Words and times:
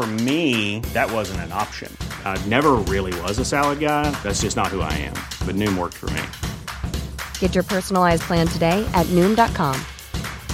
For 0.00 0.06
me, 0.06 0.80
that 0.94 1.12
wasn't 1.12 1.40
an 1.40 1.52
option. 1.52 1.94
I 2.24 2.42
never 2.48 2.76
really 2.88 3.12
was 3.20 3.38
a 3.38 3.44
salad 3.44 3.80
guy. 3.80 4.10
That's 4.22 4.40
just 4.40 4.56
not 4.56 4.68
who 4.68 4.80
I 4.80 4.90
am. 4.94 5.12
But 5.44 5.56
Noom 5.56 5.76
worked 5.76 5.98
for 6.00 6.08
me. 6.16 6.22
Get 7.38 7.54
your 7.54 7.64
personalized 7.64 8.22
plan 8.22 8.46
today 8.46 8.82
at 8.94 9.04
Noom.com. 9.08 9.76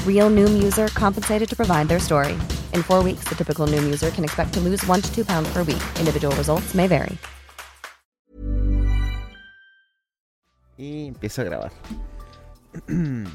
Real 0.04 0.30
Noom 0.30 0.60
user 0.60 0.88
compensated 0.98 1.48
to 1.48 1.54
provide 1.54 1.86
their 1.86 2.00
story. 2.00 2.32
In 2.74 2.82
four 2.82 3.04
weeks, 3.04 3.28
the 3.28 3.36
typical 3.36 3.68
Noom 3.68 3.84
user 3.84 4.10
can 4.10 4.24
expect 4.24 4.52
to 4.54 4.60
lose 4.60 4.84
one 4.84 5.00
to 5.00 5.14
two 5.14 5.24
pounds 5.24 5.48
per 5.52 5.62
week. 5.62 5.84
Individual 6.00 6.34
results 6.34 6.74
may 6.74 6.88
vary. 6.88 7.16
Y 10.76 11.06
empiezo 11.06 11.42
a 11.42 11.44
grabar. 11.44 11.70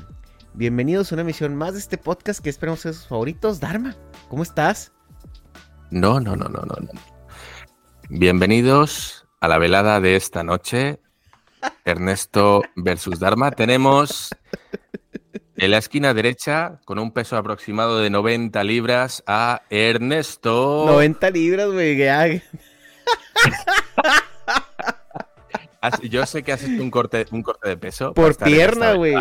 Bienvenidos 0.53 1.13
a 1.13 1.15
una 1.15 1.21
emisión 1.21 1.55
más 1.55 1.71
de 1.71 1.79
este 1.79 1.97
podcast 1.97 2.41
que 2.41 2.49
esperamos 2.49 2.81
ser 2.81 2.95
sus 2.95 3.07
favoritos. 3.07 3.61
Dharma, 3.61 3.95
¿cómo 4.27 4.43
estás? 4.43 4.91
No, 5.91 6.21
no, 6.21 6.37
no, 6.37 6.47
no, 6.47 6.61
no. 6.61 6.77
Bienvenidos 8.07 9.27
a 9.41 9.49
la 9.49 9.57
velada 9.57 9.99
de 9.99 10.15
esta 10.15 10.41
noche. 10.41 11.01
Ernesto 11.83 12.61
versus 12.77 13.19
Dharma. 13.19 13.51
Tenemos 13.51 14.29
en 15.57 15.71
la 15.71 15.79
esquina 15.79 16.13
derecha, 16.13 16.79
con 16.85 16.97
un 16.97 17.11
peso 17.11 17.35
aproximado 17.35 17.99
de 17.99 18.09
90 18.09 18.63
libras, 18.63 19.21
a 19.27 19.63
Ernesto. 19.69 20.85
90 20.87 21.29
libras, 21.31 21.69
güey. 21.69 21.97
Yo 26.03 26.25
sé 26.25 26.43
que 26.43 26.51
has 26.51 26.63
hecho 26.63 26.81
un 26.81 26.91
corte, 26.91 27.25
un 27.31 27.41
corte 27.41 27.69
de 27.69 27.77
peso. 27.77 28.13
Por 28.13 28.35
pierna, 28.37 28.93
güey. 28.93 29.15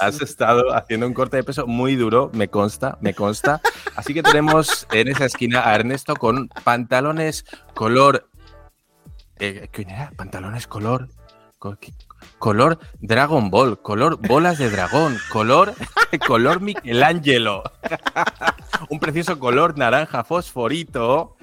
Has 0.00 0.20
estado 0.20 0.74
haciendo 0.74 1.06
un 1.06 1.14
corte 1.14 1.38
de 1.38 1.44
peso 1.44 1.66
muy 1.66 1.96
duro, 1.96 2.30
me 2.34 2.48
consta, 2.48 2.98
me 3.00 3.14
consta. 3.14 3.60
Así 3.96 4.12
que 4.12 4.22
tenemos 4.22 4.86
en 4.92 5.08
esa 5.08 5.24
esquina 5.24 5.66
a 5.66 5.74
Ernesto 5.74 6.14
con 6.14 6.48
pantalones 6.64 7.44
color. 7.74 8.28
Eh, 9.38 9.68
¿Qué 9.72 9.82
era? 9.82 10.12
Pantalones 10.16 10.66
color. 10.66 11.08
Color 12.38 12.78
Dragon 13.00 13.48
Ball, 13.50 13.80
color 13.80 14.16
bolas 14.16 14.58
de 14.58 14.68
dragón, 14.68 15.16
color, 15.30 15.74
color 16.26 16.60
Michelangelo. 16.60 17.62
Un 18.90 18.98
precioso 18.98 19.38
color 19.38 19.78
naranja 19.78 20.24
fosforito. 20.24 21.36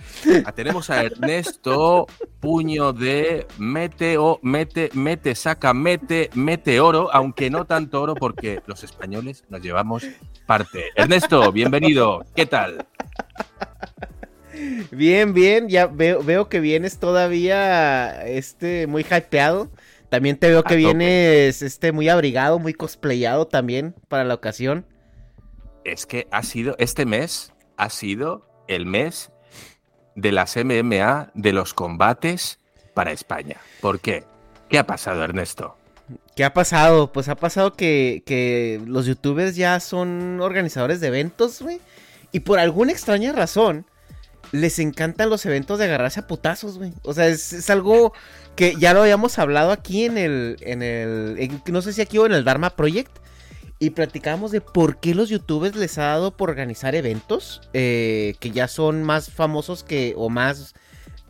Ah, 0.45 0.51
Tenemos 0.51 0.89
a 0.89 1.03
Ernesto, 1.03 2.05
puño 2.39 2.93
de 2.93 3.45
mete 3.57 4.17
o 4.17 4.39
mete, 4.41 4.89
mete, 4.93 5.35
saca, 5.35 5.73
mete, 5.73 6.29
mete 6.33 6.79
oro, 6.79 7.09
aunque 7.13 7.49
no 7.49 7.65
tanto 7.65 8.01
oro 8.01 8.15
porque 8.15 8.61
los 8.65 8.83
españoles 8.83 9.43
nos 9.49 9.61
llevamos 9.61 10.05
parte. 10.45 10.85
Ernesto, 10.95 11.51
bienvenido. 11.51 12.25
¿Qué 12.35 12.45
tal? 12.45 12.85
Bien, 14.91 15.33
bien. 15.33 15.69
Ya 15.69 15.87
veo, 15.87 16.23
veo 16.23 16.49
que 16.49 16.59
vienes 16.59 16.99
todavía 16.99 18.25
este, 18.25 18.87
muy 18.87 19.03
hypeado. 19.03 19.69
También 20.09 20.37
te 20.37 20.49
veo 20.49 20.63
que 20.63 20.75
vienes 20.75 21.61
este, 21.61 21.91
muy 21.91 22.09
abrigado, 22.09 22.57
muy 22.57 22.73
cosplayado 22.73 23.47
también 23.47 23.95
para 24.07 24.23
la 24.23 24.33
ocasión. 24.33 24.85
Es 25.83 26.05
que 26.05 26.27
ha 26.31 26.43
sido, 26.43 26.75
este 26.79 27.05
mes 27.05 27.53
ha 27.77 27.89
sido 27.89 28.47
el 28.67 28.85
mes 28.85 29.31
de 30.21 30.31
las 30.31 30.55
MMA, 30.57 31.31
de 31.33 31.53
los 31.53 31.73
combates 31.73 32.59
para 32.93 33.11
España. 33.11 33.57
¿Por 33.81 33.99
qué? 33.99 34.23
¿Qué 34.69 34.77
ha 34.77 34.85
pasado, 34.85 35.23
Ernesto? 35.23 35.77
¿Qué 36.35 36.43
ha 36.43 36.53
pasado? 36.53 37.11
Pues 37.11 37.29
ha 37.29 37.35
pasado 37.35 37.73
que, 37.73 38.23
que 38.25 38.81
los 38.85 39.05
youtubers 39.05 39.55
ya 39.55 39.79
son 39.79 40.39
organizadores 40.41 40.99
de 40.99 41.07
eventos, 41.07 41.61
güey. 41.61 41.79
Y 42.31 42.41
por 42.41 42.59
alguna 42.59 42.91
extraña 42.91 43.31
razón, 43.31 43.85
les 44.51 44.79
encantan 44.79 45.29
los 45.29 45.45
eventos 45.45 45.79
de 45.79 45.85
agarrarse 45.85 46.19
a 46.19 46.27
putazos, 46.27 46.77
güey. 46.77 46.93
O 47.03 47.13
sea, 47.13 47.27
es, 47.27 47.53
es 47.53 47.69
algo 47.69 48.13
que 48.55 48.75
ya 48.75 48.93
lo 48.93 49.01
habíamos 49.01 49.39
hablado 49.39 49.71
aquí 49.71 50.05
en 50.05 50.17
el, 50.17 50.57
en 50.61 50.81
el, 50.83 51.61
no 51.67 51.81
sé 51.81 51.93
si 51.93 52.01
aquí 52.01 52.17
o 52.17 52.25
en 52.25 52.33
el 52.33 52.43
Dharma 52.43 52.71
Project. 52.71 53.11
Y 53.81 53.91
platicábamos 53.91 54.51
de 54.51 54.59
por 54.59 54.99
qué 54.99 55.15
los 55.15 55.29
youtubers 55.29 55.77
les 55.77 55.97
ha 55.97 56.07
dado 56.07 56.35
por 56.35 56.49
organizar 56.49 56.95
eventos 56.95 57.61
eh, 57.73 58.35
que 58.41 58.51
ya 58.51 58.67
son 58.67 59.03
más 59.03 59.31
famosos 59.31 59.83
que, 59.83 60.13
o 60.17 60.29
más, 60.29 60.75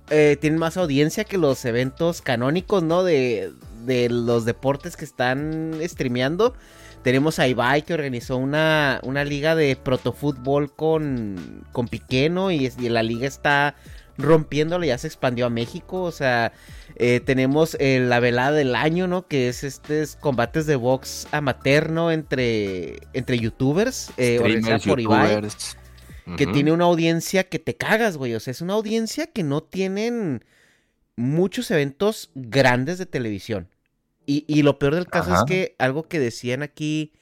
eh, 0.10 0.36
tienen 0.42 0.60
más 0.60 0.76
audiencia 0.76 1.26
que 1.26 1.38
los 1.38 1.64
eventos 1.66 2.24
canónicos, 2.24 2.82
¿no? 2.82 3.04
De, 3.04 3.52
de 3.86 4.10
los 4.10 4.46
deportes 4.46 4.98
que 4.98 5.06
están 5.06 5.80
streameando. 5.84 6.56
Tenemos 7.04 7.38
a 7.38 7.48
Ibai 7.48 7.84
que 7.84 7.94
organizó 7.94 8.38
una, 8.38 9.00
una 9.04 9.24
liga 9.24 9.56
de 9.56 9.76
protofútbol 9.76 10.74
con, 10.74 11.64
con 11.72 11.88
Piqué, 11.88 12.30
¿no? 12.30 12.52
Y, 12.52 12.72
y 12.80 12.90
la 12.90 13.04
liga 13.04 13.28
está 13.28 13.76
rompiéndolo, 14.20 14.86
ya 14.86 14.98
se 14.98 15.08
expandió 15.08 15.48
a 15.48 15.50
México. 15.50 16.04
O 16.04 16.12
sea, 16.12 16.54
eh, 16.96 17.22
tenemos 17.22 17.76
eh, 17.80 18.00
la 18.00 18.20
velada 18.20 18.52
del 18.52 18.76
año, 18.76 19.08
¿no? 19.08 19.28
Que 19.28 19.50
es 19.50 19.64
estos 19.64 20.16
combates 20.16 20.66
de 20.66 20.76
box 20.76 21.28
amateur, 21.32 21.90
¿no? 21.90 22.12
Entre, 22.12 23.00
entre 23.14 23.40
youtubers, 23.40 24.12
eh, 24.18 24.38
organizada 24.40 24.80
Streamers, 24.80 24.86
por 24.88 25.00
Ibai 25.00 25.30
youtubers. 25.36 25.78
que 26.38 26.46
tiene 26.48 26.72
una 26.72 26.86
audiencia 26.86 27.46
que 27.46 27.60
te 27.60 27.76
cagas, 27.76 28.18
güey. 28.18 28.36
O 28.36 28.40
sea, 28.40 28.52
es 28.52 28.62
una 28.62 28.74
audiencia 28.74 29.28
que 29.28 29.44
no 29.44 29.64
tienen 29.64 30.44
muchos 31.16 31.72
eventos 31.72 32.30
grandes 32.36 32.98
de 32.98 33.06
televisión. 33.06 33.70
Y, 34.26 34.46
y 34.48 34.62
lo 34.62 34.78
peor 34.78 34.94
del 34.96 35.08
caso 35.08 35.32
Ajá. 35.32 35.40
es 35.40 35.46
que 35.46 35.76
algo 35.80 36.04
que 36.08 36.20
decían 36.20 36.62
aquí, 36.62 37.14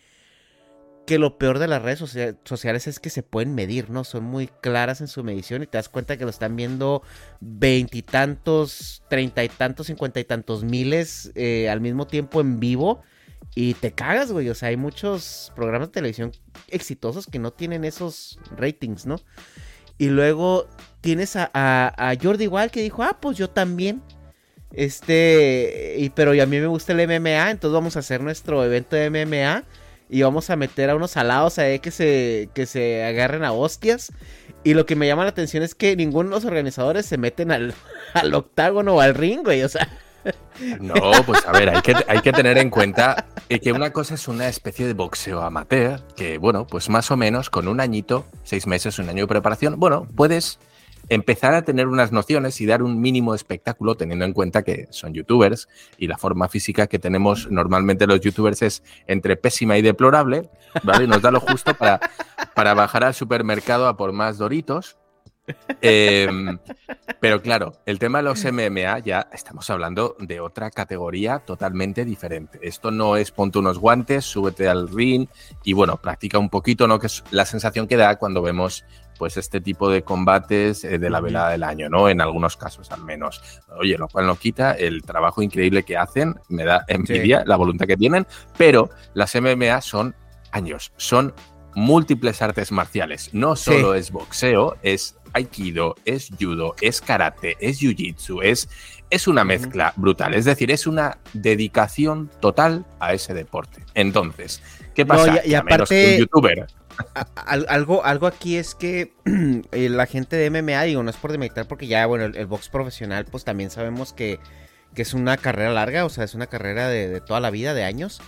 que 1.08 1.18
lo 1.18 1.38
peor 1.38 1.58
de 1.58 1.68
las 1.68 1.82
redes 1.82 2.00
socia- 2.00 2.36
sociales 2.44 2.86
es 2.86 3.00
que 3.00 3.10
se 3.10 3.24
pueden 3.24 3.56
medir, 3.56 3.90
¿no? 3.90 4.04
Son 4.04 4.26
muy 4.26 4.48
claras 4.48 5.00
en 5.00 5.08
su 5.08 5.24
medición 5.24 5.64
y 5.64 5.66
te 5.66 5.78
das 5.78 5.88
cuenta 5.88 6.18
que 6.18 6.26
lo 6.26 6.30
están 6.30 6.58
viendo 6.58 7.02
veintitantos, 7.40 9.02
treinta 9.10 9.42
y 9.42 9.48
tantos, 9.48 9.88
cincuenta 9.88 10.20
y 10.20 10.26
tantos 10.26 10.66
miles 10.66 11.32
eh, 11.36 11.70
al 11.70 11.80
mismo 11.80 12.08
tiempo 12.08 12.42
en 12.42 12.60
vivo. 12.60 13.02
Y 13.56 13.76
te 13.76 13.94
cagas, 13.94 14.34
güey. 14.34 14.50
O 14.50 14.54
sea, 14.54 14.68
hay 14.68 14.76
muchos 14.76 15.54
programas 15.56 15.88
de 15.88 15.94
televisión 15.94 16.34
exitosos 16.68 17.26
que 17.26 17.40
no 17.40 17.52
tienen 17.52 17.86
esos 17.86 18.38
ratings, 18.58 19.06
¿no? 19.06 19.16
Y 19.98 20.08
luego 20.08 20.68
tienes 21.00 21.38
a, 21.38 22.18
Jordi 22.22 22.48
Wild 22.48 22.70
que 22.70 22.82
dijo, 22.82 23.04
ah, 23.04 23.18
pues 23.22 23.38
yo 23.38 23.50
también. 23.50 24.04
Este, 24.74 25.96
y, 26.00 26.10
pero 26.10 26.32
a 26.32 26.46
mí 26.46 26.60
me 26.60 26.68
gusta 26.68 26.92
el 26.92 27.08
MMA, 27.08 27.52
entonces 27.52 27.74
vamos 27.74 27.96
a 27.96 28.00
hacer 28.00 28.20
nuestro 28.20 28.66
evento 28.66 28.98
de 28.98 29.10
MMA 29.10 29.64
y 30.10 30.22
vamos 30.22 30.50
a 30.50 30.56
meter 30.56 30.90
a 30.90 30.96
unos 30.96 31.18
alados 31.18 31.60
ahí 31.60 31.80
que 31.80 31.92
se, 31.92 32.50
que 32.54 32.66
se 32.66 33.04
agarren 33.04 33.44
a 33.44 33.52
hostias. 33.52 34.12
Y 34.64 34.74
lo 34.74 34.86
que 34.86 34.96
me 34.96 35.08
llama 35.08 35.24
la 35.24 35.30
atención 35.30 35.64
es 35.64 35.76
que 35.76 35.96
ninguno 35.96 36.30
de 36.30 36.36
los 36.36 36.46
organizadores 36.46 37.06
se 37.06 37.18
meten 37.18 37.52
al, 37.52 37.74
al 38.14 38.34
octágono 38.34 38.96
o 38.96 39.02
al 39.02 39.16
ring, 39.16 39.44
güey. 39.44 39.64
O 39.64 39.70
sea, 39.70 39.88
No, 40.80 40.96
pues 41.26 41.46
a 41.46 41.52
ver, 41.52 41.70
hay 41.70 41.82
que, 41.82 41.96
hay 42.08 42.20
que 42.22 42.32
tener 42.32 42.58
en 42.58 42.70
cuenta 42.70 43.28
que 43.48 43.72
una 43.72 43.92
cosa 43.92 44.16
es 44.16 44.28
una 44.28 44.48
especie 44.48 44.86
de 44.86 44.94
boxeo 44.94 45.42
amateur, 45.42 46.02
que 46.16 46.38
bueno, 46.38 46.68
pues 46.68 46.90
más 46.90 47.12
o 47.12 47.18
menos 47.18 47.50
con 47.50 47.68
un 47.68 47.80
añito, 47.80 48.26
seis 48.44 48.68
meses, 48.68 49.00
un 49.00 49.10
año 49.10 49.24
de 49.24 49.28
preparación, 49.28 49.80
bueno, 49.80 50.08
puedes 50.16 50.60
empezar 51.10 51.54
a 51.54 51.64
tener 51.64 51.88
unas 51.88 52.12
nociones 52.12 52.60
y 52.62 52.66
dar 52.66 52.84
un 52.84 53.00
mínimo 53.00 53.34
espectáculo 53.34 53.96
teniendo 53.96 54.26
en 54.26 54.34
cuenta 54.34 54.64
que 54.64 54.88
son 54.92 55.14
youtubers 55.14 55.68
y 55.98 56.08
la 56.08 56.18
forma 56.18 56.48
física 56.50 56.88
que 56.88 57.00
tenemos 57.00 57.50
normalmente 57.50 58.08
los 58.08 58.20
youtubers 58.20 58.62
es 58.62 58.84
entre 59.08 59.38
pésima 59.38 59.78
y 59.78 59.82
deplorable, 59.82 60.50
¿vale? 60.84 61.08
Nos 61.08 61.22
da 61.22 61.32
lo 61.32 61.40
justo 61.40 61.74
para, 61.74 62.00
para 62.54 62.74
bajar 62.74 63.04
al 63.04 63.14
supermercado 63.14 63.88
a 63.88 63.98
por 63.98 64.12
más 64.12 64.38
doritos. 64.38 64.98
Em, 65.82 66.58
pero 67.20 67.42
claro, 67.42 67.74
el 67.86 68.00
tema 68.00 68.18
de 68.18 68.26
los 68.26 68.44
MMA 68.44 69.00
ya 69.00 69.30
estamos 69.32 69.70
hablando 69.70 70.16
de 70.20 70.40
otra 70.40 70.70
categoría 70.72 71.40
totalmente 71.40 72.04
diferente. 72.04 72.60
Esto 72.62 72.92
no 72.92 73.16
es 73.16 73.32
ponte 73.32 73.60
unos 73.60 73.80
guantes, 73.80 74.26
súbete 74.26 74.68
al 74.68 74.90
ring 74.90 75.28
y 75.64 75.74
bueno, 75.74 75.98
practica 75.98 76.38
un 76.38 76.50
poquito, 76.50 76.88
¿no? 76.88 77.00
Que 77.00 77.08
es 77.08 77.24
la 77.32 77.46
sensación 77.46 77.88
que 77.88 77.96
da 77.96 78.18
cuando 78.18 78.42
vemos 78.42 78.84
pues 79.18 79.38
este 79.38 79.62
tipo 79.62 79.90
de 79.90 80.04
combates 80.04 80.84
eh, 80.84 81.00
de 81.00 81.10
la 81.10 81.22
velada 81.22 81.50
del 81.50 81.64
año, 81.64 81.90
¿no? 81.90 82.10
En 82.10 82.22
algunos 82.22 82.58
casos 82.58 82.92
al 82.92 83.04
menos. 83.04 83.42
Oye, 83.80 83.98
lo 83.98 84.08
cual 84.08 84.28
no 84.28 84.36
quita 84.36 84.74
el 84.74 85.04
trabajo 85.04 85.42
increíble 85.42 85.84
que 85.84 85.98
hacen, 85.98 86.36
me 86.50 86.64
da 86.64 86.86
envidia 86.88 87.44
la 87.46 87.56
voluntad 87.56 87.88
que 87.88 87.98
tienen, 87.98 88.28
pero 88.58 88.90
las 89.14 89.36
MMA 89.36 89.82
son 89.82 90.16
años, 90.52 90.92
son 90.98 91.34
múltiples 91.76 92.42
artes 92.42 92.72
marciales. 92.72 93.34
No 93.34 93.56
solo 93.56 93.94
es 93.94 94.12
boxeo, 94.12 94.78
es 94.82 95.16
aikido, 95.34 95.96
es 96.06 96.32
judo, 96.40 96.76
es 96.82 97.02
karate, 97.02 97.56
es 97.60 97.80
jiu-jitsu, 97.80 98.44
es, 98.44 98.68
es 99.12 99.28
una 99.28 99.44
mezcla 99.44 99.94
brutal. 99.96 100.34
Es 100.34 100.46
decir, 100.46 100.72
es 100.72 100.88
una 100.88 101.20
dedicación 101.34 102.32
total 102.40 102.86
a 103.00 103.14
ese 103.14 103.36
deporte. 103.36 103.84
Entonces, 103.94 104.62
¿qué 104.98 105.06
pasa? 105.06 105.42
y, 105.46 105.54
aparte, 105.54 106.14
un 106.14 106.20
youtuber. 106.22 106.68
algo, 107.36 108.04
algo 108.04 108.28
aquí 108.28 108.58
es 108.58 108.76
que 108.76 109.14
eh, 109.72 109.90
la 109.90 110.08
gente 110.08 110.36
de 110.36 110.50
MMA, 110.50 110.84
digo, 110.84 111.04
no 111.04 111.10
es 111.10 111.18
por 111.18 111.32
demeritar, 111.32 111.68
porque 111.68 111.88
ya, 111.88 112.06
bueno, 112.08 112.26
el, 112.26 112.46
box 112.48 112.70
profesional, 112.70 113.26
pues 113.26 113.46
también 113.46 113.70
sabemos 113.70 114.12
que, 114.12 114.40
que, 114.96 115.04
es 115.04 115.14
una 115.14 115.38
carrera 115.38 115.72
larga, 115.72 116.04
o 116.04 116.10
sea, 116.10 116.24
es 116.24 116.34
una 116.34 116.48
carrera 116.48 116.90
de, 116.90 117.08
de 117.08 117.22
toda 117.22 117.40
la 117.40 117.52
vida, 117.52 117.74
de 117.74 117.84
años. 117.84 118.20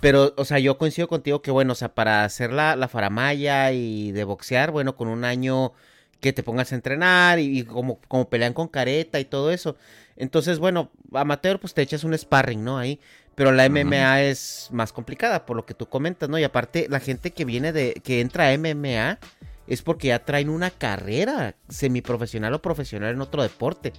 Pero, 0.00 0.34
o 0.36 0.44
sea, 0.44 0.58
yo 0.58 0.78
coincido 0.78 1.08
contigo 1.08 1.42
que, 1.42 1.50
bueno, 1.50 1.72
o 1.72 1.76
sea, 1.76 1.94
para 1.94 2.24
hacer 2.24 2.52
la, 2.52 2.76
la 2.76 2.88
faramaya 2.88 3.72
y 3.72 4.12
de 4.12 4.24
boxear, 4.24 4.70
bueno, 4.70 4.96
con 4.96 5.08
un 5.08 5.24
año 5.24 5.72
que 6.20 6.32
te 6.32 6.42
pongas 6.42 6.72
a 6.72 6.74
entrenar 6.74 7.38
y, 7.38 7.64
como, 7.64 7.98
como 8.08 8.28
pelean 8.28 8.52
con 8.52 8.68
careta 8.68 9.18
y 9.20 9.24
todo 9.24 9.50
eso. 9.50 9.76
Entonces, 10.16 10.58
bueno, 10.58 10.90
amateur, 11.12 11.58
pues 11.58 11.74
te 11.74 11.82
echas 11.82 12.04
un 12.04 12.16
sparring, 12.16 12.62
¿no? 12.62 12.78
Ahí. 12.78 13.00
Pero 13.40 13.52
la 13.52 13.70
MMA 13.70 14.24
es 14.24 14.68
más 14.70 14.92
complicada, 14.92 15.46
por 15.46 15.56
lo 15.56 15.64
que 15.64 15.72
tú 15.72 15.86
comentas, 15.86 16.28
¿no? 16.28 16.38
Y 16.38 16.44
aparte, 16.44 16.88
la 16.90 17.00
gente 17.00 17.30
que 17.30 17.46
viene 17.46 17.72
de, 17.72 17.94
que 18.04 18.20
entra 18.20 18.50
a 18.50 18.58
MMA 18.58 19.18
es 19.66 19.80
porque 19.80 20.08
ya 20.08 20.18
traen 20.18 20.50
una 20.50 20.68
carrera 20.68 21.54
semiprofesional 21.70 22.52
o 22.52 22.60
profesional 22.60 23.14
en 23.14 23.22
otro 23.22 23.42
deporte. 23.42 23.94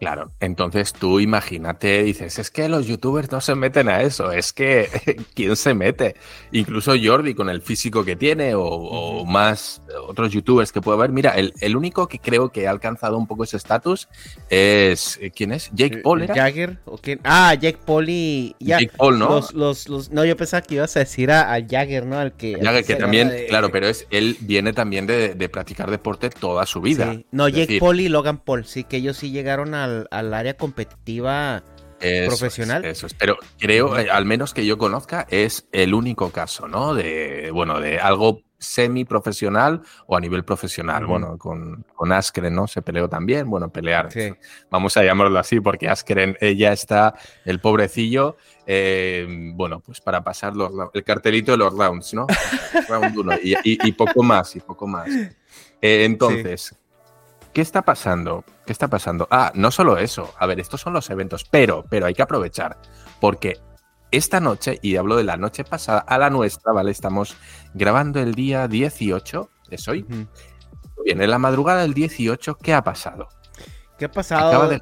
Claro, 0.00 0.32
entonces 0.40 0.92
tú 0.92 1.18
imagínate, 1.18 2.02
dices, 2.02 2.38
es 2.38 2.50
que 2.50 2.68
los 2.68 2.86
youtubers 2.86 3.32
no 3.32 3.40
se 3.40 3.54
meten 3.54 3.88
a 3.88 4.02
eso, 4.02 4.32
es 4.32 4.52
que 4.52 4.86
¿quién 5.34 5.56
se 5.56 5.72
mete? 5.72 6.14
Incluso 6.52 6.92
Jordi 7.02 7.34
con 7.34 7.48
el 7.48 7.62
físico 7.62 8.04
que 8.04 8.16
tiene 8.16 8.52
o, 8.54 9.24
más 9.24 9.80
otros 10.06 10.32
youtubers 10.32 10.72
que 10.72 10.80
puede 10.80 10.98
haber. 10.98 11.10
Mira, 11.10 11.34
el, 11.36 11.76
único 11.76 12.08
que 12.08 12.18
creo 12.18 12.50
que 12.50 12.66
ha 12.66 12.70
alcanzado 12.70 13.16
un 13.16 13.26
poco 13.26 13.44
ese 13.44 13.56
estatus 13.56 14.08
es, 14.50 15.18
eh, 15.20 15.30
¿quién 15.30 15.52
es? 15.52 15.70
Jake 15.72 15.98
Paul 15.98 16.22
era. 16.22 16.34
Jagger, 16.34 16.78
¿o 16.84 16.98
quién? 16.98 17.20
Ah, 17.24 17.54
Jake 17.54 17.78
Paul 17.84 18.08
y... 18.08 18.54
Jake 18.60 18.90
Paul, 18.96 19.18
¿no? 19.18 19.40
Los, 19.54 19.88
no, 20.10 20.24
yo 20.24 20.36
pensaba 20.36 20.62
que 20.62 20.76
ibas 20.76 20.96
a 20.96 21.00
decir 21.00 21.30
a, 21.30 21.56
Jagger, 21.68 22.06
¿no? 22.06 22.18
Al 22.18 22.32
que... 22.32 22.58
Jagger, 22.60 22.84
que 22.84 22.96
también, 22.96 23.32
claro, 23.48 23.70
pero 23.70 23.86
es 23.88 24.06
él 24.10 24.36
viene 24.40 24.72
también 24.72 25.06
de, 25.06 25.48
practicar 25.48 25.90
deporte 25.90 26.30
toda 26.30 26.66
su 26.66 26.80
vida. 26.80 27.16
No, 27.30 27.48
Jake 27.48 27.78
Paul 27.78 28.00
y 28.00 28.08
Logan 28.08 28.38
Paul, 28.38 28.64
sí, 28.64 28.84
que 28.84 28.96
ellos 28.96 29.16
sí 29.16 29.30
llegaron 29.30 29.74
al 29.74 29.94
al, 30.10 30.34
área 30.34 30.54
competitiva 30.56 31.62
profesional. 32.26 32.84
eso 32.84 33.06
es. 33.06 33.14
Pero 33.14 33.38
creo, 33.58 33.98
eh, 33.98 34.10
al 34.10 34.24
menos 34.26 34.52
que 34.52 34.66
yo 34.66 34.76
conozca, 34.76 35.26
es 35.30 35.66
el 35.72 35.94
único 35.94 36.30
caso, 36.30 36.68
¿no? 36.68 36.94
De, 36.94 37.50
bueno, 37.50 37.80
de 37.80 37.98
algo 37.98 38.42
semi-profesional 38.64 39.82
o 40.06 40.16
a 40.16 40.20
nivel 40.20 40.44
profesional. 40.44 41.06
Bueno, 41.06 41.38
con, 41.38 41.84
con, 41.94 42.12
Askren, 42.12 42.54
¿no? 42.54 42.66
Se 42.66 42.82
peleó 42.82 43.08
también. 43.08 43.48
Bueno, 43.48 43.70
pelear. 43.70 44.08
Vamos 44.70 44.96
a 44.96 45.04
llamarlo 45.04 45.38
así 45.38 45.60
porque 45.60 45.88
Askren, 45.88 46.36
ella 46.40 46.72
está, 46.72 47.14
el 47.44 47.60
pobrecillo, 47.60 48.36
eh, 48.66 49.26
bueno, 49.54 49.80
pues 49.80 50.00
para 50.00 50.24
pasar 50.24 50.54
el 50.94 51.04
cartelito 51.04 51.52
de 51.52 51.58
los 51.58 51.76
rounds, 51.76 52.14
¿no? 52.14 52.26
Round 52.88 53.16
uno 53.16 53.32
y, 53.42 53.92
poco 53.92 54.22
más, 54.22 54.56
y 54.56 54.60
poco 54.60 54.86
más. 54.86 55.08
Eh, 55.08 56.04
entonces, 56.04 56.74
¿qué 57.52 57.60
está 57.60 57.82
pasando? 57.82 58.44
¿Qué 58.66 58.72
está 58.72 58.88
pasando? 58.88 59.28
Ah, 59.30 59.52
no 59.54 59.70
solo 59.70 59.98
eso. 59.98 60.32
A 60.38 60.46
ver, 60.46 60.60
estos 60.60 60.80
son 60.80 60.94
los 60.94 61.10
eventos, 61.10 61.44
pero, 61.44 61.84
pero 61.88 62.06
hay 62.06 62.14
que 62.14 62.22
aprovechar. 62.22 62.78
Porque 63.20 63.58
esta 64.16 64.40
noche, 64.40 64.78
y 64.82 64.96
hablo 64.96 65.16
de 65.16 65.24
la 65.24 65.36
noche 65.36 65.64
pasada, 65.64 66.00
a 66.00 66.18
la 66.18 66.30
nuestra, 66.30 66.72
¿vale? 66.72 66.90
Estamos 66.90 67.36
grabando 67.74 68.20
el 68.20 68.34
día 68.34 68.68
18, 68.68 69.50
es 69.70 69.88
hoy. 69.88 70.04
Bien, 71.04 71.20
en 71.20 71.30
la 71.30 71.38
madrugada 71.38 71.82
del 71.82 71.94
18, 71.94 72.56
¿qué 72.56 72.74
ha 72.74 72.82
pasado? 72.82 73.28
¿Qué 73.98 74.06
ha 74.06 74.10
pasado? 74.10 74.80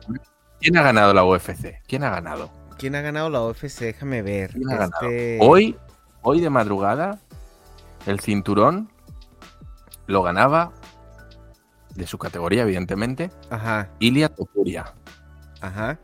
¿Quién 0.61 0.77
ha 0.77 0.83
ganado 0.83 1.13
la 1.13 1.25
UFC? 1.25 1.83
¿Quién 1.87 2.05
ha 2.05 2.11
ganado? 2.11 2.51
¿Quién 2.79 2.95
ha 2.95 3.01
ganado 3.01 3.31
la 3.31 3.43
UFC? 3.43 3.81
Déjame 3.81 4.23
ver. 4.23 4.55
Este 4.57 5.39
hoy, 5.41 5.77
hoy 6.23 6.41
de 6.41 6.51
madrugada, 6.51 7.19
el 8.07 8.21
cinturón 8.21 8.91
lo 10.07 10.23
ganaba 10.23 10.73
de 11.95 12.07
su 12.07 12.19
categoría, 12.19 12.63
evidentemente. 12.63 13.31
Ajá. 13.51 13.91
Ilia 13.99 14.29
Topuria. 14.29 14.95
Ajá 15.61 15.99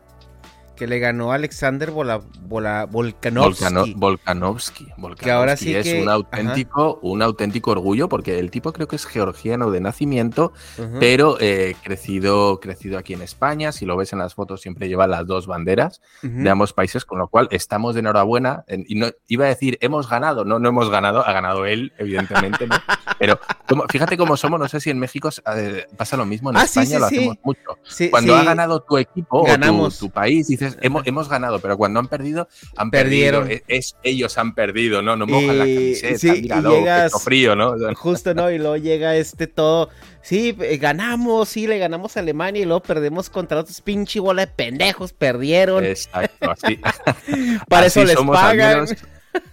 que 0.78 0.86
le 0.86 1.00
ganó 1.00 1.32
Alexander 1.32 1.90
Volkanovski. 1.90 3.94
Volkanovski. 3.96 4.86
Que 5.19 5.32
ahora 5.32 5.56
sí 5.56 5.75
es 5.75 5.92
un 6.00 6.08
auténtico, 6.08 7.00
un 7.02 7.20
auténtico 7.20 7.72
orgullo, 7.72 8.08
porque 8.08 8.38
el 8.38 8.52
tipo 8.52 8.72
creo 8.72 8.86
que 8.86 8.94
es 8.94 9.04
georgiano 9.04 9.72
de 9.72 9.80
nacimiento, 9.80 10.52
pero 11.00 11.36
eh, 11.40 11.75
crecido, 11.82 12.60
crecido 12.60 12.96
aquí 12.96 13.14
en 13.14 13.22
España. 13.22 13.72
Si 13.72 13.86
lo 13.86 13.96
ves 13.96 14.12
en 14.12 14.20
las 14.20 14.34
fotos, 14.34 14.60
siempre 14.60 14.88
lleva 14.88 15.08
las 15.08 15.26
dos 15.26 15.48
banderas 15.48 16.00
de 16.22 16.48
ambos 16.48 16.72
países, 16.72 17.04
con 17.04 17.19
lo 17.19 17.26
cual 17.26 17.48
estamos 17.50 17.94
de 17.94 18.00
enhorabuena. 18.00 18.64
y 18.69 18.94
no 18.94 19.08
iba 19.26 19.46
a 19.46 19.48
decir, 19.48 19.78
hemos 19.80 20.08
ganado, 20.08 20.44
no, 20.44 20.60
no 20.60 20.69
hemos 20.69 20.90
ganado, 20.90 21.26
ha 21.26 21.32
ganado 21.32 21.66
él, 21.66 21.92
evidentemente, 21.98 22.69
pero 23.19 23.40
fíjate 23.88 24.16
cómo 24.16 24.36
somos, 24.36 24.60
no 24.60 24.69
sé 24.69 24.78
si 24.78 24.90
en 24.90 25.00
México 25.00 25.28
eh, 25.56 25.86
pasa 25.96 26.16
lo 26.16 26.25
mismo, 26.25 26.50
en 26.50 26.58
ah, 26.58 26.62
España 26.62 27.00
lo 27.00 27.06
hacemos 27.06 27.36
mucho. 27.42 27.78
Cuando 28.10 28.36
ha 28.36 28.44
ganado 28.44 28.80
tu 28.80 28.96
equipo 28.96 29.42
o 29.42 29.58
tu, 29.58 29.90
tu 29.90 30.10
país, 30.10 30.46
dices 30.46 30.68
hemos, 30.81 31.29
ganado, 31.29 31.61
pero 31.61 31.76
cuando 31.76 32.00
han 32.00 32.09
perdido, 32.09 32.49
han 32.76 32.91
perdido. 32.91 33.44
Es, 33.69 33.97
ellos 34.03 34.37
han 34.38 34.55
perdido, 34.55 35.03
¿no? 35.03 35.17
No 35.17 35.26
mojan 35.26 35.59
la 35.59 35.65
camiseta, 35.65 36.19
sí, 36.19 36.43
míralo, 36.43 37.19
frío, 37.19 37.56
¿no? 37.56 37.75
Justo, 37.94 38.35
¿no? 38.35 38.50
Y 38.50 38.59
luego 38.59 38.76
llega 38.76 39.17
este 39.17 39.47
todo. 39.47 39.91
Sí, 40.23 40.56
eh, 40.61 40.76
ganamos, 40.76 41.49
sí, 41.49 41.67
le 41.67 41.79
ganamos 41.79 42.17
a 42.17 42.20
Alemania 42.20 42.62
y 42.62 42.65
luego 42.65 42.82
perdemos 42.82 43.31
contra 43.31 43.59
otros 43.59 43.81
pinche 43.81 44.20
bola 44.20 44.45
de 44.45 44.52
pendejos, 44.52 45.12
perdieron. 45.12 45.85
Exacto, 45.85 46.50
así. 46.50 46.81
Para 47.69 47.87
eso 47.87 48.04
les 48.04 48.16
pagan. 48.16 48.87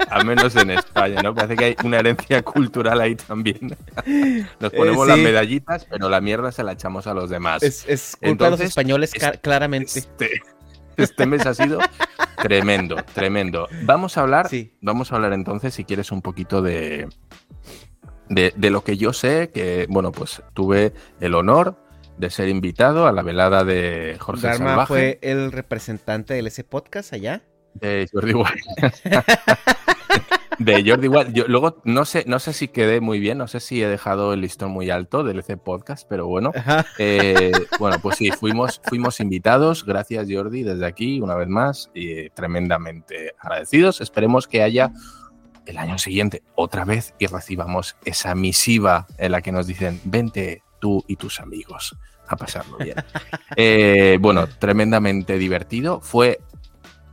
Al 0.09 0.25
menos, 0.25 0.55
en 0.55 0.71
España, 0.71 1.21
¿no? 1.21 1.35
Parece 1.35 1.55
que 1.55 1.65
hay 1.65 1.75
una 1.83 1.99
herencia 1.99 2.41
cultural 2.41 3.01
ahí 3.01 3.15
también. 3.15 3.75
Nos 4.59 4.71
ponemos 4.71 5.07
las 5.07 5.17
medallitas, 5.17 5.85
pero 5.85 6.09
la 6.09 6.21
mierda 6.21 6.51
se 6.51 6.63
la 6.63 6.73
echamos 6.73 7.07
a 7.07 7.13
los 7.13 7.29
demás. 7.29 7.63
Es, 7.63 8.17
culpa 8.21 8.45
de 8.45 8.51
los 8.51 8.59
españoles, 8.61 9.11
claramente. 9.41 9.99
Este, 9.99 10.41
este 10.97 11.25
mes 11.25 11.45
ha 11.45 11.53
sido 11.53 11.79
tremendo, 12.41 12.97
tremendo. 13.13 13.67
Vamos 13.83 14.17
a 14.17 14.21
hablar, 14.21 14.49
vamos 14.81 15.11
a 15.11 15.15
hablar 15.15 15.33
entonces, 15.33 15.73
si 15.73 15.83
quieres, 15.83 16.11
un 16.11 16.21
poquito 16.21 16.61
de, 16.61 17.07
de, 18.29 18.69
lo 18.69 18.83
que 18.83 18.97
yo 18.97 19.13
sé, 19.13 19.49
que, 19.53 19.87
bueno, 19.89 20.11
pues 20.11 20.41
tuve 20.53 20.93
el 21.19 21.35
honor 21.35 21.77
de 22.17 22.29
ser 22.29 22.49
invitado 22.49 23.07
a 23.07 23.11
la 23.11 23.21
velada 23.23 23.63
de 23.63 24.17
Jorge 24.19 24.53
Salvaje. 24.55 24.87
fue 24.87 25.19
el 25.21 25.51
representante 25.51 26.33
del 26.33 26.47
ese 26.47 26.63
podcast 26.63 27.13
allá? 27.13 27.43
De 27.73 28.07
Jordi 28.11 28.33
de 30.59 30.83
Jordi 30.85 31.07
Wild. 31.07 31.33
Yo, 31.33 31.45
luego 31.47 31.81
no 31.83 32.05
sé, 32.05 32.23
no 32.27 32.39
sé 32.39 32.53
si 32.53 32.67
quedé 32.67 33.01
muy 33.01 33.19
bien, 33.19 33.37
no 33.37 33.47
sé 33.47 33.59
si 33.59 33.81
he 33.81 33.87
dejado 33.87 34.33
el 34.33 34.41
listón 34.41 34.71
muy 34.71 34.89
alto 34.89 35.23
del 35.23 35.39
EC 35.39 35.57
Podcast, 35.57 36.07
pero 36.09 36.27
bueno. 36.27 36.51
Eh, 36.97 37.51
bueno, 37.79 37.97
pues 38.01 38.17
sí, 38.17 38.31
fuimos, 38.31 38.81
fuimos 38.83 39.19
invitados. 39.19 39.85
Gracias, 39.85 40.27
Jordi, 40.29 40.63
desde 40.63 40.85
aquí, 40.85 41.19
una 41.19 41.35
vez 41.35 41.47
más, 41.47 41.89
y 41.93 42.29
tremendamente 42.29 43.33
agradecidos. 43.39 44.01
Esperemos 44.01 44.47
que 44.47 44.63
haya 44.63 44.91
el 45.65 45.77
año 45.77 45.97
siguiente 45.97 46.43
otra 46.55 46.85
vez 46.85 47.13
y 47.19 47.27
recibamos 47.27 47.95
esa 48.05 48.35
misiva 48.35 49.07
en 49.17 49.31
la 49.31 49.41
que 49.41 49.51
nos 49.51 49.67
dicen, 49.67 49.99
vente 50.03 50.63
tú 50.79 51.03
y 51.07 51.15
tus 51.15 51.39
amigos 51.39 51.97
a 52.27 52.35
pasarlo 52.35 52.77
bien. 52.77 52.95
Eh, 53.57 54.17
bueno, 54.19 54.47
tremendamente 54.47 55.37
divertido. 55.37 56.01
Fue 56.01 56.41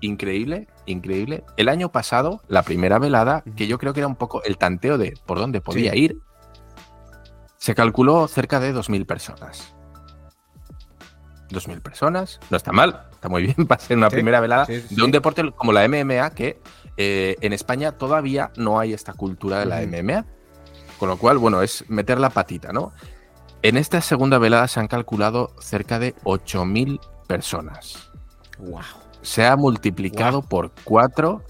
increíble, 0.01 0.67
increíble. 0.87 1.45
El 1.57 1.69
año 1.69 1.91
pasado, 1.91 2.41
la 2.49 2.63
primera 2.63 2.99
velada, 2.99 3.43
que 3.57 3.67
yo 3.67 3.79
creo 3.79 3.93
que 3.93 4.01
era 4.01 4.07
un 4.07 4.17
poco 4.17 4.43
el 4.45 4.59
tanteo 4.59 4.99
de 4.99 5.15
por 5.27 5.39
dónde 5.39 5.61
podía 5.61 5.95
ir, 5.95 6.19
se 7.59 7.75
calculó 7.75 8.27
cerca 8.29 8.61
de 8.61 8.75
2.000 8.75 9.07
personas. 9.07 9.75
2.000 11.51 11.81
personas, 11.81 12.41
no 12.51 12.57
está 12.57 12.73
mal, 12.73 13.07
está 13.13 13.29
muy 13.29 13.43
bien 13.55 13.67
para 13.67 13.81
ser 13.81 13.97
una 13.97 14.11
primera 14.11 14.41
velada 14.41 14.67
de 14.67 15.03
un 15.03 15.11
deporte 15.11 15.53
como 15.53 15.73
la 15.73 15.87
MMA, 15.87 16.31
que 16.31 16.61
eh, 16.97 17.37
en 17.41 17.53
España 17.53 17.93
todavía 17.93 18.51
no 18.57 18.81
hay 18.81 18.93
esta 18.93 19.13
cultura 19.13 19.61
de 19.61 19.67
la 19.67 19.81
MMA. 19.83 20.27
Con 20.99 21.09
lo 21.09 21.17
cual, 21.17 21.39
bueno, 21.39 21.63
es 21.63 21.85
meter 21.89 22.21
la 22.21 22.31
patita, 22.31 22.73
¿no? 22.73 22.93
En 23.63 23.77
esta 23.77 24.01
segunda 24.01 24.39
velada 24.39 24.69
se 24.69 24.81
han 24.81 24.89
calculado 24.89 25.55
cerca 25.61 25.99
de 25.99 26.15
8.000 26.25 27.01
personas. 27.27 28.11
Wow. 28.59 29.02
Se 29.23 29.45
ha 29.47 29.57
multiplicado 29.57 30.43
por 30.43 30.73
cuatro 30.85 31.43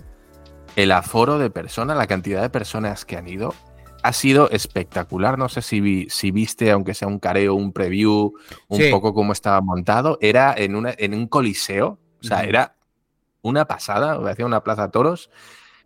el 0.77 0.93
aforo 0.93 1.39
de 1.39 1.51
personas, 1.51 1.97
la 1.97 2.07
cantidad 2.07 2.41
de 2.43 2.51
personas 2.51 3.05
que 3.05 3.17
han 3.17 3.29
ido. 3.29 3.55
Ha 4.03 4.13
sido 4.13 4.51
espectacular. 4.51 5.39
No 5.39 5.49
sé 5.49 5.63
si, 5.63 5.81
vi- 5.81 6.09
si 6.11 6.31
viste, 6.31 6.71
aunque 6.71 6.95
sea 6.95 7.09
un 7.09 7.19
careo, 7.19 7.55
un 7.55 7.73
preview, 7.73 8.35
un 8.69 8.79
Sí. 8.81 8.91
poco 8.91 9.15
cómo 9.15 9.33
estaba 9.33 9.61
montado. 9.61 10.19
Era 10.21 10.55
en, 10.57 10.75
una, 10.75 10.93
en 10.97 11.15
un 11.15 11.29
coliseo. 11.29 11.99
O 12.21 12.25
sea, 12.25 12.43
era 12.45 12.75
una 13.43 13.65
pasada. 13.67 14.21
Parecía 14.21 14.47
una 14.47 14.63
plaza 14.65 14.91
toros. 14.91 15.31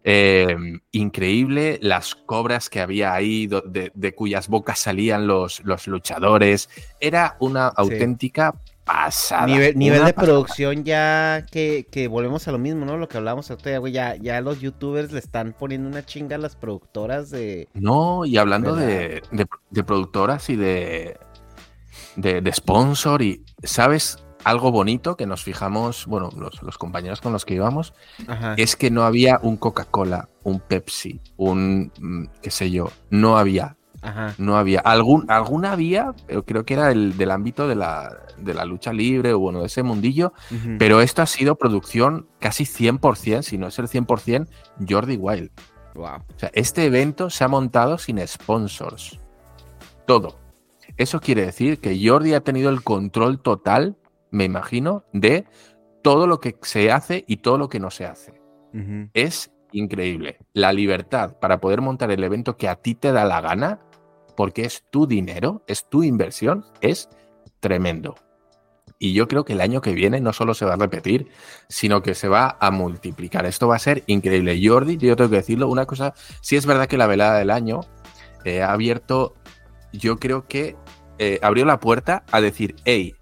Eh, 0.09 0.57
increíble 0.93 1.79
las 1.83 2.15
cobras 2.15 2.71
que 2.71 2.81
había 2.81 3.13
ahí, 3.13 3.49
de 3.49 4.15
cuyas 4.15 4.49
bocas 4.49 4.79
salían 4.79 5.27
los, 5.27 5.63
los 5.65 5.87
luchadores. 5.89 6.69
Era 7.01 7.37
una 7.41 7.67
auténtica 7.69 8.55
pasada. 8.87 9.47
Nivel, 9.47 9.77
nivel 9.77 10.05
de 10.07 10.15
pasada. 10.15 10.33
producción 10.33 10.85
ya 10.85 11.45
que, 11.51 11.87
que 11.91 12.09
volvemos 12.09 12.49
a 12.49 12.53
lo 12.53 12.59
mismo, 12.59 12.87
¿no? 12.87 12.97
Lo 12.97 13.09
que 13.09 13.19
hablábamos 13.19 13.51
ahorita, 13.51 13.71
ya, 13.73 13.79
güey, 13.79 13.93
ya, 13.93 14.15
ya 14.17 14.41
los 14.41 14.61
youtubers 14.61 15.13
le 15.13 15.19
están 15.19 15.53
poniendo 15.53 15.89
una 15.89 16.07
chinga 16.07 16.37
a 16.37 16.39
las 16.39 16.57
productoras 16.57 17.29
de... 17.31 17.69
No, 17.75 18.25
y 18.25 18.39
hablando 18.39 18.75
de, 18.75 19.23
de- 19.31 19.47
de 19.71 19.85
productoras 19.85 20.49
y 20.49 20.57
de, 20.57 21.19
de, 22.17 22.41
de 22.41 22.53
sponsor, 22.53 23.21
y 23.21 23.45
¿sabes 23.63 24.23
algo 24.45 24.71
bonito 24.71 25.17
que 25.17 25.27
nos 25.27 25.43
fijamos, 25.43 26.07
bueno, 26.07 26.31
los, 26.37 26.63
los 26.63 26.79
compañeros 26.79 27.21
con 27.21 27.33
los 27.33 27.45
que 27.45 27.55
íbamos, 27.55 27.93
Ajá. 28.29 28.55
es 28.57 28.77
que 28.77 28.93
no 28.93 29.03
había 29.03 29.41
un 29.43 29.57
Coca-Cola, 29.57 30.29
un 30.45 30.61
Pepsi, 30.61 31.21
un, 31.37 31.91
mm, 32.01 32.27
qué 32.41 32.51
sé 32.53 32.71
yo, 32.71 32.93
no 33.11 33.37
había, 33.39 33.77
Ajá. 34.03 34.35
no 34.39 34.57
había. 34.57 34.81
Algún, 34.81 35.31
alguna 35.31 35.73
había, 35.73 36.15
pero 36.27 36.45
creo 36.45 36.65
que 36.65 36.75
era 36.75 36.91
el, 36.91 37.17
del 37.17 37.31
ámbito 37.31 37.69
de 37.69 37.75
la, 37.75 38.17
de 38.39 38.55
la 38.55 38.65
lucha 38.65 38.93
libre 38.93 39.33
o 39.33 39.39
bueno, 39.39 39.61
de 39.61 39.67
ese 39.67 39.83
mundillo, 39.83 40.33
pero 40.79 41.01
esto 41.01 41.23
ha 41.23 41.27
sido 41.27 41.57
producción 41.57 42.29
casi 42.39 42.65
100%, 42.65 43.43
si 43.43 43.59
no 43.59 43.69
es 43.69 43.79
el 43.79 43.89
100%, 43.89 44.49
Jordi 44.89 45.17
Wild. 45.17 45.51
Wow. 45.95 46.17
O 46.35 46.39
sea, 46.39 46.51
este 46.53 46.85
evento 46.85 47.31
se 47.31 47.45
ha 47.45 47.49
montado 47.49 47.99
sin 47.99 48.25
sponsors. 48.27 49.19
Todo. 50.07 50.39
Eso 50.97 51.21
quiere 51.21 51.45
decir 51.45 51.79
que 51.81 51.99
Jordi 52.03 52.35
ha 52.35 52.41
tenido 52.41 52.71
el 52.71 52.83
control 52.83 53.41
total, 53.41 53.97
me 54.31 54.45
imagino, 54.45 55.05
de 55.13 55.47
todo 56.03 56.27
lo 56.27 56.41
que 56.41 56.57
se 56.63 56.93
hace 56.93 57.25
y 57.27 57.39
todo 57.39 57.59
lo 57.59 57.69
que 57.69 57.81
no 57.81 57.91
se 57.91 58.07
hace. 58.07 58.41
Es 59.15 59.51
increíble. 59.73 60.39
La 60.53 60.73
libertad 60.73 61.39
para 61.41 61.61
poder 61.61 61.81
montar 61.81 62.11
el 62.11 62.23
evento 62.23 62.57
que 62.57 62.69
a 62.69 62.77
ti 62.77 62.95
te 62.95 63.13
da 63.13 63.25
la 63.25 63.41
gana, 63.41 63.81
porque 64.37 64.65
es 64.65 64.85
tu 64.91 65.07
dinero, 65.07 65.63
es 65.67 65.89
tu 65.89 66.03
inversión, 66.03 66.65
es 66.81 67.09
tremendo. 67.61 68.15
Y 68.99 69.13
yo 69.13 69.29
creo 69.29 69.45
que 69.45 69.53
el 69.53 69.61
año 69.61 69.81
que 69.83 69.93
viene 69.93 70.21
no 70.21 70.33
solo 70.33 70.55
se 70.55 70.65
va 70.65 70.75
a 70.75 70.77
repetir, 70.77 71.29
sino 71.69 72.03
que 72.03 72.15
se 72.15 72.29
va 72.29 72.57
a 72.61 72.71
multiplicar. 72.71 73.45
Esto 73.45 73.69
va 73.69 73.77
a 73.77 73.81
ser 73.81 74.03
increíble. 74.07 74.59
Jordi, 74.63 74.97
yo 74.97 75.17
tengo 75.17 75.29
que 75.31 75.37
decirlo, 75.37 75.69
una 75.69 75.85
cosa, 75.85 76.15
sí 76.41 76.57
es 76.57 76.65
verdad 76.65 76.87
que 76.87 76.97
la 76.97 77.07
velada 77.07 77.39
del 77.39 77.51
año 77.51 77.81
eh, 78.45 78.63
ha 78.63 78.73
abierto, 78.73 79.35
yo 79.93 80.19
creo 80.19 80.47
que 80.47 80.77
eh, 81.19 81.39
abrió 81.43 81.65
la 81.67 81.79
puerta 81.81 82.25
a 82.31 82.41
decir, 82.41 82.77
hey, 82.85 83.15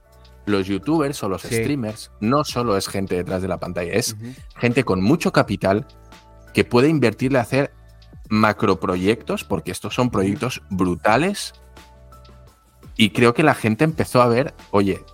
los 0.47 0.67
youtubers 0.67 1.23
o 1.25 1.29
los 1.29 1.43
Sí. 1.43 1.49
streamers 1.57 2.13
no 2.21 2.45
solo 2.45 2.77
es 2.77 2.87
gente 2.87 3.17
detrás 3.17 3.41
de 3.43 3.49
la 3.49 3.59
pantalla, 3.59 3.93
es 3.95 4.17
gente 4.57 4.85
con 4.85 5.03
mucho 5.03 5.33
capital 5.33 5.87
que 6.53 6.65
puede 6.65 6.89
invertirle 6.89 7.39
a 7.39 7.43
hacer 7.43 7.73
macroproyectos, 8.35 9.45
porque 9.45 9.71
estos 9.73 9.95
son 9.95 10.11
proyectos 10.11 10.63
brutales. 10.71 11.55
Y 12.97 13.11
creo 13.11 13.35
que 13.35 13.43
la 13.43 13.55
gente 13.55 13.85
empezó 13.85 14.23
a 14.23 14.29
ver, 14.29 14.55
oye, 14.71 15.05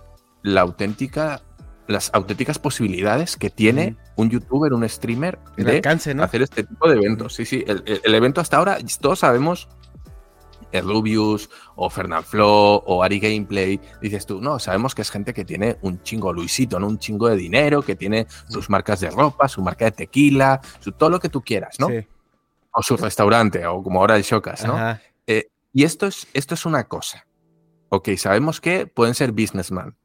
la 0.43 0.61
auténtica, 0.61 1.41
las 1.87 2.11
auténticas 2.13 2.59
posibilidades 2.59 3.37
que 3.37 3.49
tiene 3.49 3.95
un 4.15 4.29
youtuber, 4.29 4.73
un 4.73 4.87
streamer 4.87 5.39
El 5.57 5.65
de 5.65 5.75
alcance, 5.77 6.13
¿no? 6.13 6.23
hacer 6.23 6.41
este 6.43 6.63
tipo 6.63 6.87
de 6.89 6.95
eventos. 6.97 7.33
Sí, 7.33 7.45
sí, 7.45 7.63
el, 7.67 7.83
el- 7.85 8.01
el 8.03 8.15
evento 8.15 8.39
hasta 8.41 8.57
ahora, 8.57 8.77
todos 8.99 9.19
sabemos, 9.19 9.67
Rubius 10.73 11.49
o 11.75 11.89
Fernanfloo 11.89 12.83
o 12.85 13.03
Ari 13.03 13.19
Gameplay, 13.19 13.79
dices 14.01 14.25
tú, 14.25 14.39
no, 14.41 14.57
sabemos 14.59 14.95
que 14.95 15.01
es 15.01 15.11
gente 15.11 15.33
que 15.33 15.43
tiene 15.43 15.77
un 15.81 16.01
chingo 16.03 16.31
Luisito, 16.31 16.79
¿no? 16.79 16.87
Un 16.87 16.97
chingo 16.99 17.27
de 17.27 17.35
dinero, 17.35 17.81
que 17.81 17.95
tiene 17.97 18.25
sus 18.47 18.69
marcas 18.69 19.01
de 19.01 19.09
ropa, 19.09 19.47
su 19.49 19.61
marca 19.61 19.85
de 19.85 19.91
tequila, 19.91 20.61
su- 20.79 20.91
todo 20.93 21.09
lo 21.09 21.19
que 21.19 21.27
tú 21.29 21.41
quieras, 21.41 21.75
¿no? 21.79 21.87
Sí. 21.89 22.07
O 22.73 22.81
su 22.81 22.97
restaurante, 22.97 23.65
o 23.65 23.83
como 23.83 23.99
ahora 23.99 24.15
el 24.15 24.23
Shocas, 24.23 24.65
¿no? 24.65 24.75
Ajá. 24.75 25.01
Y 25.73 25.85
esto 25.85 26.05
es, 26.07 26.27
esto 26.33 26.53
es 26.55 26.65
una 26.65 26.89
cosa. 26.89 27.25
Ok, 27.87 28.09
sabemos 28.17 28.59
que 28.59 28.87
pueden 28.87 29.15
ser 29.15 29.31
businessman, 29.31 29.95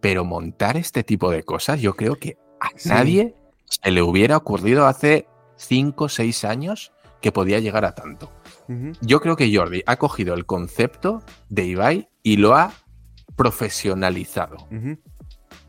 pero 0.00 0.24
montar 0.24 0.78
este 0.78 1.04
tipo 1.04 1.30
de 1.30 1.42
cosas, 1.42 1.80
yo 1.82 1.94
creo 1.96 2.16
que 2.16 2.38
a 2.60 2.70
Sí. 2.76 2.88
nadie 2.88 3.34
se 3.66 3.90
le 3.90 4.00
hubiera 4.02 4.38
ocurrido 4.38 4.86
hace 4.86 5.26
5 5.56 6.04
o 6.04 6.08
6 6.08 6.44
años 6.44 6.92
que 7.20 7.30
podía 7.30 7.58
llegar 7.60 7.84
a 7.84 7.94
tanto. 7.94 8.32
Yo 9.02 9.20
creo 9.20 9.36
que 9.36 9.54
Jordi 9.54 9.82
ha 9.86 9.96
cogido 9.96 10.32
el 10.34 10.46
concepto 10.46 11.22
de 11.50 11.64
Ibai 11.66 12.08
y 12.22 12.38
lo 12.38 12.54
ha 12.54 12.72
profesionalizado. 13.36 14.56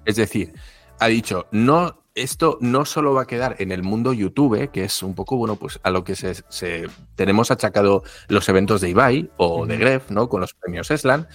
Es 0.05 0.15
decir, 0.15 0.53
ha 0.99 1.07
dicho, 1.07 1.47
no, 1.51 2.02
esto 2.15 2.57
no 2.61 2.85
solo 2.85 3.13
va 3.13 3.23
a 3.23 3.27
quedar 3.27 3.55
en 3.59 3.71
el 3.71 3.83
mundo 3.83 4.13
YouTube, 4.13 4.69
que 4.71 4.83
es 4.83 5.01
un 5.03 5.15
poco, 5.15 5.35
bueno, 5.37 5.55
pues 5.55 5.79
a 5.83 5.89
lo 5.89 6.03
que 6.03 6.15
se, 6.15 6.35
se- 6.49 6.87
tenemos 7.15 7.49
achacado 7.51 8.03
los 8.27 8.47
eventos 8.49 8.81
de 8.81 8.89
Ibai 8.89 9.31
o 9.37 9.65
de. 9.65 9.77
Gref, 9.77 10.11
¿no? 10.11 10.29
Con 10.29 10.41
los 10.41 10.53
premios 10.53 10.91
Eslan, 10.91 11.27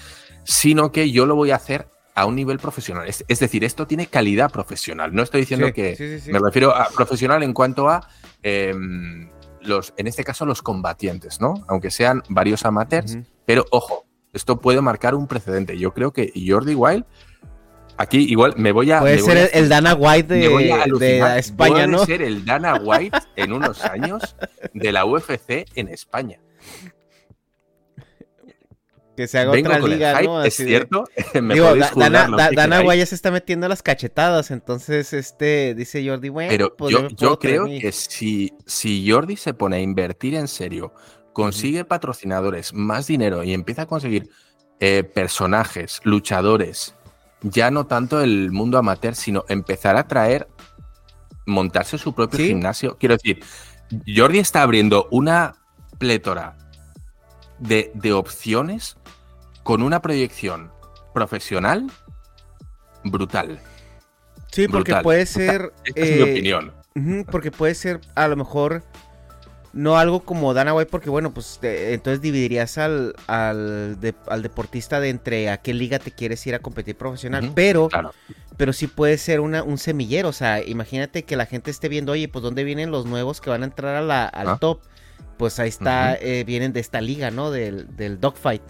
sino 0.45 0.93
que 0.93 1.11
yo 1.11 1.27
lo 1.27 1.35
voy 1.35 1.51
a 1.51 1.57
hacer 1.57 1.89
a 2.15 2.27
un 2.27 2.35
nivel 2.37 2.59
profesional. 2.59 3.07
Es, 3.09 3.25
es 3.29 3.39
decir, 3.41 3.65
esto 3.65 3.87
tiene 3.87 4.07
calidad 4.07 4.51
profesional. 4.51 5.15
No 5.15 5.23
estoy 5.23 5.41
diciendo 5.43 5.67
Sí, 5.69 5.73
que 5.73 5.97
sí, 5.97 6.09
sí, 6.19 6.21
sí. 6.21 6.33
me 6.33 6.39
refiero 6.39 6.75
a 6.75 6.89
profesional 6.89 7.43
en 7.43 7.53
cuanto 7.53 7.89
a 7.89 8.09
em, 8.43 9.29
los, 9.61 9.93
en 9.97 10.07
este 10.07 10.25
caso, 10.25 10.47
los 10.47 10.63
combatientes, 10.63 11.41
¿no? 11.41 11.65
Aunque 11.69 11.91
sean 11.91 12.23
varios 12.29 12.65
amateurs, 12.65 13.19
pero 13.45 13.65
ojo, 13.71 14.05
esto 14.33 14.61
puede 14.61 14.81
marcar 14.81 15.15
un 15.15 15.27
precedente. 15.27 15.79
Yo 15.79 15.93
creo 15.95 16.13
que 16.13 16.33
Jordi 16.47 16.75
Wild, 16.75 17.05
aquí 17.99 18.19
igual 18.31 18.55
me 18.57 18.73
voy 18.73 18.91
a. 18.91 19.01
Puede 19.01 19.19
ser 19.19 19.37
a- 19.37 19.45
el, 19.47 19.69
Dana 19.69 19.95
White 19.95 20.35
de, 20.35 20.49
de 20.99 21.39
España, 21.39 21.75
Puede 21.75 21.87
¿no? 21.89 22.05
ser 22.07 22.23
el 22.23 22.45
Dana 22.45 22.77
White 22.77 23.19
en 23.37 23.53
unos 23.53 23.85
años 23.85 24.35
de 24.73 24.93
la 24.93 25.05
UFC 25.05 25.67
en 25.75 25.89
España. 25.89 26.41
Que 29.17 29.27
se 29.27 29.37
haga 29.39 29.51
Vengo 29.51 29.69
otra 29.71 29.81
con 29.81 29.91
liga, 29.91 30.13
el 30.13 30.17
hype, 30.19 30.29
¿no? 30.29 30.45
es 30.45 30.57
de- 30.59 30.65
cierto. 30.65 31.05
Me 31.43 31.55
Digo, 31.55 31.75
Da- 31.75 31.91
Dana, 31.97 32.29
Da- 32.29 32.37
Dana 32.37 32.51
queráis, 32.53 32.89
White 32.89 32.99
ya 33.01 33.07
se 33.07 33.15
está 33.17 33.31
metiendo 33.33 33.67
las 33.69 33.83
cachetadas, 33.83 34.53
entonces 34.53 35.13
este 35.13 35.75
dice 35.75 36.07
Jordi, 36.09 36.29
bueno, 36.29 36.51
Pero 36.51 36.77
pues 36.77 36.93
yo, 36.93 37.09
yo 37.09 37.39
creo 37.39 37.65
que 37.67 37.91
si, 37.91 38.53
si 38.65 39.11
Jordi 39.11 39.37
se 39.37 39.55
pone 39.55 39.77
a 39.77 39.81
invertir 39.81 40.37
en 40.37 40.47
serio, 40.47 40.95
consigue 41.33 41.85
patrocinadores, 41.85 42.73
más 42.73 43.09
dinero 43.09 43.43
y 43.43 43.55
empieza 43.55 43.83
a 43.83 43.87
conseguir 43.87 44.29
eh, 44.79 45.03
personajes, 45.03 46.01
luchadores, 46.05 46.95
ya 47.43 47.71
no 47.71 47.87
tanto 47.87 48.21
el 48.21 48.51
mundo 48.51 48.79
amateur, 48.79 49.15
sino 49.15 49.45
empezar 49.49 49.97
a 49.97 50.07
traer, 50.09 50.49
montarse 51.47 51.99
su 51.99 52.15
propio 52.15 52.39
Sí. 52.39 52.49
gimnasio. 52.49 52.97
Quiero 52.99 53.17
decir, 53.17 53.43
Jordi 54.07 54.39
está 54.39 54.63
abriendo 54.63 55.09
una 55.11 55.55
plétora 55.99 56.57
de, 57.59 57.91
de 57.95 58.13
opciones 58.13 58.97
con 59.63 59.83
una 59.83 60.01
proyección 60.03 60.71
profesional 61.15 61.91
brutal. 63.05 63.61
Sí, 64.53 64.67
porque 64.69 64.93
brutal. 64.93 65.03
puede 65.03 65.27
ser... 65.27 65.73
Esta 65.85 66.01
es 66.01 66.11
mi 66.13 66.19
eh, 66.21 66.33
opinión. 66.33 66.73
Porque 67.31 67.51
puede 67.51 67.75
ser 67.75 68.01
a 68.17 68.27
lo 68.29 68.37
mejor 68.37 68.83
no 69.73 69.99
algo 69.99 70.21
como 70.25 70.55
Dana 70.55 70.73
White, 70.75 70.91
porque 70.91 71.11
bueno, 71.11 71.33
pues 71.35 71.59
te- 71.61 71.93
entonces 71.95 72.21
dividirías 72.21 72.79
al, 72.79 73.15
al, 73.27 74.01
de- 74.01 74.15
al 74.27 74.43
deportista 74.43 75.01
de 75.01 75.11
entre 75.11 75.51
a 75.51 75.59
qué 75.59 75.75
liga 75.75 75.99
te 75.99 76.11
quieres 76.11 76.47
ir 76.47 76.55
a 76.55 76.59
competir 76.61 76.97
profesional, 76.97 77.53
pero, 77.55 77.89
Claro. 77.89 78.13
pero 78.57 78.73
sí 78.73 78.87
puede 78.87 79.19
ser 79.19 79.41
una, 79.41 79.63
un 79.63 79.79
semillero, 79.79 80.29
o 80.29 80.33
sea, 80.33 80.63
imagínate 80.65 81.25
que 81.25 81.37
la 81.37 81.47
gente 81.47 81.71
esté 81.71 81.89
viendo, 81.89 82.13
oye, 82.13 82.29
pues 82.29 82.43
dónde 82.43 82.65
vienen 82.65 82.91
los 82.91 83.05
nuevos 83.07 83.41
que 83.41 83.51
van 83.51 83.63
a 83.63 83.67
entrar 83.67 83.95
a 83.97 84.03
la, 84.03 84.25
al 84.27 84.49
Ah. 84.49 84.59
top, 84.59 84.81
pues 85.37 85.59
ahí 85.61 85.69
está, 85.69 86.17
eh, 86.17 86.45
vienen 86.45 86.73
de 86.73 86.81
esta 86.81 87.01
liga, 87.01 87.31
¿no? 87.31 87.51
Del, 87.51 87.95
del 87.97 88.19
dogfight. 88.21 88.63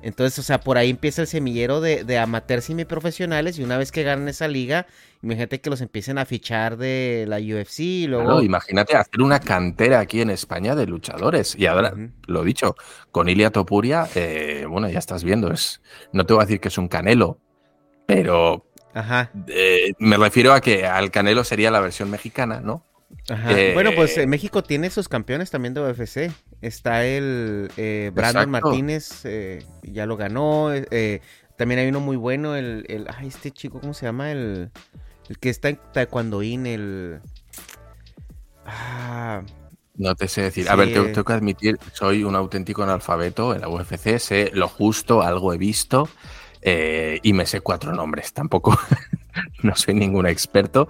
Entonces, 0.00 0.38
o 0.38 0.42
sea, 0.42 0.60
por 0.60 0.78
ahí 0.78 0.90
empieza 0.90 1.22
el 1.22 1.26
semillero 1.28 1.80
de, 1.80 2.04
de 2.04 2.18
amateurs 2.18 2.66
semiprofesionales 2.66 3.58
y 3.58 3.64
una 3.64 3.76
vez 3.76 3.90
que 3.90 4.04
ganan 4.04 4.28
esa 4.28 4.46
liga, 4.46 4.86
imagínate 5.22 5.60
que 5.60 5.70
los 5.70 5.80
empiecen 5.80 6.18
a 6.18 6.24
fichar 6.24 6.76
de 6.76 7.24
la 7.28 7.38
UFC 7.38 7.80
y 7.80 8.06
luego... 8.06 8.24
Claro, 8.24 8.42
imagínate 8.42 8.96
hacer 8.96 9.20
una 9.20 9.40
cantera 9.40 10.00
aquí 10.00 10.20
en 10.20 10.30
España 10.30 10.74
de 10.74 10.86
luchadores. 10.86 11.56
Y 11.56 11.66
ahora, 11.66 11.94
lo 12.26 12.44
dicho, 12.44 12.74
con 13.10 13.28
Ilia 13.28 13.50
Topuria, 13.50 14.06
eh, 14.14 14.64
bueno, 14.68 14.88
ya 14.88 14.98
estás 14.98 15.24
viendo, 15.24 15.52
es, 15.52 15.82
no 16.12 16.24
te 16.24 16.34
voy 16.34 16.42
a 16.42 16.46
decir 16.46 16.60
que 16.60 16.68
es 16.68 16.78
un 16.78 16.88
canelo, 16.88 17.38
pero 18.06 18.66
Ajá. 18.94 19.30
eh, 19.48 19.92
me 19.98 20.16
refiero 20.16 20.52
a 20.52 20.60
que 20.60 20.86
al 20.86 21.10
canelo 21.10 21.44
sería 21.44 21.70
la 21.70 21.80
versión 21.80 22.10
mexicana, 22.10 22.60
¿no? 22.60 22.84
Ajá. 23.30 23.58
Eh, 23.58 23.72
bueno, 23.74 23.90
pues 23.96 24.24
México 24.26 24.62
tiene 24.62 24.90
sus 24.90 25.08
campeones 25.08 25.50
también 25.50 25.74
de 25.74 25.80
UFC. 25.80 26.30
Está 26.60 27.04
el 27.06 27.70
Brandon 28.14 28.42
Exacto. 28.44 28.48
Martínez, 28.48 29.22
ya 29.82 30.06
lo 30.06 30.16
ganó. 30.16 30.70
también 31.56 31.80
hay 31.80 31.88
uno 31.88 32.00
muy 32.00 32.16
bueno, 32.16 32.54
el, 32.54 32.84
el- 32.88 33.06
ay, 33.16 33.28
este 33.28 33.50
chico, 33.50 33.80
¿cómo 33.80 33.94
se 33.94 34.06
llama? 34.06 34.30
El, 34.30 34.70
el 35.28 35.38
que 35.38 35.50
está 35.50 35.68
en 35.68 35.80
Taekwondoín, 35.92 36.66
el... 36.66 37.20
Ah, 38.64 39.42
No 39.96 40.14
te 40.14 40.28
sé 40.28 40.42
decir. 40.42 40.64
Sí. 40.64 40.70
A 40.70 40.76
ver, 40.76 40.92
tengo, 40.92 41.06
tengo 41.06 41.24
que 41.24 41.32
admitir, 41.32 41.78
soy 41.92 42.24
un 42.24 42.36
auténtico 42.36 42.82
analfabeto 42.82 43.54
en 43.54 43.60
la 43.62 43.68
UFC, 43.68 44.18
sé 44.18 44.50
lo 44.54 44.68
justo, 44.68 45.22
algo 45.22 45.52
he 45.52 45.58
visto 45.58 46.08
eh, 46.62 47.18
y 47.22 47.32
me 47.32 47.46
sé 47.46 47.60
cuatro 47.60 47.92
nombres. 47.92 48.32
Tampoco 48.32 48.78
no 49.62 49.74
soy 49.76 49.94
ningún 49.94 50.26
experto, 50.26 50.88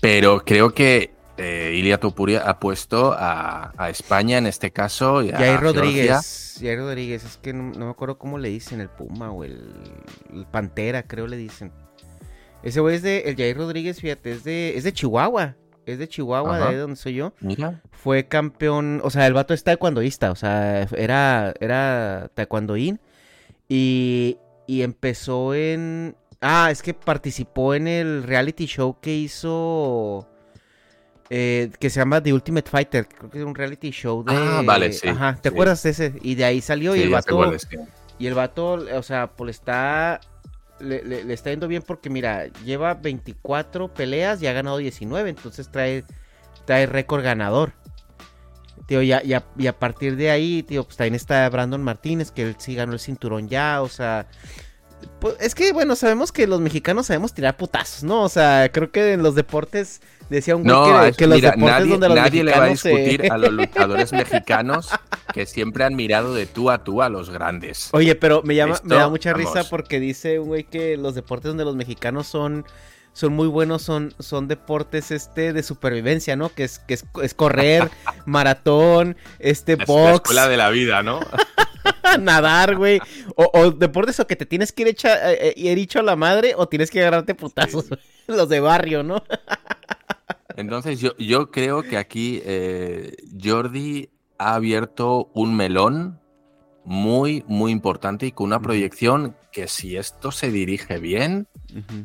pero 0.00 0.44
creo 0.44 0.72
que 0.74 1.18
eh, 1.36 1.74
Ilia 1.76 2.00
Topuria 2.00 2.42
ha 2.48 2.58
puesto 2.58 3.12
a, 3.12 3.74
a 3.76 3.90
España 3.90 4.38
en 4.38 4.46
este 4.46 4.72
caso 4.72 5.22
y 5.22 5.30
a 5.30 5.44
Georgia. 5.44 5.60
Rodríguez. 5.60 6.56
Jair 6.60 6.78
Rodríguez, 6.78 7.24
es 7.24 7.36
que 7.36 7.52
no, 7.52 7.72
no 7.74 7.84
me 7.86 7.90
acuerdo 7.90 8.18
cómo 8.18 8.38
le 8.38 8.48
dicen, 8.48 8.80
el 8.80 8.90
Puma 8.90 9.30
o 9.30 9.44
el, 9.44 9.72
el 10.32 10.46
Pantera, 10.46 11.04
creo 11.04 11.26
le 11.26 11.36
dicen. 11.36 11.72
Ese 12.62 12.80
güey 12.80 12.96
es 12.96 13.02
de, 13.02 13.20
el 13.20 13.36
Jair 13.36 13.56
Rodríguez, 13.56 14.00
fíjate, 14.00 14.32
es 14.32 14.44
de, 14.44 14.76
es 14.76 14.84
de 14.84 14.92
Chihuahua. 14.92 15.56
Es 15.86 15.98
de 15.98 16.06
Chihuahua, 16.08 16.56
Ajá. 16.56 16.64
de 16.66 16.70
ahí 16.72 16.76
donde 16.76 16.96
soy 16.96 17.14
yo. 17.14 17.32
Mira, 17.40 17.80
Fue 17.92 18.26
campeón, 18.26 19.00
o 19.04 19.10
sea, 19.10 19.26
el 19.26 19.32
vato 19.32 19.54
es 19.54 19.64
taekwondoísta, 19.64 20.30
o 20.30 20.36
sea, 20.36 20.82
era, 20.94 21.54
era 21.60 22.30
taekwondoín. 22.34 23.00
Y, 23.68 24.36
y 24.66 24.82
empezó 24.82 25.54
en... 25.54 26.14
Ah, 26.40 26.68
es 26.70 26.82
que 26.82 26.94
participó 26.94 27.74
en 27.74 27.88
el 27.88 28.22
reality 28.22 28.66
show 28.66 28.98
que 29.00 29.14
hizo... 29.14 30.28
eh, 31.30 31.70
que 31.80 31.90
se 31.90 32.00
llama 32.00 32.22
The 32.22 32.32
Ultimate 32.32 32.70
Fighter, 32.70 33.08
creo 33.08 33.30
que 33.30 33.38
es 33.38 33.44
un 33.44 33.54
reality 33.54 33.90
show 33.90 34.22
de... 34.24 34.34
Ah, 34.34 34.62
vale, 34.64 34.92
sí, 34.92 35.08
Ajá, 35.08 35.38
¿te 35.40 35.48
sí. 35.48 35.54
acuerdas 35.54 35.82
de 35.82 35.90
ese? 35.90 36.12
Y 36.22 36.34
de 36.34 36.44
ahí 36.44 36.60
salió 36.60 36.94
y 36.96 37.00
el 37.00 37.10
vato... 37.10 37.58
sí. 37.58 37.76
Y 38.18 38.26
el 38.26 38.34
vato, 38.34 38.72
o 38.94 39.02
sea, 39.02 39.28
pues 39.28 39.56
está. 39.56 40.20
Le, 40.80 41.32
está 41.32 41.50
yendo 41.50 41.68
bien 41.68 41.82
porque, 41.82 42.10
mira, 42.10 42.46
lleva 42.64 42.94
24 42.94 43.92
peleas 43.92 44.40
y 44.42 44.46
ha 44.46 44.52
ganado 44.52 44.78
19. 44.78 45.30
Entonces 45.30 45.70
trae, 45.70 46.04
trae 46.64 46.86
récord 46.86 47.22
ganador. 47.22 47.72
Tío, 48.86 49.02
y 49.02 49.12
a 49.12 49.78
partir 49.78 50.16
de 50.16 50.30
ahí, 50.30 50.62
tío, 50.62 50.84
pues 50.84 50.96
también 50.96 51.14
está 51.14 51.48
Brandon 51.50 51.82
Martínez, 51.82 52.30
que 52.30 52.42
él 52.42 52.56
sí 52.58 52.74
ganó 52.74 52.94
el 52.94 53.00
cinturón 53.00 53.48
ya, 53.48 53.82
o 53.82 53.88
sea. 53.88 54.26
pues, 55.20 55.36
es 55.40 55.54
que, 55.54 55.72
bueno, 55.72 55.94
sabemos 55.94 56.32
que 56.32 56.46
los 56.46 56.60
mexicanos 56.60 57.06
sabemos 57.06 57.34
tirar 57.34 57.56
putazos, 57.58 58.02
¿no? 58.02 58.22
O 58.22 58.28
sea, 58.30 58.70
creo 58.72 58.90
que 58.90 59.12
en 59.12 59.22
los 59.22 59.34
deportes, 59.34 60.00
decía 60.28 60.56
un 60.56 60.62
güey 60.64 60.74
No, 60.74 61.00
que, 61.02 61.08
es- 61.08 61.16
que 61.16 61.26
los 61.26 61.36
mira, 61.36 61.50
deportes 61.52 61.78
nadie, 61.78 61.90
donde 61.92 62.08
los 62.08 62.16
nadie 62.16 62.44
le 62.44 62.50
va 62.52 62.56
a 62.56 62.60
mexicanos 62.68 62.80
se- 62.80 62.88
discutir 62.90 63.32
a 63.32 63.38
los 63.38 63.52
luchadores 63.52 64.12
mexicanos 64.12 64.88
que 65.32 65.46
siempre 65.46 65.84
han 65.84 65.94
mirado 65.96 66.34
de 66.34 66.46
tú 66.46 66.70
a 66.70 66.84
tú 66.84 67.02
a 67.02 67.08
los 67.08 67.30
grandes. 67.30 67.88
Oye, 67.92 68.14
pero 68.14 68.42
me 68.44 68.54
llama, 68.54 68.72
me 68.72 68.76
Esto, 68.76 68.94
da 68.94 69.08
mucha 69.08 69.32
risa 69.32 69.50
vamos. 69.54 69.68
porque 69.68 70.00
dice 70.00 70.38
un 70.38 70.48
güey 70.48 70.64
que 70.64 70.96
los 70.96 71.14
deportes 71.14 71.48
donde 71.48 71.64
los 71.64 71.76
mexicanos 71.76 72.26
son 72.26 72.64
son 73.14 73.32
muy 73.32 73.48
buenos, 73.48 73.82
son, 73.82 74.14
son 74.20 74.46
deportes 74.46 75.10
este 75.10 75.52
de 75.52 75.62
supervivencia, 75.64 76.36
¿no? 76.36 76.50
Que 76.50 76.62
es, 76.62 76.78
que 76.78 76.94
es, 76.94 77.04
es 77.20 77.34
correr, 77.34 77.90
maratón, 78.26 79.16
este 79.40 79.72
Es 79.72 79.78
la 79.80 79.84
box, 79.86 80.14
escuela 80.14 80.48
de 80.48 80.56
la 80.56 80.70
vida, 80.70 81.02
¿no? 81.02 81.18
nadar, 82.20 82.76
güey. 82.76 83.00
O, 83.34 83.50
o 83.52 83.70
deportes 83.72 84.20
o 84.20 84.26
que 84.28 84.36
te 84.36 84.46
tienes 84.46 84.70
que 84.72 84.82
ir, 84.82 84.88
hecha, 84.88 85.32
eh, 85.32 85.48
eh, 85.48 85.54
ir 85.56 85.78
hecho 85.78 85.98
a 85.98 86.02
la 86.02 86.14
madre 86.14 86.54
o 86.56 86.68
tienes 86.68 86.90
que 86.92 87.00
agarrarte 87.00 87.34
putazos. 87.34 87.86
Los 88.28 88.48
de 88.48 88.60
barrio, 88.60 89.02
¿no? 89.02 89.24
Entonces 90.58 91.00
yo, 91.00 91.16
yo 91.18 91.50
creo 91.50 91.82
que 91.84 91.96
aquí 91.96 92.42
eh, 92.44 93.16
Jordi 93.42 94.10
ha 94.38 94.54
abierto 94.54 95.30
un 95.34 95.56
melón 95.56 96.20
muy, 96.84 97.44
muy 97.46 97.70
importante 97.70 98.26
y 98.26 98.32
con 98.32 98.46
una 98.46 98.60
proyección 98.60 99.36
que 99.52 99.68
si 99.68 99.96
esto 99.96 100.30
se 100.32 100.50
dirige 100.50 100.98
bien, 100.98 101.46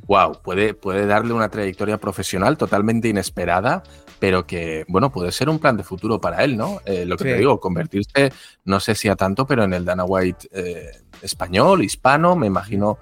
wow, 0.07 0.41
puede, 0.43 0.73
puede 0.73 1.05
darle 1.07 1.33
una 1.33 1.49
trayectoria 1.49 1.97
profesional 1.97 2.57
totalmente 2.57 3.07
inesperada, 3.07 3.81
pero 4.19 4.45
que, 4.45 4.85
bueno, 4.87 5.11
puede 5.11 5.31
ser 5.31 5.49
un 5.49 5.59
plan 5.59 5.77
de 5.77 5.83
futuro 5.83 6.19
para 6.19 6.43
él, 6.43 6.55
¿no? 6.57 6.79
Eh, 6.85 7.05
lo 7.05 7.15
que 7.17 7.23
te 7.23 7.39
digo, 7.39 7.59
convertirse, 7.59 8.31
no 8.65 8.79
sé 8.79 8.93
si 8.95 9.07
a 9.09 9.15
tanto, 9.15 9.47
pero 9.47 9.63
en 9.63 9.73
el 9.73 9.85
Dana 9.85 10.03
White 10.03 10.49
eh, 10.51 10.91
español, 11.21 11.83
hispano, 11.83 12.35
me 12.35 12.47
imagino, 12.47 12.97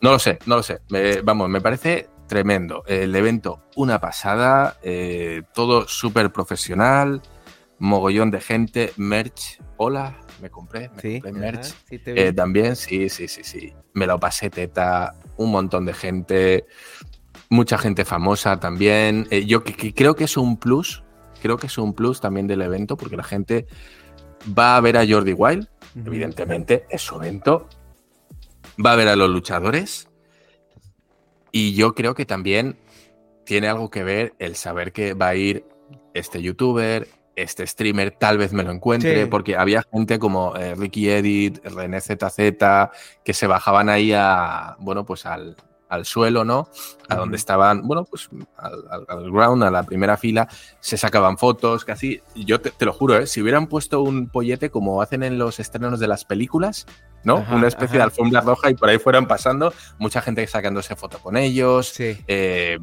no 0.00 0.10
lo 0.10 0.18
sé, 0.18 0.38
no 0.46 0.56
lo 0.56 0.62
sé. 0.62 0.80
Me- 0.88 1.20
vamos, 1.20 1.48
me 1.48 1.60
parece 1.60 2.08
tremendo. 2.28 2.84
El 2.86 3.14
evento, 3.16 3.64
una 3.74 4.00
pasada, 4.00 4.76
eh, 4.82 5.42
todo 5.54 5.88
súper 5.88 6.30
profesional, 6.32 7.22
mogollón 7.78 8.30
de 8.30 8.40
gente, 8.40 8.92
merch, 8.96 9.60
hola, 9.76 10.18
me 10.40 10.50
compré, 10.50 10.90
me 10.90 11.00
Sí, 11.00 11.20
compré 11.20 11.32
merch. 11.32 11.74
sí. 11.88 12.00
Eh, 12.06 12.32
también, 12.32 12.76
sí, 12.76 13.08
sí, 13.08 13.26
sí, 13.26 13.42
sí. 13.42 13.72
Me 13.94 14.06
lo 14.06 14.20
pasé 14.20 14.50
teta, 14.50 15.14
un 15.36 15.50
montón 15.50 15.84
de 15.86 15.94
gente, 15.94 16.66
mucha 17.48 17.78
gente 17.78 18.04
famosa 18.04 18.60
también. 18.60 19.26
Eh, 19.30 19.46
yo 19.46 19.64
que, 19.64 19.74
que 19.74 19.92
creo 19.94 20.14
que 20.14 20.24
es 20.24 20.36
un 20.36 20.56
plus, 20.58 21.02
creo 21.42 21.56
que 21.56 21.66
es 21.66 21.78
un 21.78 21.94
plus 21.94 22.20
también 22.20 22.46
del 22.46 22.62
evento, 22.62 22.96
porque 22.96 23.16
la 23.16 23.24
gente 23.24 23.66
va 24.56 24.76
a 24.76 24.80
ver 24.80 24.96
a 24.96 25.06
Jordi 25.08 25.32
Wild, 25.32 25.68
evidentemente, 25.96 26.86
es 26.90 27.02
su 27.02 27.16
evento. 27.16 27.68
Va 28.84 28.92
a 28.92 28.96
ver 28.96 29.08
a 29.08 29.16
los 29.16 29.28
luchadores. 29.30 30.07
Y 31.52 31.74
yo 31.74 31.94
creo 31.94 32.14
que 32.14 32.26
también 32.26 32.76
tiene 33.44 33.68
algo 33.68 33.90
que 33.90 34.04
ver 34.04 34.34
el 34.38 34.56
saber 34.56 34.92
que 34.92 35.14
va 35.14 35.28
a 35.28 35.34
ir 35.34 35.64
este 36.14 36.42
youtuber, 36.42 37.08
este 37.36 37.66
streamer, 37.66 38.10
tal 38.10 38.36
vez 38.36 38.52
me 38.52 38.62
lo 38.64 38.72
encuentre, 38.72 39.22
Sí. 39.24 39.30
porque 39.30 39.56
había 39.56 39.84
gente 39.92 40.18
como 40.18 40.56
eh, 40.56 40.74
Ricky 40.74 41.08
Edit, 41.08 41.64
René 41.64 42.00
ZZ, 42.00 42.90
que 43.24 43.32
se 43.32 43.46
bajaban 43.46 43.88
ahí 43.88 44.12
a, 44.12 44.76
bueno, 44.80 45.04
pues 45.06 45.24
al, 45.24 45.56
al 45.88 46.04
suelo, 46.04 46.44
¿no? 46.44 46.68
A 47.08 47.16
donde 47.16 47.36
estaban, 47.36 47.82
bueno, 47.86 48.04
pues 48.04 48.28
al, 48.56 48.84
al- 48.90 49.06
al 49.08 49.30
ground, 49.30 49.62
a 49.64 49.70
la 49.70 49.82
primera 49.82 50.16
fila, 50.16 50.48
se 50.80 50.96
sacaban 50.96 51.38
fotos, 51.38 51.84
casi, 51.84 52.20
yo 52.34 52.60
te, 52.60 52.70
te 52.70 52.84
lo 52.84 52.92
juro, 52.92 53.16
¿eh? 53.16 53.26
si 53.26 53.40
hubieran 53.42 53.66
puesto 53.68 54.02
un 54.02 54.28
pollete 54.28 54.70
como 54.70 55.00
hacen 55.02 55.22
en 55.22 55.38
los 55.38 55.58
estrenos 55.60 55.98
de 56.00 56.08
las 56.08 56.24
películas, 56.24 56.86
¿no? 57.24 57.38
Ajá, 57.38 57.56
Una 57.56 57.68
especie 57.68 57.96
de 57.96 58.02
alfombra 58.04 58.40
roja 58.42 58.70
y 58.70 58.74
por 58.74 58.88
ahí 58.88 58.98
fueran 58.98 59.26
pasando, 59.26 59.72
mucha 59.98 60.20
gente 60.20 60.46
sacándose 60.46 60.94
foto 60.96 61.18
con 61.18 61.36
ellos, 61.36 61.88
Sí. 61.88 62.18
eh, 62.26 62.78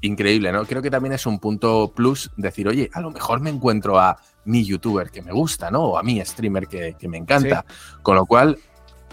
increíble, 0.00 0.52
¿no? 0.52 0.64
Creo 0.64 0.82
que 0.82 0.90
también 0.90 1.12
es 1.12 1.26
un 1.26 1.38
punto 1.38 1.92
plus 1.94 2.30
decir, 2.36 2.68
oye, 2.68 2.90
a 2.92 3.00
lo 3.00 3.10
mejor 3.10 3.40
me 3.40 3.50
encuentro 3.50 3.98
a 3.98 4.16
mi 4.44 4.64
youtuber 4.64 5.10
que 5.10 5.22
me 5.22 5.32
gusta, 5.32 5.70
¿no? 5.70 5.82
O 5.82 5.98
a 5.98 6.02
mi 6.02 6.24
streamer 6.24 6.66
que, 6.68 6.94
que 6.98 7.08
me 7.08 7.18
encanta. 7.18 7.64
Con 8.02 8.14
lo 8.16 8.24
cual, 8.26 8.58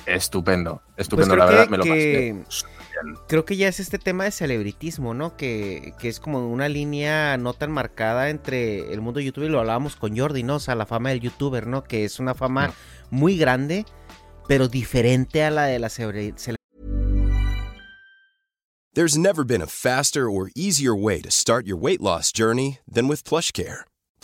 estupendo, 0.06 0.82
estupendo, 0.98 1.34
creo 1.34 1.46
la 1.46 1.52
verdad, 1.52 1.64
que- 1.66 1.70
me 1.72 1.78
lo 1.78 1.84
pasé. 1.84 1.94
que- 1.96 2.44
creo 3.28 3.46
que 3.46 3.58
ya 3.58 3.68
es 3.68 3.80
este 3.80 3.98
tema 4.00 4.24
de 4.26 4.32
celebritismo, 4.32 5.14
¿no? 5.14 5.36
Que, 5.38 5.94
que 6.00 6.08
es 6.10 6.20
como 6.20 6.50
una 6.52 6.70
línea 6.70 7.38
no 7.38 7.54
tan 7.54 7.72
marcada 7.72 8.30
entre 8.30 8.94
el 8.94 9.02
mundo 9.02 9.20
youtuber 9.20 9.50
y 9.50 9.52
lo 9.52 9.60
hablábamos 9.60 9.96
con 9.96 10.18
Jordi, 10.18 10.44
¿no? 10.44 10.56
O 10.56 10.60
sea, 10.60 10.76
la 10.76 10.86
fama 10.86 11.10
del 11.10 11.20
youtuber, 11.22 11.68
¿no? 11.68 11.84
Que 11.84 12.06
es 12.06 12.20
una 12.20 12.34
fama 12.34 12.74
muy 13.10 13.38
grande, 13.38 13.86
pero 14.48 14.68
diferente 14.68 15.44
a 15.44 15.52
la 15.52 15.66
de 15.66 15.80
la 15.80 15.88
celebri- 15.90 16.36
cele- 16.36 16.56
There's 18.94 19.18
never 19.18 19.44
been 19.44 19.62
a 19.62 19.68
faster 19.68 20.30
or 20.30 20.50
easier 20.56 20.94
way 20.96 21.22
to 21.22 21.30
start 21.30 21.66
your 21.68 21.78
weight 21.78 22.00
loss 22.02 22.32
journey 22.32 22.80
than 22.90 23.10
with 23.10 23.24
PlushCare. 23.26 23.84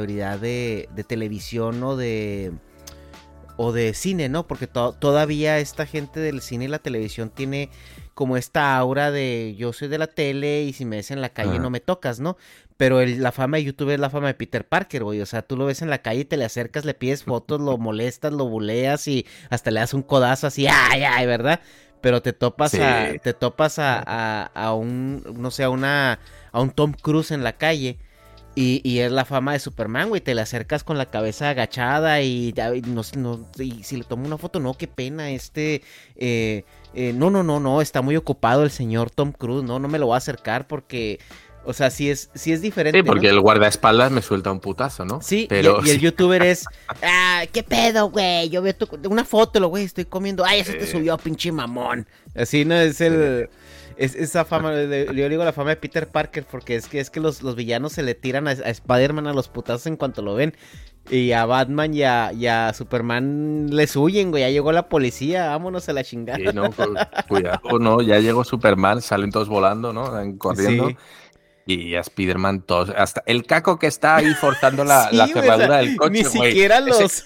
celebridad 0.00 0.38
de, 0.38 0.88
de 0.94 1.04
televisión 1.04 1.82
o 1.82 1.96
de 1.96 2.52
o 3.58 3.72
de 3.72 3.94
cine, 3.94 4.28
¿no? 4.28 4.46
Porque 4.46 4.66
to- 4.66 4.92
todavía 4.92 5.58
esta 5.58 5.86
gente 5.86 6.20
del 6.20 6.42
cine 6.42 6.66
y 6.66 6.68
la 6.68 6.78
televisión 6.78 7.30
tiene 7.30 7.70
como 8.12 8.36
esta 8.36 8.76
aura 8.76 9.10
de 9.10 9.54
yo 9.56 9.72
soy 9.72 9.88
de 9.88 9.96
la 9.96 10.06
tele 10.08 10.64
y 10.64 10.74
si 10.74 10.84
me 10.84 10.96
ves 10.96 11.10
en 11.10 11.22
la 11.22 11.30
calle 11.30 11.52
Ajá. 11.52 11.58
no 11.60 11.70
me 11.70 11.80
tocas, 11.80 12.20
¿no? 12.20 12.36
Pero 12.76 13.00
el- 13.00 13.22
la 13.22 13.32
fama 13.32 13.56
de 13.56 13.64
YouTube 13.64 13.90
es 13.94 13.98
la 14.00 14.10
fama 14.10 14.26
de 14.26 14.34
Peter 14.34 14.66
Parker, 14.68 15.04
güey. 15.04 15.22
O 15.22 15.26
sea, 15.26 15.40
tú 15.40 15.56
lo 15.56 15.64
ves 15.64 15.80
en 15.80 15.88
la 15.88 16.02
calle 16.02 16.26
te 16.26 16.36
le 16.36 16.44
acercas, 16.44 16.84
le 16.84 16.92
pides 16.92 17.24
fotos, 17.24 17.58
lo 17.58 17.78
molestas, 17.78 18.34
lo 18.34 18.44
buleas 18.46 19.08
y 19.08 19.24
hasta 19.48 19.70
le 19.70 19.80
das 19.80 19.94
un 19.94 20.02
codazo 20.02 20.46
así, 20.48 20.66
ay, 20.66 21.04
ay, 21.04 21.26
¿verdad? 21.26 21.60
Pero 22.02 22.20
te 22.20 22.34
topas 22.34 22.72
Sí. 22.72 22.80
a, 22.82 23.16
te 23.22 23.32
topas 23.32 23.78
a, 23.78 24.02
a, 24.06 24.50
a 24.54 24.74
un, 24.74 25.22
no 25.34 25.50
sé, 25.50 25.62
a 25.64 25.70
una, 25.70 26.18
a 26.52 26.60
un 26.60 26.70
Tom 26.72 26.92
Cruise 26.92 27.30
en 27.30 27.42
la 27.42 27.54
calle. 27.56 27.98
Y, 28.58 28.80
y 28.84 29.00
es 29.00 29.12
la 29.12 29.26
fama 29.26 29.52
de 29.52 29.58
Superman, 29.58 30.08
güey. 30.08 30.22
Te 30.22 30.34
le 30.34 30.40
acercas 30.40 30.82
con 30.82 30.96
la 30.96 31.06
cabeza 31.06 31.50
agachada 31.50 32.22
y, 32.22 32.54
y 32.74 32.80
no, 32.86 33.02
no- 33.18 33.46
y 33.58 33.82
si 33.84 33.98
le 33.98 34.04
tomo 34.04 34.24
una 34.26 34.38
foto, 34.38 34.60
no, 34.60 34.72
qué 34.72 34.88
pena. 34.88 35.30
Este, 35.30 35.82
eh, 36.16 36.64
eh, 36.94 37.12
no, 37.14 37.28
no, 37.30 37.42
no, 37.42 37.60
no, 37.60 37.82
está 37.82 38.00
muy 38.00 38.16
ocupado 38.16 38.64
el 38.64 38.70
señor 38.70 39.10
Tom 39.10 39.32
Cruise. 39.32 39.62
No, 39.62 39.78
no 39.78 39.88
me 39.88 39.98
lo 39.98 40.06
voy 40.06 40.14
a 40.14 40.16
acercar 40.16 40.66
porque, 40.66 41.18
o 41.66 41.74
sea, 41.74 41.90
sí 41.90 42.08
es, 42.08 42.30
sí 42.34 42.50
es 42.50 42.62
diferente. 42.62 42.98
Sí, 43.00 43.02
porque 43.02 43.26
¿no? 43.28 43.34
el 43.34 43.40
guardaespaldas 43.40 44.10
me 44.10 44.22
suelta 44.22 44.50
un 44.50 44.60
putazo, 44.60 45.04
¿no? 45.04 45.20
Sí, 45.20 45.42
y- 45.42 45.46
pero 45.48 45.80
y, 45.84 45.90
el 45.90 46.00
youtuber 46.00 46.42
es, 46.42 46.64
ah, 47.02 47.42
qué 47.52 47.62
pedo, 47.62 48.08
güey. 48.08 48.48
Yo 48.48 48.62
veo 48.62 48.74
tu- 48.74 48.88
una 49.10 49.26
foto, 49.26 49.60
lo 49.60 49.68
güey, 49.68 49.84
estoy 49.84 50.06
comiendo. 50.06 50.46
Ay, 50.46 50.60
eso 50.60 50.72
te 50.72 50.84
Eh. 50.84 50.90
subió, 50.90 51.18
pinche 51.18 51.52
mamón. 51.52 52.06
Así 52.34 52.64
no 52.64 52.74
es 52.74 53.02
el. 53.02 53.50
Es 53.96 54.14
esa 54.14 54.44
fama, 54.44 54.72
yo 54.74 55.28
digo 55.28 55.42
la 55.44 55.52
fama 55.52 55.70
de 55.70 55.76
Peter 55.76 56.06
Parker 56.08 56.44
porque 56.50 56.76
es 56.76 56.86
que 56.86 57.00
es 57.00 57.08
que 57.08 57.18
los, 57.18 57.42
los 57.42 57.56
villanos 57.56 57.92
se 57.94 58.02
le 58.02 58.14
tiran 58.14 58.46
a, 58.46 58.50
a 58.50 58.54
Spider-Man 58.70 59.26
a 59.26 59.32
los 59.32 59.48
putazos 59.48 59.86
en 59.86 59.96
cuanto 59.96 60.20
lo 60.22 60.34
ven. 60.34 60.54
Y 61.08 61.32
a 61.32 61.46
Batman 61.46 61.94
y 61.94 62.02
a, 62.02 62.32
y 62.32 62.46
a 62.48 62.72
Superman 62.74 63.68
les 63.70 63.94
huyen, 63.96 64.30
güey. 64.32 64.42
Ya 64.42 64.50
llegó 64.50 64.72
la 64.72 64.88
policía, 64.88 65.48
vámonos 65.48 65.88
a 65.88 65.92
la 65.92 66.02
chingada. 66.04 66.38
Sí, 66.38 66.44
no, 66.52 66.70
cu- 66.72 66.94
cuidado, 67.28 67.78
no, 67.78 68.02
ya 68.02 68.18
llegó 68.18 68.42
Superman, 68.44 69.00
salen 69.00 69.30
todos 69.30 69.48
volando, 69.48 69.92
¿no? 69.92 70.10
Corriendo. 70.36 70.88
Sí. 70.88 70.96
Y 71.68 71.94
a 71.94 72.00
Spider-Man 72.00 72.62
todos, 72.62 72.90
hasta 72.96 73.22
el 73.26 73.44
caco 73.46 73.78
que 73.78 73.86
está 73.86 74.16
ahí 74.16 74.34
forzando 74.34 74.84
la, 74.84 75.08
Sí, 75.10 75.16
la 75.16 75.24
o 75.24 75.28
cerradura 75.28 75.66
sea, 75.68 75.76
del 75.78 75.96
coche, 75.96 76.10
Ni 76.12 76.22
güey. 76.22 76.50
siquiera 76.50 76.78
Ese- 76.78 77.02
los. 77.02 77.24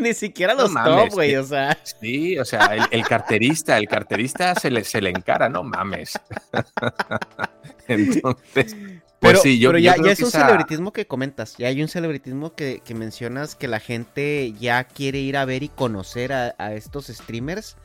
Ni 0.00 0.14
siquiera 0.14 0.54
No 0.54 0.62
los 0.62 0.70
mames, 0.72 1.04
top, 1.06 1.12
güey. 1.14 1.30
sí. 1.30 1.36
O 1.36 1.44
sea. 1.44 1.78
Sí, 2.00 2.38
o 2.38 2.44
sea, 2.44 2.66
el, 2.74 2.82
el 2.90 3.06
carterista, 3.06 3.78
el 3.78 3.86
carterista 3.88 4.54
se 4.54 4.70
le, 4.70 4.84
se 4.84 5.00
le 5.00 5.10
encara, 5.10 5.48
no 5.48 5.62
mames. 5.62 6.18
Entonces, 7.88 8.44
pues 8.54 8.74
Pero, 9.20 9.40
sí, 9.40 9.58
yo, 9.58 9.68
pero 9.70 9.78
yo 9.78 9.84
ya, 9.84 9.94
creo 9.94 10.06
ya 10.06 10.12
es 10.12 10.20
un 10.22 10.28
esa- 10.28 10.40
celebritismo 10.46 10.92
que 10.92 11.06
comentas. 11.06 11.56
Ya 11.58 11.68
hay 11.68 11.82
un 11.82 11.88
celebritismo 11.88 12.54
que, 12.54 12.80
que 12.84 12.94
mencionas 12.94 13.54
que 13.54 13.68
la 13.68 13.80
gente 13.80 14.54
ya 14.58 14.84
quiere 14.84 15.18
ir 15.18 15.36
a 15.36 15.44
ver 15.44 15.62
y 15.62 15.68
conocer 15.68 16.32
a, 16.32 16.54
a 16.58 16.72
estos 16.74 17.06
streamers. 17.08 17.76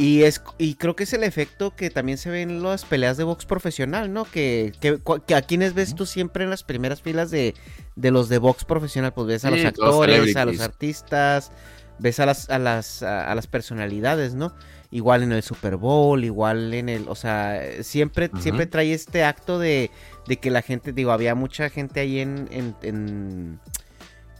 Y 0.00 0.22
es 0.22 0.40
y 0.56 0.76
creo 0.76 0.96
que 0.96 1.04
es 1.04 1.12
el 1.12 1.22
efecto 1.24 1.76
que 1.76 1.90
también 1.90 2.16
se 2.16 2.30
ve 2.30 2.40
en 2.40 2.62
las 2.62 2.86
peleas 2.86 3.18
de 3.18 3.24
box 3.24 3.44
profesional, 3.44 4.10
¿no? 4.10 4.24
Que, 4.24 4.72
que, 4.80 4.98
que 5.26 5.34
a 5.34 5.42
quienes 5.42 5.74
ves 5.74 5.94
tú 5.94 6.06
siempre 6.06 6.42
en 6.42 6.48
las 6.48 6.62
primeras 6.62 7.02
filas 7.02 7.30
de, 7.30 7.54
de 7.96 8.10
los 8.10 8.30
de 8.30 8.38
box 8.38 8.64
profesional, 8.64 9.12
pues 9.12 9.26
ves 9.26 9.44
a 9.44 9.48
Sí, 9.48 9.56
los 9.56 9.64
los 9.64 9.66
actores, 9.66 10.36
a 10.36 10.46
los 10.46 10.60
artistas, 10.60 11.52
ves 11.98 12.18
a 12.18 12.24
las, 12.24 12.48
a 12.48 12.58
las, 12.58 13.02
a, 13.02 13.30
a 13.30 13.34
las 13.34 13.46
personalidades, 13.46 14.32
¿no? 14.32 14.54
Igual 14.90 15.22
en 15.22 15.32
el 15.32 15.42
Super 15.42 15.76
Bowl, 15.76 16.24
igual 16.24 16.72
en 16.72 16.88
el, 16.88 17.06
o 17.06 17.14
sea, 17.14 17.60
siempre, 17.82 18.30
siempre 18.40 18.64
trae 18.66 18.94
este 18.94 19.22
acto 19.24 19.58
de, 19.58 19.90
de 20.26 20.38
que 20.38 20.50
la 20.50 20.62
gente, 20.62 20.92
digo, 20.94 21.12
había 21.12 21.34
mucha 21.34 21.68
gente 21.68 22.00
ahí 22.00 22.20
en, 22.20 22.48
en, 22.50 22.74
en, 22.80 23.60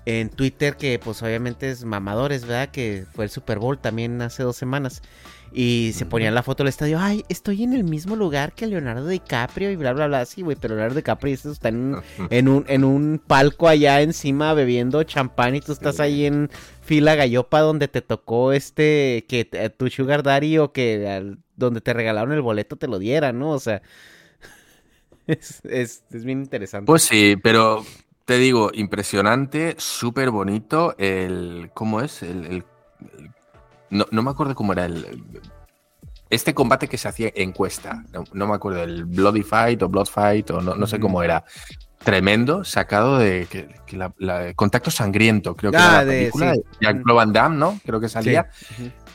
en 0.07 0.31
Twitter 0.31 0.77
que 0.77 0.99
pues 0.99 1.23
obviamente 1.23 1.71
es 1.71 1.85
mamadores, 1.85 2.47
¿verdad? 2.47 2.71
Que 2.71 3.05
fue 3.13 3.27
el 3.27 3.31
Super 3.31 3.59
Bowl 3.59 3.79
también 3.79 4.23
hace 4.23 4.43
dos 4.43 4.57
semanas. 4.57 5.03
Y 5.53 5.91
se 5.95 6.07
ponían 6.07 6.35
la 6.35 6.45
foto 6.45 6.63
del 6.63 6.69
estadio, 6.69 6.99
ay, 7.01 7.25
estoy 7.29 7.65
en 7.65 7.73
el 7.73 7.83
mismo 7.83 8.15
lugar 8.15 8.53
que 8.53 8.67
Leonardo 8.69 9.09
DiCaprio 9.09 9.71
y 9.73 9.77
bla, 9.77 9.93
bla, 9.93 10.07
bla. 10.07 10.25
Sí, 10.25 10.43
güey, 10.43 10.57
pero 10.61 10.75
Leonardo 10.77 10.95
DiCaprio 10.97 11.35
está 11.35 11.69
en, 11.71 11.95
un- 11.95 12.03
en 12.31 12.49
un, 12.49 12.65
en 12.69 12.85
un 12.85 13.21
palco 13.27 13.67
allá 13.67 14.01
encima 14.01 14.55
bebiendo 14.55 15.03
champán 15.03 15.57
y 15.57 15.61
tú 15.61 15.73
estás 15.73 15.99
ahí 15.99 16.25
en 16.27 16.51
fila 16.83 17.17
gallopa 17.17 17.61
donde 17.61 17.89
te 17.89 18.01
tocó 18.01 18.53
este, 18.53 19.25
que 19.29 19.45
te- 19.45 19.71
tu 19.71 19.89
sugar 19.91 20.23
daddy 20.23 20.59
o 20.59 20.73
que 20.73 21.09
al- 21.09 21.39
donde 21.57 21.81
te 21.81 21.93
regalaron 21.95 22.33
el 22.33 22.43
boleto 22.43 22.77
te 22.77 22.87
lo 22.87 22.99
dieran, 23.01 23.39
¿no? 23.41 23.51
O 23.51 23.59
sea, 23.59 23.83
es, 25.27 25.65
es, 25.65 26.05
es 26.13 26.25
bien 26.25 26.41
interesante. 26.43 26.87
Pues 26.87 27.03
sí, 27.03 27.37
pero 27.43 27.85
te 28.25 28.39
digo, 28.39 28.71
impresionante, 28.73 29.75
súper 29.79 30.31
bonito. 30.31 30.95
El. 30.99 31.71
¿Cómo 31.75 32.01
es? 32.01 32.23
El. 32.23 32.45
el- 32.47 32.65
el- 33.19 33.31
no, 33.91 34.07
no 34.11 34.23
me 34.23 34.31
acuerdo 34.31 34.55
cómo 34.55 34.73
era 34.73 34.85
el. 34.87 35.23
Este 36.29 36.55
combate 36.55 36.87
que 36.89 36.97
se 36.97 37.09
hacía 37.09 37.33
en 37.35 37.53
cuesta. 37.53 38.05
No, 38.13 38.25
no 38.33 38.47
me 38.47 38.55
acuerdo, 38.55 38.83
el 38.85 39.05
Bloody 39.05 39.43
Fight 39.43 39.83
o 39.83 39.89
Blood 39.89 40.07
Fight 40.07 40.51
o 40.51 40.61
no, 40.61 40.75
no 40.77 40.87
sé 40.87 41.01
cómo 41.01 41.23
era. 41.23 41.45
Tremendo, 42.05 42.65
sacado 42.65 43.19
de 43.19 43.47
que, 43.51 43.69
que 43.85 43.97
la, 43.97 44.15
la- 44.19 44.55
Contacto 44.55 44.91
Sangriento, 44.91 45.55
creo 45.55 45.71
que 45.71 45.77
Ah, 45.77 45.81
era 45.87 45.93
la 45.99 46.05
de- 46.07 46.19
película 46.21 46.55
sí. 46.55 46.61
de 46.61 46.65
Jean-Claude 46.81 47.17
Van 47.17 47.33
Damme, 47.33 47.57
¿no? 47.59 47.81
Creo 47.85 48.01
que 48.01 48.09
salía. 48.09 48.49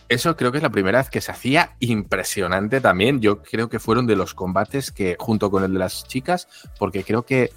Eso 0.07 0.35
creo 0.35 0.51
que 0.51 0.57
es 0.59 0.63
la 0.63 0.69
primera 0.69 0.99
vez 0.99 1.09
que 1.09 1.19
se 1.19 1.31
hacía 1.31 1.71
impresionante 1.79 2.79
también. 2.81 3.21
Yo 3.21 3.41
creo 3.41 3.69
que 3.69 3.79
fueron 3.79 4.05
de 4.05 4.15
los 4.15 4.35
combates 4.35 4.91
que, 4.91 5.15
junto 5.17 5.49
con 5.49 5.63
el 5.63 5.73
de 5.73 5.79
las 5.79 6.05
chicas, 6.07 6.47
porque 6.77 7.03
creo 7.03 7.25
que 7.25 7.49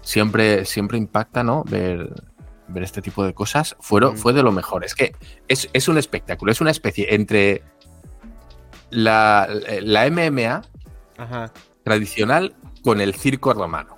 siempre, 0.00 0.64
siempre 0.64 0.96
impacta, 0.96 1.42
¿no? 1.44 1.64
Ver, 1.64 2.08
ver 2.68 2.82
este 2.82 3.02
tipo 3.02 3.24
de 3.24 3.34
cosas. 3.34 3.76
Fueron, 3.80 4.14
Mm. 4.14 4.16
Fue 4.18 4.32
de 4.32 4.42
lo 4.42 4.52
mejor. 4.52 4.84
Es 4.84 4.94
que 4.94 5.14
es, 5.48 5.68
es 5.72 5.88
un 5.88 5.98
espectáculo, 5.98 6.52
es 6.52 6.60
una 6.60 6.70
especie 6.70 7.14
entre 7.14 7.62
la, 8.90 9.48
la 9.80 10.10
MMA 10.10 10.62
Ajá. 11.18 11.52
tradicional 11.84 12.54
con 12.84 13.00
el 13.00 13.14
circo 13.14 13.52
romano. 13.54 13.96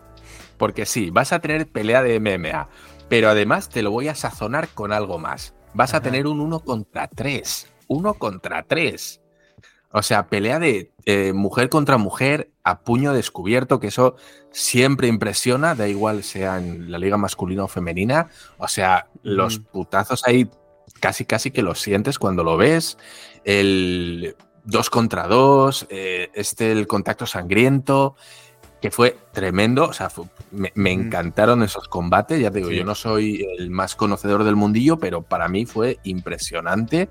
Porque 0.57 0.87
sí, 0.87 1.11
vas 1.11 1.33
a 1.33 1.41
tener 1.41 1.67
pelea 1.67 2.03
de 2.03 2.21
MMA, 2.21 2.69
pero 3.09 3.29
además 3.29 3.69
te 3.69 3.83
lo 3.83 3.91
voy 3.91 4.09
a 4.09 4.15
sazonar 4.15 4.69
con 4.69 4.93
algo 4.93 5.19
más. 5.19 5.55
Vas 5.75 5.95
a 5.95 6.01
tener 6.01 6.27
un 6.29 6.41
uno 6.41 6.61
contra 6.61 7.09
tres. 7.09 7.69
Uno 7.89 8.15
contra 8.15 8.63
tres. 8.63 9.21
O 9.91 10.03
sea, 10.03 10.27
pelea 10.29 10.59
de 10.61 10.93
eh, 11.07 11.33
mujer 11.33 11.69
contra 11.69 11.99
mujer 11.99 12.51
a 12.63 12.81
puño 12.81 13.13
descubierto, 13.13 13.79
que 13.81 13.89
eso 13.89 14.17
siempre 14.51 15.09
impresiona, 15.09 15.75
da 15.75 15.87
igual 15.89 16.23
sea 16.23 16.59
en 16.59 16.91
la 16.91 16.99
liga 16.99 17.17
masculina 17.17 17.65
o 17.65 17.69
femenina. 17.69 18.29
O 18.59 18.69
sea, 18.69 19.09
los 19.23 19.59
putazos 19.59 20.27
ahí 20.27 20.49
casi 21.01 21.25
casi 21.25 21.51
que 21.51 21.63
los 21.63 21.81
sientes 21.81 22.19
cuando 22.19 22.43
lo 22.45 22.57
ves. 22.57 22.97
El 23.45 24.37
dos 24.65 24.89
contra 24.89 25.27
dos, 25.27 25.87
eh, 25.91 26.31
este 26.35 26.73
el 26.73 26.87
contacto 26.87 27.27
sangriento, 27.27 28.17
que 28.81 28.91
fue 28.91 29.17
tremendo. 29.33 29.85
O 29.89 29.93
sea, 29.93 30.09
fue- 30.09 30.27
me, 30.51 30.93
encantaron 30.93 31.63
esos 31.63 31.89
combates. 31.89 32.41
Ya 32.41 32.51
te 32.51 32.59
digo, 32.59 32.71
Sí. 32.71 32.77
yo 32.77 32.85
no 32.85 32.95
soy 32.95 33.47
el 33.59 33.71
más 33.71 33.95
conocedor 33.97 34.45
del 34.45 34.57
mundillo, 34.57 34.99
pero 34.99 35.23
para 35.23 35.49
mí 35.49 35.67
fue 35.67 35.99
impresionante. 36.05 37.09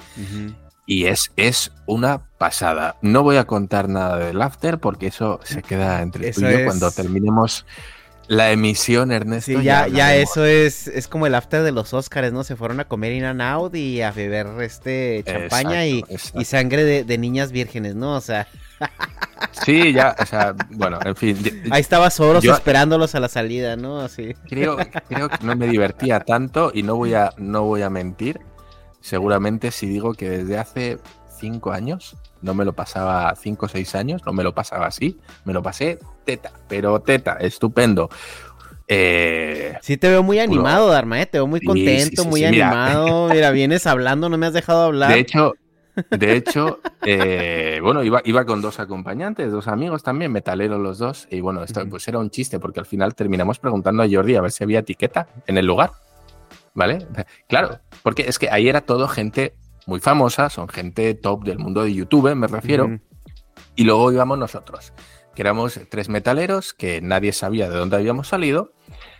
Y 0.85 1.05
es, 1.05 1.31
es 1.37 1.71
una 1.85 2.23
pasada. 2.37 2.97
No 3.01 3.23
voy 3.23 3.37
a 3.37 3.45
contar 3.45 3.87
nada 3.87 4.17
del 4.17 4.41
after 4.41 4.79
porque 4.79 5.07
eso 5.07 5.39
se 5.43 5.61
queda 5.63 6.01
entre 6.01 6.29
Eso 6.29 6.41
tú 6.41 6.47
y 6.47 6.51
yo 6.51 6.57
es- 6.59 6.65
cuando 6.65 6.91
terminemos 6.91 7.65
la 8.27 8.51
emisión, 8.51 9.11
Ernesto. 9.11 9.51
Sí, 9.59 9.63
ya, 9.63 9.87
ya 9.87 10.15
eso 10.15 10.45
es, 10.45 10.87
es 10.87 11.07
como 11.07 11.27
el 11.27 11.35
after 11.35 11.61
de 11.63 11.71
los 11.73 11.93
Oscars, 11.93 12.31
¿no? 12.33 12.43
Se 12.43 12.55
fueron 12.55 12.79
a 12.79 12.85
comer 12.85 13.11
in 13.13 13.25
and 13.25 13.41
out 13.41 13.75
y 13.75 14.01
a 14.01 14.11
beber 14.11 14.47
este 14.61 15.23
champaña 15.25 15.85
y, 15.85 15.99
Exacto, 16.09 16.39
y 16.41 16.45
sangre 16.45 16.83
de, 16.85 17.03
de 17.03 17.17
niñas 17.17 17.51
vírgenes, 17.51 17.95
¿no? 17.95 18.15
O 18.15 18.21
sea, 18.21 18.47
Sí, 19.65 19.93
ya, 19.93 20.15
o 20.19 20.25
sea, 20.25 20.55
bueno, 20.71 20.99
en 21.05 21.15
fin. 21.15 21.37
ahí 21.71 21.81
estaba 21.81 22.09
Soros 22.09 22.43
Yo- 22.43 22.53
esperándolos 22.53 23.13
a 23.15 23.19
la 23.19 23.29
salida, 23.29 23.75
¿no? 23.75 24.01
Así. 24.01 24.33
Creo, 24.49 24.77
creo 25.07 25.29
que 25.29 25.37
no 25.45 25.55
me 25.55 25.67
divertía 25.67 26.19
tanto 26.21 26.71
y 26.73 26.83
no 26.83 26.95
voy 26.95 27.13
a, 27.13 27.31
no 27.37 27.63
voy 27.63 27.81
a 27.81 27.89
mentir. 27.89 28.39
Seguramente 29.03 29.69
si 29.71 29.85
digo 29.87 30.13
que 30.13 30.29
desde 30.29 30.57
hace 30.57 30.97
cinco 31.37 31.73
años 31.73 32.15
no 32.41 32.53
me 32.53 32.63
lo 32.63 32.71
pasaba, 32.71 33.35
cinco 33.35 33.65
o 33.65 33.69
seis 33.69 33.95
años, 33.95 34.21
no 34.25 34.31
me 34.31 34.43
lo 34.43 34.55
pasaba 34.55 34.87
así. 34.87 35.19
Me 35.43 35.51
lo 35.51 35.61
pasé 35.61 35.99
teta, 36.23 36.53
pero 36.69 37.01
teta, 37.01 37.33
estupendo. 37.33 38.09
Eh, 38.87 39.75
Sí 39.81 39.97
te 39.97 40.07
veo 40.07 40.23
muy 40.23 40.37
Puro- 40.37 40.51
animado, 40.53 40.87
Dharma, 40.87 41.21
¿eh? 41.21 41.25
Te 41.25 41.37
veo 41.37 41.47
muy 41.47 41.59
contento, 41.59 42.21
sí, 42.21 42.23
sí, 42.23 42.27
muy 42.29 42.39
sí, 42.39 42.45
animado. 42.45 43.27
Mira, 43.27 43.51
vienes 43.51 43.85
hablando, 43.87 44.29
no 44.29 44.37
me 44.37 44.45
has 44.45 44.53
dejado 44.53 44.83
hablar. 44.83 45.11
de 45.11 45.19
hecho, 45.19 45.53
de 46.09 46.35
hecho, 46.37 46.79
eh, 47.05 47.79
bueno, 47.83 48.03
iba, 48.03 48.21
iba 48.23 48.45
con 48.45 48.61
dos 48.61 48.79
acompañantes, 48.79 49.51
dos 49.51 49.67
amigos 49.67 50.01
también, 50.01 50.31
metaleros 50.31 50.79
los 50.79 50.97
dos. 50.97 51.27
Y 51.29 51.41
bueno, 51.41 51.61
esto 51.63 51.85
pues 51.89 52.07
era 52.07 52.19
un 52.19 52.29
chiste 52.29 52.57
porque 52.57 52.79
al 52.79 52.85
final 52.85 53.15
terminamos 53.15 53.59
preguntando 53.59 54.01
a 54.01 54.07
Jordi 54.09 54.35
a 54.37 54.41
ver 54.41 54.51
si 54.53 54.63
había 54.63 54.79
etiqueta 54.79 55.27
en 55.45 55.57
el 55.57 55.65
lugar. 55.65 55.91
¿Vale? 56.73 57.07
Claro, 57.47 57.79
porque 58.01 58.23
es 58.27 58.39
que 58.39 58.49
ahí 58.49 58.67
era 58.67 58.81
todo 58.81 59.07
gente 59.07 59.55
muy 59.85 59.99
famosa, 59.99 60.49
son 60.49 60.67
gente 60.67 61.13
top 61.13 61.43
del 61.43 61.59
mundo 61.59 61.83
de 61.83 61.93
YouTube, 61.93 62.33
me 62.35 62.47
refiero. 62.47 62.99
Y 63.75 63.83
luego 63.83 64.11
íbamos 64.11 64.37
nosotros, 64.37 64.93
que 65.35 65.41
éramos 65.41 65.79
tres 65.89 66.09
metaleros 66.09 66.73
que 66.73 67.01
nadie 67.01 67.33
sabía 67.33 67.69
de 67.69 67.77
dónde 67.77 67.97
habíamos 67.97 68.27
salido. 68.27 68.73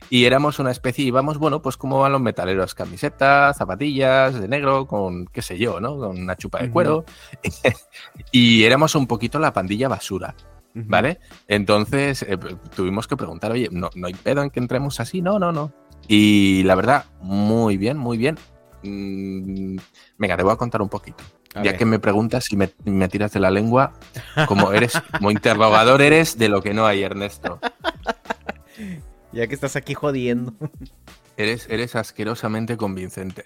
Y 0.10 0.26
éramos 0.26 0.60
una 0.60 0.70
especie, 0.70 1.06
íbamos, 1.06 1.40
bueno, 1.40 1.62
pues 1.62 1.76
como 1.76 2.00
van 2.00 2.12
los 2.12 2.22
metaleros, 2.22 2.76
camisetas, 2.76 3.58
zapatillas 3.58 4.40
de 4.40 4.48
negro, 4.48 4.86
con 4.86 5.26
qué 5.26 5.42
sé 5.42 5.58
yo, 5.58 5.80
¿no? 5.80 5.98
Con 5.98 6.20
una 6.20 6.36
chupa 6.36 6.60
de 6.60 6.70
cuero. 6.70 7.06
y 8.32 8.64
éramos 8.64 8.94
un 8.96 9.08
poquito 9.08 9.40
la 9.40 9.54
pandilla 9.54 9.88
basura. 9.88 10.36
¿Vale? 10.76 11.20
Entonces 11.48 12.24
eh, 12.24 12.38
tuvimos 12.76 13.08
que 13.08 13.16
preguntar, 13.16 13.52
oye, 13.52 13.70
¿no, 13.72 13.92
¿no 13.94 14.08
hay 14.08 14.14
pedo 14.16 14.42
en 14.42 14.50
que 14.50 14.60
entremos 14.60 15.00
así? 15.00 15.22
No, 15.22 15.38
no, 15.38 15.52
no. 15.52 15.72
Y 16.08 16.64
la 16.64 16.76
verdad, 16.76 17.06
muy 17.22 17.78
bien, 17.78 17.98
muy 17.98 18.18
bien. 18.18 18.38
Mm, 18.84 19.78
venga, 20.18 20.38
te 20.38 20.44
voy 20.44 20.54
a 20.54 20.58
contar 20.58 20.82
un 20.82 20.90
poquito. 20.90 21.24
ya 21.64 21.78
que 21.78 21.86
me 21.86 22.00
preguntas 22.00 22.52
y 22.52 22.58
me, 22.58 22.72
me, 22.84 23.08
tiras 23.08 23.32
de 23.32 23.40
la 23.40 23.52
lengua, 23.52 23.94
como 24.48 24.72
eres, 24.74 24.94
como 25.18 25.32
interrogador 25.32 26.02
eres 26.02 26.38
de 26.38 26.50
lo 26.50 26.62
que 26.62 26.74
no 26.74 26.86
hay, 26.86 27.04
Ernesto. 27.04 27.60
Ya 29.32 29.48
que 29.48 29.56
estás 29.56 29.76
aquí 29.76 29.96
jodiendo. 29.96 30.54
Eres, 31.38 31.68
eres 31.68 31.96
asquerosamente 31.96 32.78
convincente. 32.78 33.46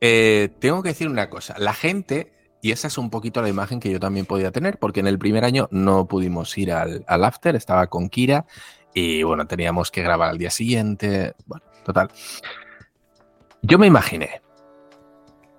Eh, 0.00 0.48
tengo 0.58 0.82
que 0.82 0.88
decir 0.88 1.08
una 1.08 1.30
cosa. 1.30 1.54
La 1.58 1.72
gente, 1.72 2.32
y 2.60 2.72
esa 2.72 2.88
es 2.88 2.98
un 2.98 3.08
poquito 3.08 3.40
la 3.40 3.48
imagen 3.48 3.78
que 3.78 3.92
yo 3.92 4.00
también 4.00 4.26
podía 4.26 4.50
tener, 4.50 4.78
porque 4.78 4.98
en 4.98 5.06
el 5.06 5.20
primer 5.20 5.44
año 5.44 5.68
no 5.70 6.08
pudimos 6.08 6.58
ir 6.58 6.72
al, 6.72 7.04
al 7.06 7.24
after, 7.24 7.54
estaba 7.54 7.86
con 7.86 8.08
Kira, 8.08 8.44
y 8.94 9.22
bueno, 9.22 9.46
teníamos 9.46 9.90
que 9.90 10.02
grabar 10.02 10.30
al 10.30 10.38
día 10.38 10.50
siguiente. 10.50 11.34
Bueno, 11.46 11.64
total. 11.84 12.10
Yo 13.62 13.78
me 13.78 13.86
imaginé 13.86 14.42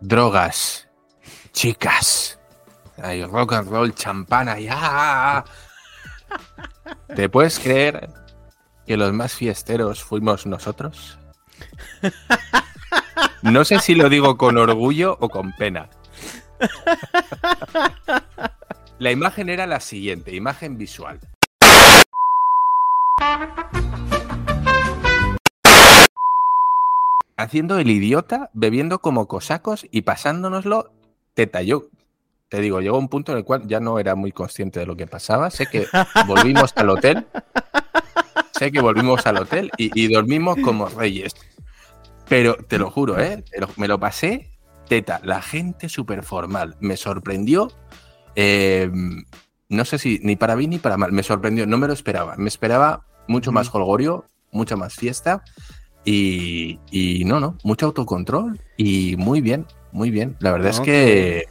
drogas, 0.01 0.89
chicas, 1.53 2.39
hay 3.01 3.23
rock 3.23 3.53
and 3.53 3.69
roll, 3.69 3.93
champana, 3.95 4.59
ya. 4.59 5.43
¿Te 7.15 7.29
puedes 7.29 7.59
creer 7.59 8.09
que 8.85 8.97
los 8.97 9.13
más 9.13 9.33
fiesteros 9.33 10.03
fuimos 10.03 10.45
nosotros? 10.45 11.17
No 13.41 13.65
sé 13.65 13.79
si 13.79 13.95
lo 13.95 14.09
digo 14.09 14.37
con 14.37 14.57
orgullo 14.57 15.17
o 15.19 15.29
con 15.29 15.53
pena. 15.53 15.89
La 18.99 19.11
imagen 19.11 19.49
era 19.49 19.67
la 19.67 19.79
siguiente, 19.79 20.33
imagen 20.33 20.77
visual. 20.77 21.19
Haciendo 27.37 27.77
el 27.79 27.89
idiota, 27.89 28.49
bebiendo 28.53 28.99
como 28.99 29.27
cosacos 29.27 29.85
y 29.91 30.03
pasándonoslo 30.03 30.93
teta. 31.33 31.61
Yo 31.61 31.87
te 32.49 32.61
digo, 32.61 32.81
llegó 32.81 32.97
un 32.97 33.09
punto 33.09 33.31
en 33.31 33.39
el 33.39 33.43
cual 33.43 33.67
ya 33.67 33.79
no 33.79 33.99
era 33.99 34.15
muy 34.15 34.31
consciente 34.31 34.79
de 34.79 34.85
lo 34.85 34.95
que 34.95 35.07
pasaba. 35.07 35.49
Sé 35.49 35.65
que 35.65 35.87
volvimos 36.27 36.71
al 36.75 36.89
hotel 36.89 37.27
sé 38.53 38.71
que 38.71 38.81
volvimos 38.81 39.25
al 39.25 39.37
hotel 39.37 39.71
y, 39.77 40.07
dormimos 40.13 40.57
como 40.63 40.87
reyes. 40.87 41.33
Pero 42.29 42.55
te 42.55 42.77
lo 42.77 42.89
juro, 42.89 43.19
¿eh? 43.19 43.43
me 43.77 43.87
lo 43.87 43.99
pasé 43.99 44.47
teta. 44.87 45.19
La 45.23 45.41
gente 45.41 45.89
súper 45.89 46.23
formal. 46.23 46.77
Me 46.79 46.95
sorprendió. 46.95 47.71
Eh, 48.35 48.89
no 49.73 49.85
sé 49.85 49.97
si 49.97 50.19
ni 50.23 50.35
para 50.35 50.55
bien 50.55 50.69
ni 50.69 50.79
para 50.79 50.97
mal. 50.97 51.11
Me 51.11 51.23
sorprendió. 51.23 51.65
No 51.65 51.77
me 51.77 51.87
lo 51.87 51.93
esperaba. 51.93 52.35
Me 52.37 52.47
esperaba 52.47 53.05
mucho 53.27 53.51
más 53.51 53.73
holgorio, 53.73 54.25
mucha 54.51 54.75
más 54.75 54.95
fiesta. 54.95 55.43
Y, 56.05 56.79
no, 57.25 57.39
no, 57.39 57.57
mucho 57.63 57.87
autocontrol. 57.87 58.59
Y 58.77 59.15
muy 59.17 59.41
bien, 59.41 59.65
muy 59.91 60.11
bien. 60.11 60.35
La 60.39 60.51
verdad 60.51 60.69
es 60.69 60.79
que. 60.79 61.47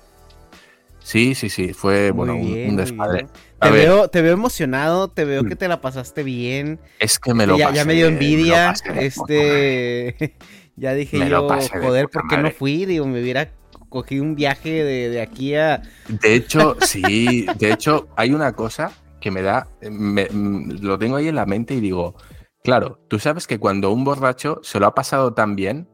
Sí, 1.00 1.34
sí, 1.34 1.48
sí. 1.48 1.72
Fue, 1.72 2.12
bueno, 2.12 2.34
un, 2.36 2.76
desmadre. 2.76 3.26
Te 3.60 3.70
veo, 3.70 4.08
te 4.08 4.22
veo 4.22 4.32
emocionado, 4.32 5.08
te 5.08 5.24
veo 5.24 5.44
que 5.44 5.54
mm. 5.54 5.58
te 5.58 5.68
la 5.68 5.80
pasaste 5.80 6.22
bien. 6.22 6.80
Es 7.00 7.18
que 7.18 7.34
me 7.34 7.46
lo 7.46 7.56
ya, 7.56 7.66
pasé. 7.66 7.76
Ya 7.76 7.84
me 7.84 7.94
dio 7.94 8.06
envidia. 8.06 8.72
este. 8.96 10.36
ya 10.76 10.94
dije 10.94 11.28
yo, 11.28 11.48
joder, 11.48 12.08
¿por 12.08 12.28
qué 12.28 12.38
no 12.38 12.50
fui? 12.50 12.84
Digo, 12.86 13.06
me 13.06 13.20
hubiera 13.20 13.50
cogido 13.92 14.24
un 14.24 14.34
viaje 14.34 14.82
de, 14.82 15.20
aquí 15.20 15.54
a. 15.54 15.82
De 16.08 16.34
hecho, 16.34 16.76
sí. 16.80 17.46
De 17.58 17.72
hecho, 17.72 18.08
hay 18.16 18.32
una 18.32 18.54
cosa 18.54 18.92
que 19.20 19.30
me 19.30 19.42
da. 19.42 19.68
Mm, 19.88 20.80
lo 20.80 20.98
tengo 20.98 21.16
ahí 21.16 21.28
en 21.28 21.36
la 21.36 21.46
mente 21.46 21.74
y 21.74 21.80
digo. 21.80 22.16
Claro, 22.64 23.00
tú 23.08 23.18
sabes 23.18 23.46
que 23.46 23.58
cuando 23.58 23.92
un 23.92 24.04
borracho 24.04 24.60
se 24.62 24.78
lo 24.78 24.86
ha 24.86 24.94
pasado 24.94 25.34
tan 25.34 25.56
bien, 25.56 25.88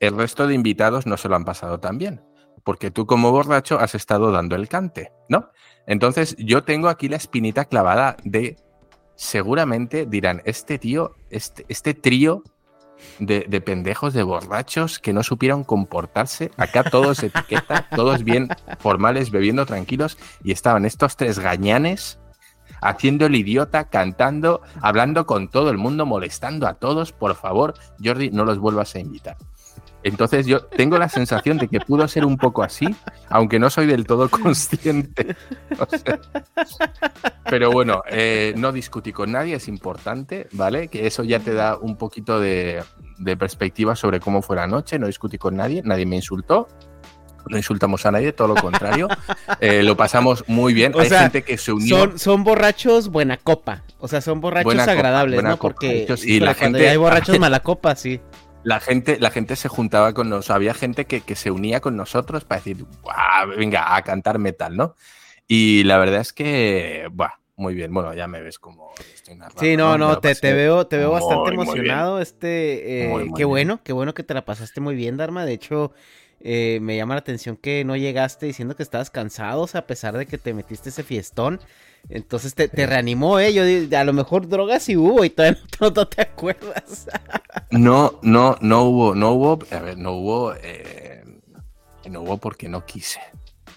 el 0.00 0.16
resto 0.16 0.46
de 0.46 0.54
invitados 0.54 1.06
no 1.06 1.16
se 1.16 1.28
lo 1.28 1.36
han 1.36 1.44
pasado 1.44 1.80
tan 1.80 1.98
bien. 1.98 2.22
Porque 2.64 2.90
tú 2.90 3.06
como 3.06 3.32
borracho 3.32 3.78
has 3.78 3.94
estado 3.94 4.30
dando 4.32 4.54
el 4.54 4.68
cante, 4.68 5.12
¿no? 5.28 5.50
Entonces 5.86 6.36
yo 6.38 6.62
tengo 6.62 6.88
aquí 6.88 7.08
la 7.08 7.16
espinita 7.16 7.64
clavada 7.64 8.16
de, 8.22 8.56
seguramente 9.16 10.06
dirán, 10.06 10.42
este 10.44 10.78
tío, 10.78 11.16
este, 11.30 11.64
este 11.68 11.94
trío 11.94 12.42
de, 13.18 13.60
pendejos, 13.60 14.14
de 14.14 14.22
borrachos 14.22 14.98
que 14.98 15.12
no 15.12 15.22
supieron 15.22 15.64
comportarse, 15.64 16.50
acá 16.56 16.84
todos 16.84 17.22
etiqueta, 17.22 17.86
todos 17.94 18.24
bien 18.24 18.48
formales, 18.78 19.30
bebiendo 19.30 19.66
tranquilos, 19.66 20.18
y 20.42 20.52
estaban 20.52 20.84
estos 20.84 21.16
tres 21.16 21.38
gañanes 21.38 22.18
haciendo 22.80 23.26
el 23.26 23.36
idiota, 23.36 23.88
cantando, 23.88 24.60
hablando 24.80 25.24
con 25.26 25.48
todo 25.48 25.70
el 25.70 25.78
mundo, 25.78 26.04
molestando 26.04 26.66
a 26.66 26.74
todos, 26.74 27.12
por 27.12 27.34
favor, 27.36 27.74
Jordi, 28.02 28.30
no 28.30 28.44
los 28.44 28.58
vuelvas 28.58 28.94
a 28.94 28.98
invitar. 28.98 29.36
Entonces 30.04 30.46
yo 30.46 30.64
tengo 30.64 30.98
la 30.98 31.08
sensación 31.08 31.58
de 31.58 31.68
que 31.68 31.80
pudo 31.80 32.06
ser 32.08 32.24
un 32.24 32.36
poco 32.36 32.62
así, 32.62 32.94
aunque 33.28 33.58
no 33.58 33.70
soy 33.70 33.86
del 33.86 34.06
todo 34.06 34.28
consciente. 34.30 35.36
pero 37.48 37.70
bueno, 37.70 38.02
eh, 38.08 38.54
no 38.56 38.72
discutí 38.72 39.12
con 39.12 39.32
nadie, 39.32 39.56
es 39.56 39.68
importante, 39.68 40.48
¿vale? 40.52 40.88
Que 40.88 41.06
eso 41.06 41.22
ya 41.22 41.40
te 41.40 41.54
da 41.54 41.76
un 41.76 41.96
poquito 41.96 42.40
de, 42.40 42.82
perspectiva 43.38 43.94
sobre 43.94 44.20
cómo 44.20 44.42
fue 44.42 44.56
la 44.56 44.66
noche. 44.66 44.98
No 44.98 45.06
discutí 45.06 45.38
con 45.38 45.56
nadie, 45.56 45.82
nadie 45.84 46.06
me 46.06 46.16
insultó. 46.16 46.68
No 47.48 47.56
insultamos 47.56 48.06
a 48.06 48.12
nadie, 48.12 48.32
todo 48.32 48.48
lo 48.48 48.54
contrario. 48.54 49.08
Eh, 49.60 49.82
lo 49.82 49.96
pasamos 49.96 50.44
muy 50.46 50.74
bien. 50.74 50.92
Hay 50.96 51.10
gente 51.10 51.42
que 51.42 51.58
se 51.58 51.72
unió. 51.72 51.98
Son, 51.98 52.18
son 52.18 52.44
borrachos 52.44 53.08
buena 53.08 53.36
copa. 53.36 53.82
O 53.98 54.06
sea, 54.06 54.20
son 54.20 54.40
borrachos 54.40 54.78
agradables, 54.78 55.42
¿no? 55.42 55.56
Porque 55.56 56.06
y 56.22 56.38
la 56.38 56.54
gente, 56.54 56.88
hay 56.88 56.96
borrachos 56.96 57.38
mala 57.40 57.60
copa, 57.60 57.96
sí 57.96 58.20
la 58.64 58.80
gente, 58.80 59.18
la 59.18 59.30
gente 59.30 59.56
se 59.56 59.68
juntaba 59.68 60.12
con 60.14 60.28
nosotros, 60.28 60.50
había 60.54 60.74
gente 60.74 61.04
que, 61.06 61.22
se 61.34 61.50
unía 61.50 61.80
con 61.80 61.96
nosotros 61.96 62.44
para 62.44 62.60
decir, 62.60 62.84
venga, 63.56 63.96
a 63.96 64.02
cantar 64.02 64.38
metal, 64.38 64.76
¿no? 64.76 64.94
Y 65.48 65.84
la 65.84 65.98
verdad 65.98 66.20
es 66.20 66.32
que, 66.32 67.08
buah, 67.12 67.32
muy 67.56 67.74
bien. 67.74 67.92
Bueno, 67.92 68.14
ya 68.14 68.26
me 68.26 68.40
ves 68.40 68.58
como 68.58 68.92
estoy 69.14 69.36
narrando. 69.36 69.60
Sí, 69.60 69.76
no, 69.76 69.98
no, 69.98 70.18
te, 70.18 70.34
veo, 70.54 70.86
te 70.86 70.96
veo 70.96 71.10
bastante 71.10 71.50
emocionado. 71.50 72.20
Este, 72.20 73.04
eh, 73.04 73.30
qué 73.36 73.44
bueno, 73.44 73.80
qué 73.82 73.92
bueno 73.92 74.14
que 74.14 74.22
te 74.22 74.34
la 74.34 74.44
pasaste 74.44 74.80
muy 74.80 74.94
bien, 74.94 75.16
Dharma. 75.16 75.44
De 75.44 75.52
hecho, 75.52 75.92
eh, 76.44 76.80
me 76.82 76.96
llama 76.96 77.14
la 77.14 77.20
atención 77.20 77.56
que 77.56 77.84
no 77.84 77.96
llegaste 77.96 78.46
diciendo 78.46 78.74
que 78.74 78.82
estabas 78.82 79.10
cansado, 79.10 79.62
o 79.62 79.66
sea, 79.68 79.82
a 79.82 79.86
pesar 79.86 80.18
de 80.18 80.26
que 80.26 80.38
te 80.38 80.52
metiste 80.54 80.88
ese 80.88 81.04
fiestón. 81.04 81.60
Entonces 82.08 82.56
te, 82.56 82.66
reanimó, 82.68 83.38
¿eh? 83.38 83.54
Yo 83.54 83.62
a 83.96 84.02
lo 84.02 84.12
mejor 84.12 84.48
drogas 84.48 84.82
sí 84.82 84.96
hubo 84.96 85.24
y 85.24 85.30
todavía 85.30 85.60
no, 85.80 85.92
te 85.92 86.22
acuerdas. 86.22 87.06
no, 87.70 88.18
no, 88.22 88.56
no 88.60 88.82
hubo, 88.82 89.14
no 89.14 89.30
hubo, 89.32 89.58
a 89.70 89.78
ver, 89.78 89.98
no 89.98 90.12
hubo, 90.12 90.54
eh, 90.60 91.22
no 92.10 92.22
hubo 92.22 92.38
porque 92.38 92.68
no 92.68 92.84
quise. 92.84 93.20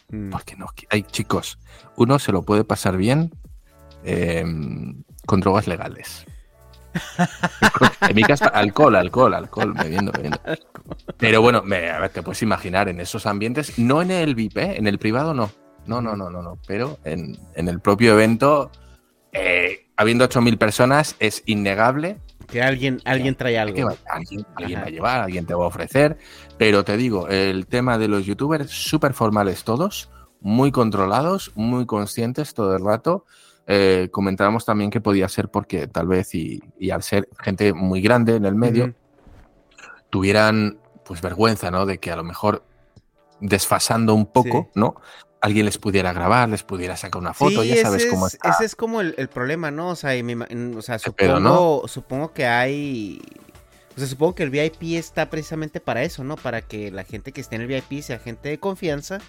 Mm. 0.10 0.32
Porque 0.32 0.56
no 0.56 0.68
Hay 0.90 1.04
chicos, 1.04 1.60
uno 1.96 2.18
se 2.18 2.32
lo 2.32 2.42
puede 2.42 2.64
pasar 2.64 2.98
bien 2.98 3.32
em, 4.04 5.04
con 5.28 5.40
drogas 5.40 5.68
legales. 5.68 6.26
En 8.02 8.16
mi 8.16 8.24
casa, 8.24 8.48
alcohol, 8.48 8.96
alcohol, 8.96 9.34
alcohol, 9.34 9.74
bebiendo, 9.74 10.12
bebiendo. 10.12 10.40
Pero 11.18 11.42
bueno, 11.42 11.62
me, 11.64 11.90
a 11.90 12.00
ver, 12.00 12.10
te 12.10 12.24
puedes 12.24 12.42
imaginar 12.42 12.90
en 12.90 13.00
esos 13.00 13.26
ambientes, 13.26 13.78
no 13.78 14.02
en 14.02 14.12
el 14.12 14.36
VIP, 14.36 14.58
¿eh? 14.58 14.76
en 14.78 14.88
el 14.88 15.00
privado 15.00 15.34
no. 15.34 15.52
No, 15.86 16.02
no, 16.02 16.16
no, 16.16 16.30
no, 16.30 16.42
no. 16.42 16.58
Pero 16.68 16.98
en, 17.04 17.38
el 17.56 17.80
propio 17.80 18.14
evento, 18.14 18.72
eh, 19.32 19.88
habiendo 19.96 20.28
8.000 20.28 20.58
personas, 20.58 21.16
es 21.20 21.44
innegable. 21.46 22.18
Que 22.48 22.62
alguien, 22.62 23.02
alguien 23.06 23.36
trae 23.36 23.58
algo. 23.58 23.90
alguien, 24.10 24.46
alguien 24.56 24.82
va 24.82 24.86
a 24.86 24.90
llevar, 24.90 25.20
alguien 25.22 25.46
te 25.46 25.54
va 25.54 25.66
a 25.66 25.68
ofrecer. 25.68 26.18
Pero 26.58 26.84
te 26.84 26.98
digo, 26.98 27.28
el 27.28 27.68
tema 27.68 27.98
de 27.98 28.08
los 28.08 28.26
youtubers, 28.26 28.70
súper 28.70 29.14
formales 29.14 29.64
todos, 29.64 30.10
muy 30.42 30.72
controlados, 30.72 31.52
muy 31.56 31.86
conscientes 31.86 32.54
todo 32.54 32.76
el 32.76 32.84
rato. 32.84 33.26
Eh, 33.68 34.10
comentábamos 34.12 34.66
también 34.66 34.92
que 34.92 35.02
podía 35.02 35.28
ser 35.28 35.50
porque 35.50 35.88
tal 35.88 36.08
vez, 36.08 36.36
y, 36.36 36.62
al 36.92 37.04
ser 37.04 37.30
gente 37.40 37.74
muy 37.74 38.02
grande 38.02 38.36
en 38.36 38.46
el 38.46 38.56
medio, 38.56 38.94
tuvieran 40.10 40.80
pues 41.04 41.22
vergüenza, 41.22 41.72
¿no? 41.72 41.86
De 41.86 42.00
que 42.00 42.12
a 42.12 42.16
lo 42.16 42.24
mejor 42.24 42.64
desfasando 43.40 44.14
un 44.14 44.26
poco, 44.28 44.70
¿no? 44.76 44.96
alguien 45.46 45.66
les 45.66 45.78
pudiera 45.78 46.12
grabar, 46.12 46.50
les 46.50 46.64
pudiera 46.64 46.98
sacar 46.98 47.22
una 47.22 47.36
foto, 47.36 47.64
ya 47.64 47.80
sabes 47.80 48.08
cómo 48.08 48.26
es. 48.26 48.38
Ese 48.44 48.66
es 48.66 48.76
como 48.76 49.02
el, 49.02 49.30
problema, 49.30 49.70
¿no? 49.70 49.90
O 49.90 49.96
sea, 49.96 50.12
o 50.76 50.82
sea 50.82 50.98
supongo, 50.98 51.88
supongo 51.88 52.34
que 52.34 52.48
hay... 52.48 53.22
O 53.96 54.00
sea, 54.00 54.08
supongo 54.08 54.36
que 54.36 54.44
el 54.44 54.50
VIP 54.50 54.98
está 54.98 55.30
precisamente 55.30 55.80
para 55.80 56.04
eso, 56.04 56.24
¿no? 56.24 56.36
Para 56.36 56.62
que 56.62 56.92
la 56.92 57.04
gente 57.04 57.32
que 57.32 57.42
esté 57.42 57.56
en 57.56 57.62
el 57.62 57.68
VIP 57.68 58.02
sea 58.02 58.18
gente 58.18 58.50
de 58.50 58.60
confianza 58.60 59.20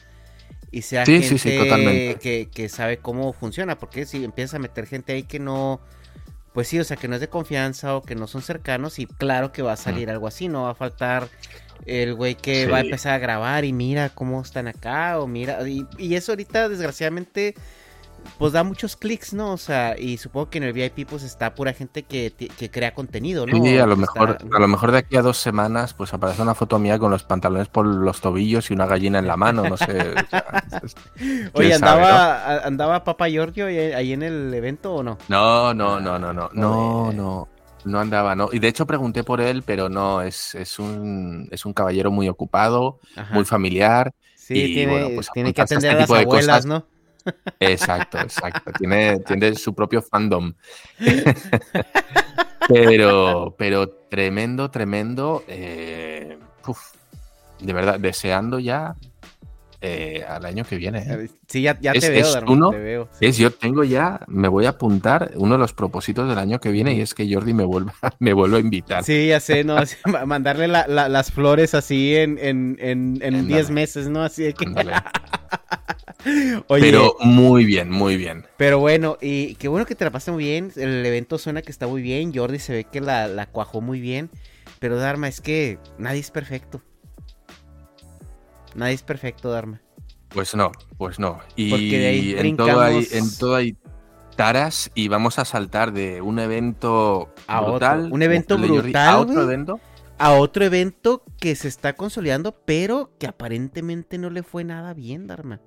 y 0.71 0.83
sea 0.83 1.05
gente 1.07 2.17
Que, 2.21 2.49
que, 2.53 2.69
sabe 2.69 2.99
cómo 2.99 3.33
funciona. 3.33 3.79
Porque 3.79 4.07
si 4.07 4.25
empiezas 4.25 4.55
a 4.55 4.59
meter 4.59 4.87
gente 4.87 5.13
ahí 5.13 5.23
que 5.23 5.39
no 5.39 5.81
pues 6.53 6.69
sí, 6.69 6.79
o 6.79 6.85
sea, 6.85 6.97
que 6.97 7.07
no 7.07 7.17
es 7.17 7.21
de 7.21 7.29
confianza 7.29 7.95
o 7.97 8.03
que 8.03 8.15
no 8.15 8.27
son 8.27 8.41
cercanos 8.41 8.99
y 8.99 9.05
claro 9.05 9.53
que 9.53 9.61
va 9.61 9.73
a 9.73 9.77
salir 9.77 10.09
algo 10.09 10.27
así, 10.27 10.49
no 10.49 10.63
va 10.63 10.71
a 10.71 10.75
faltar 10.75 11.29
el 11.85 12.15
güey 12.15 12.35
que 12.35 12.67
va 12.67 12.79
a 12.79 12.81
Sí. 12.81 12.87
empezar 12.87 13.13
a 13.13 13.19
grabar 13.19 13.67
y 13.67 13.75
mira 13.75 14.09
cómo 14.09 14.41
están 14.41 14.67
acá 14.67 15.21
o 15.21 15.27
mira, 15.27 15.69
y, 15.69 15.87
y 15.99 16.15
eso 16.15 16.33
ahorita 16.33 16.71
desgraciadamente 16.71 17.55
pues 18.39 18.53
da 18.53 18.62
muchos 18.65 18.97
clics, 18.97 19.33
¿no? 19.35 19.53
O 19.53 19.57
sea, 19.57 19.99
y 19.99 20.17
supongo 20.19 20.51
que 20.51 20.59
en 20.59 20.65
el 20.65 20.73
VIP 20.73 21.07
pues 21.09 21.23
está 21.23 21.55
pura 21.55 21.73
gente 21.73 22.03
que, 22.05 22.33
que 22.33 22.71
crea 22.71 22.95
contenido, 22.95 23.47
¿no? 23.47 23.62
Sí, 23.65 23.79
a 23.79 23.87
lo 23.87 23.95
Que 23.95 24.01
mejor, 24.03 24.31
está- 24.41 24.57
a 24.57 24.61
lo 24.61 24.69
mejor 24.69 24.93
de 24.93 24.99
aquí 24.99 25.17
a 25.17 25.23
dos 25.23 25.37
semanas, 25.39 25.95
pues 25.95 26.12
aparece 26.15 26.43
una 26.43 26.55
foto 26.55 26.79
mía 26.79 26.99
con 26.99 27.11
los 27.11 27.25
pantalones 27.25 27.69
por 27.69 27.87
los 27.87 28.21
tobillos 28.21 28.71
y 28.71 28.75
una 28.75 28.87
gallina 28.87 29.19
en 29.19 29.27
la 29.27 29.37
mano, 29.37 29.62
no 29.69 29.77
sé. 29.77 30.15
o 30.15 30.29
sea, 30.29 30.45
Oye, 31.55 31.75
sabe, 31.79 32.05
andaba, 32.05 32.59
andaba 32.65 33.05
Papa 33.05 33.29
Giorgio 33.29 33.67
ahí, 33.67 34.12
en 34.12 34.23
el 34.23 34.53
evento 34.55 34.95
o 34.97 35.03
no? 35.03 35.19
No, 35.29 35.75
no, 35.75 36.01
no, 36.01 36.19
no, 36.19 36.33
no, 36.33 36.51
no, 36.53 37.12
no, 37.12 37.49
no 37.85 38.01
andaba, 38.01 38.35
no. 38.35 38.49
Y 38.53 38.59
de 38.59 38.69
hecho 38.69 38.87
pregunté 38.87 39.25
por 39.25 39.41
él, 39.41 39.62
pero 39.65 39.89
no, 39.89 40.23
es, 40.23 40.55
es 40.55 40.79
un, 40.79 41.49
es 41.51 41.65
un 41.65 41.73
caballero 41.73 42.11
muy 42.11 42.29
ocupado, 42.29 42.99
Ajá. 43.17 43.35
muy 43.35 43.45
familiar. 43.45 44.12
Sí, 44.35 44.55
y, 44.55 44.75
tiene, 44.75 44.93
bueno, 44.93 45.09
pues, 45.15 45.29
tiene 45.33 45.53
que 45.53 45.62
apuntarse 45.62 45.89
a 45.89 45.91
atender 45.91 46.03
este 46.03 46.12
a 46.15 46.17
las 46.17 46.25
abuelas, 46.25 46.47
cosas. 46.47 46.67
¿no? 46.67 46.96
Exacto, 47.61 48.19
exacto. 48.19 48.73
Tiene, 48.79 49.19
tiene 49.21 49.55
su 49.55 49.75
propio 49.75 50.03
fandom. 50.03 50.53
pero, 52.69 53.55
pero 53.59 53.89
tremendo, 53.89 54.71
tremendo. 54.71 55.45
eh, 55.49 56.39
uf, 56.67 56.79
de 57.61 57.73
verdad, 57.73 57.99
deseando 57.99 58.59
ya 58.59 58.95
eh, 59.81 60.25
al 60.29 60.45
año 60.45 60.65
que 60.65 60.77
viene. 60.77 60.99
¿eh? 61.07 61.29
Sí, 61.47 61.62
ya, 61.62 61.79
ya 61.81 61.93
Es- 61.93 62.01
te 62.01 62.11
veo, 62.11 62.27
es 62.27 62.33
Dharma, 62.33 62.51
uno- 62.53 62.71
te 62.71 62.79
veo. 62.79 63.09
Es, 63.21 63.37
yo 63.37 63.51
tengo 63.51 63.85
ya, 63.85 64.21
me 64.27 64.49
voy 64.49 64.67
a 64.67 64.71
apuntar 64.71 65.31
uno 65.37 65.55
de 65.55 65.59
los 65.59 65.73
propósitos 65.73 66.29
del 66.29 66.39
año 66.39 66.59
que 66.59 66.71
viene 66.71 66.95
y 66.95 67.01
es 67.01 67.15
que 67.15 67.33
Jordi 67.33 67.55
me 67.55 67.65
vuelva, 67.65 67.95
me 68.19 68.33
vuelva 68.33 68.57
a 68.59 68.61
invitar. 68.61 69.05
Sí, 69.05 69.29
ya 69.29 69.39
sé, 69.41 69.65
¿no? 69.65 69.77
Así, 69.77 69.97
mandarle 70.27 70.67
la- 70.69 70.87
la- 70.89 71.09
las 71.09 71.31
flores 71.31 71.75
así 71.75 72.17
en 72.17 72.35
10 72.37 72.47
en, 72.49 72.77
en, 72.81 73.19
en 73.23 73.35
Ándale. 73.37 73.55
10 73.55 73.71
meses, 73.71 74.09
¿no? 74.09 74.23
Así 74.23 74.43
de 74.43 74.55
que... 74.55 74.65
Oye, 76.69 76.81
Pero 76.83 77.17
muy 77.21 77.65
bien, 77.65 77.91
muy 77.91 78.17
bien. 78.17 78.45
Pero 78.57 78.79
bueno, 78.79 79.17
y 79.21 79.55
qué 79.57 79.69
bueno 79.69 79.87
que 79.87 79.95
te 79.95 80.05
la 80.05 80.11
pasaste 80.11 80.33
muy 80.33 80.45
bien. 80.45 80.73
El 80.77 81.05
evento 81.07 81.39
suena 81.39 81.63
que 81.63 81.71
está 81.71 81.87
muy 81.87 82.03
bien. 82.03 82.35
Jordi 82.35 82.59
se 82.59 82.73
ve 82.73 82.85
que 82.85 83.01
la, 83.01 83.29
la 83.29 83.47
cuajó 83.47 83.81
muy 83.81 84.01
bien. 84.01 84.31
Pero 84.79 84.97
Dharma, 84.97 85.29
es 85.29 85.41
que 85.41 85.79
nadie 85.99 86.21
es 86.21 86.31
perfecto. 86.31 86.83
Nadie 88.75 88.95
es 88.95 89.03
perfecto, 89.03 89.51
Dharma. 89.51 89.81
Pues 90.29 90.55
no, 90.55 90.73
pues 90.99 91.19
no. 91.19 91.39
Y 91.55 91.71
Porque 91.71 91.99
de 91.99 92.07
ahí 92.07 92.35
en, 92.37 92.57
todo 92.57 92.81
hay, 92.81 93.07
en 93.13 93.39
todo 93.39 93.55
hay 93.55 93.77
taras 94.37 94.91
y 94.95 95.09
vamos 95.09 95.39
a 95.39 95.45
saltar 95.45 95.93
de 95.93 96.21
un 96.21 96.39
evento 96.39 97.33
A 97.47 97.61
otro. 97.63 97.71
brutal. 97.73 98.09
Un 98.13 98.23
evento 98.23 98.59
brutal, 98.59 99.09
A 99.09 99.19
otro 99.19 99.43
evento. 99.43 99.81
A 100.19 100.33
otro 100.33 100.65
evento 100.65 101.23
que 101.39 101.55
se 101.57 101.69
está 101.69 101.93
consolidando, 101.95 102.53
pero 102.65 103.11
que 103.19 103.27
aparentemente 103.27 104.17
no 104.19 104.31
le 104.31 104.43
fue 104.43 104.65
nada 104.65 104.95
bien, 104.95 105.27
Dharma. 105.27 105.61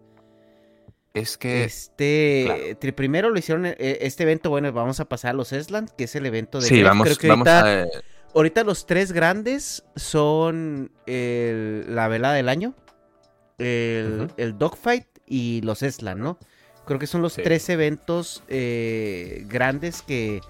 Es 1.13 1.37
que 1.37 1.63
Este, 1.63 2.43
claro. 2.79 2.95
primero 2.95 3.29
lo 3.29 3.37
hicieron, 3.37 3.65
eh, 3.65 3.75
este 4.01 4.23
evento, 4.23 4.49
bueno, 4.49 4.71
vamos 4.71 4.99
a 4.99 5.05
pasar 5.05 5.31
a 5.31 5.33
los 5.33 5.53
Esland, 5.53 5.89
que 5.95 6.05
es 6.05 6.15
el 6.15 6.25
evento 6.25 6.59
de... 6.59 6.67
sí, 6.67 6.75
Gref. 6.75 6.87
vamos, 6.87 7.05
Creo 7.05 7.17
que 7.17 7.27
vamos 7.27 7.47
ahorita- 7.47 7.83
a. 7.97 8.01
Ahorita 8.35 8.63
los 8.63 8.85
tres 8.85 9.11
grandes 9.11 9.83
son 9.95 10.91
el- 11.07 11.95
la 11.95 12.07
vela 12.07 12.31
del 12.33 12.47
año, 12.47 12.75
el, 13.57 14.29
el 14.37 14.57
Dogfight 14.59 15.07
y 15.25 15.61
los 15.61 15.81
Eslan, 15.81 16.19
¿no? 16.19 16.37
Creo 16.85 16.99
que 16.99 17.07
son 17.07 17.23
los 17.23 17.33
Sí. 17.33 17.41
tres 17.43 17.67
eventos 17.69 18.43
eh, 18.47 19.45
grandes 19.47 20.03
que, 20.03 20.41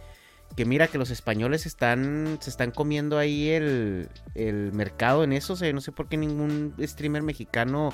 mira 0.66 0.88
que 0.88 0.98
los 0.98 1.10
españoles 1.10 1.66
están, 1.66 2.38
se 2.42 2.50
están 2.50 2.72
comiendo 2.72 3.18
ahí 3.18 3.50
el, 3.50 4.10
el 4.36 4.72
mercado 4.74 5.24
en 5.24 5.34
eso. 5.34 5.54
O 5.54 5.56
sea, 5.56 5.72
no 5.74 5.82
sé 5.82 5.92
por 5.92 6.08
qué 6.08 6.18
ningún 6.18 6.74
streamer 6.80 7.24
mexicano 7.24 7.94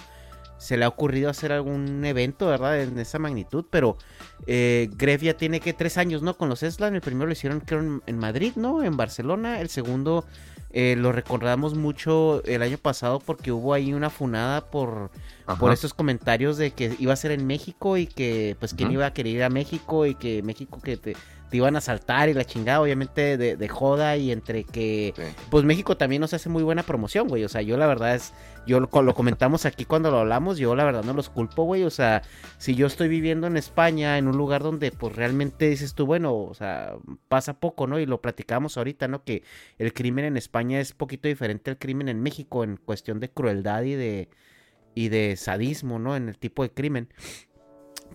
se 0.57 0.77
le 0.77 0.85
ha 0.85 0.87
ocurrido 0.87 1.29
hacer 1.29 1.51
algún 1.51 2.05
evento, 2.05 2.47
¿verdad? 2.47 2.81
En 2.81 2.97
esa 2.97 3.19
magnitud, 3.19 3.65
pero 3.69 3.97
eh, 4.47 4.89
Gref 4.95 5.21
ya 5.21 5.35
tiene 5.35 5.59
que 5.59 5.73
tres 5.73 5.97
años, 5.97 6.21
¿no? 6.21 6.37
Con 6.37 6.49
los 6.49 6.63
Eslan, 6.63 6.95
el 6.95 7.01
primero 7.01 7.27
lo 7.27 7.33
hicieron 7.33 7.59
creo 7.59 7.81
en, 7.81 8.01
en 8.05 8.17
Madrid, 8.17 8.53
¿no? 8.55 8.83
En 8.83 8.95
Barcelona, 8.95 9.59
el 9.59 9.69
segundo 9.69 10.25
eh, 10.77 10.95
lo 10.97 11.13
recordamos 11.13 11.73
mucho 11.73 12.43
el 12.43 12.61
año 12.61 12.77
pasado 12.77 13.19
porque 13.19 13.53
hubo 13.53 13.73
ahí 13.73 13.93
una 13.93 14.09
funada 14.09 14.69
por, 14.69 15.09
por 15.45 15.69
Ajá. 15.69 15.73
estos 15.73 15.93
comentarios 15.93 16.57
de 16.57 16.71
que 16.71 16.93
iba 16.99 17.13
a 17.13 17.15
ser 17.15 17.31
en 17.31 17.47
México 17.47 17.95
y 17.95 18.07
que 18.07 18.57
pues 18.59 18.73
quién 18.73 18.91
iba 18.91 19.05
a 19.05 19.13
querer 19.13 19.35
ir 19.35 19.43
a 19.43 19.49
México 19.49 20.05
y 20.05 20.15
que 20.15 20.43
México 20.43 20.81
que 20.81 20.97
te, 20.97 21.15
te 21.49 21.57
iban 21.57 21.75
a 21.75 21.81
saltar 21.81 22.29
y 22.29 22.33
la 22.33 22.43
chingada, 22.45 22.81
obviamente 22.81 23.37
de, 23.37 23.55
de 23.55 23.67
joda 23.67 24.17
y 24.17 24.31
entre 24.31 24.63
que 24.63 25.13
Sí. 25.15 25.23
pues 25.49 25.63
México 25.63 25.97
también 25.97 26.19
nos 26.21 26.33
hace 26.33 26.49
muy 26.49 26.63
buena 26.63 26.83
promoción, 26.83 27.27
güey. 27.27 27.43
O 27.43 27.49
sea, 27.49 27.61
yo 27.61 27.77
la 27.77 27.87
verdad 27.87 28.15
es, 28.15 28.33
yo 28.65 28.79
lo, 28.79 28.89
lo 29.01 29.13
comentamos 29.13 29.65
aquí 29.65 29.85
cuando 29.85 30.09
lo 30.11 30.19
hablamos, 30.19 30.57
yo 30.57 30.75
la 30.75 30.83
verdad 30.83 31.03
no 31.03 31.13
los 31.13 31.29
culpo, 31.29 31.63
güey. 31.63 31.83
O 31.83 31.89
sea, 31.89 32.21
si 32.57 32.75
yo 32.75 32.87
estoy 32.87 33.07
viviendo 33.07 33.47
en 33.47 33.57
España, 33.57 34.17
en 34.17 34.27
un 34.27 34.37
lugar 34.37 34.63
donde 34.63 34.91
pues 34.91 35.15
realmente 35.15 35.69
dices 35.69 35.93
tú, 35.93 36.05
bueno, 36.05 36.35
o 36.35 36.53
sea, 36.53 36.95
pasa 37.27 37.59
poco, 37.59 37.87
¿no? 37.87 37.99
Y 37.99 38.05
lo 38.05 38.21
platicamos 38.21 38.77
ahorita, 38.77 39.07
¿no? 39.07 39.23
Que 39.23 39.43
el 39.77 39.93
crimen 39.93 40.25
en 40.25 40.37
España 40.37 40.79
es 40.79 40.93
poquito 40.93 41.27
diferente 41.27 41.71
al 41.71 41.77
crimen 41.77 42.09
en 42.09 42.21
México 42.21 42.63
en 42.63 42.77
cuestión 42.77 43.19
de 43.19 43.29
crueldad 43.29 43.83
y 43.83 43.93
de, 43.95 44.29
y 44.95 45.09
de 45.09 45.35
sadismo, 45.37 45.99
¿no? 45.99 46.15
En 46.15 46.29
el 46.29 46.37
tipo 46.37 46.63
de 46.63 46.71
crimen. 46.71 47.09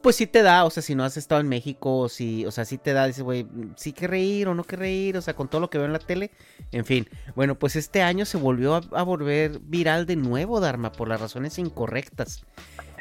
Pues 0.02 0.16
sí 0.16 0.26
te 0.26 0.42
da, 0.42 0.64
o 0.64 0.70
sea, 0.70 0.82
si 0.82 0.94
no 0.94 1.04
has 1.04 1.16
estado 1.16 1.40
en 1.40 1.48
México, 1.48 2.08
si, 2.08 2.46
o 2.46 2.50
sea, 2.50 2.64
sí 2.64 2.78
te 2.78 2.92
da, 2.92 3.06
dices, 3.06 3.22
güey, 3.22 3.46
sí 3.76 3.92
que 3.92 4.06
reír 4.06 4.48
o 4.48 4.54
no 4.54 4.64
que 4.64 4.76
reír, 4.76 5.16
o 5.16 5.22
sea, 5.22 5.34
con 5.34 5.48
todo 5.48 5.60
lo 5.60 5.68
que 5.68 5.78
veo 5.78 5.86
en 5.86 5.92
la 5.92 5.98
tele, 5.98 6.30
en 6.72 6.84
fin. 6.84 7.08
Bueno, 7.34 7.58
pues 7.58 7.76
este 7.76 8.02
año 8.02 8.24
se 8.24 8.38
volvió 8.38 8.74
a, 8.76 8.80
a 8.92 9.02
volver 9.02 9.60
viral 9.60 10.06
de 10.06 10.16
nuevo, 10.16 10.60
Dharma, 10.60 10.92
por 10.92 11.08
las 11.08 11.20
razones 11.20 11.58
incorrectas. 11.58 12.44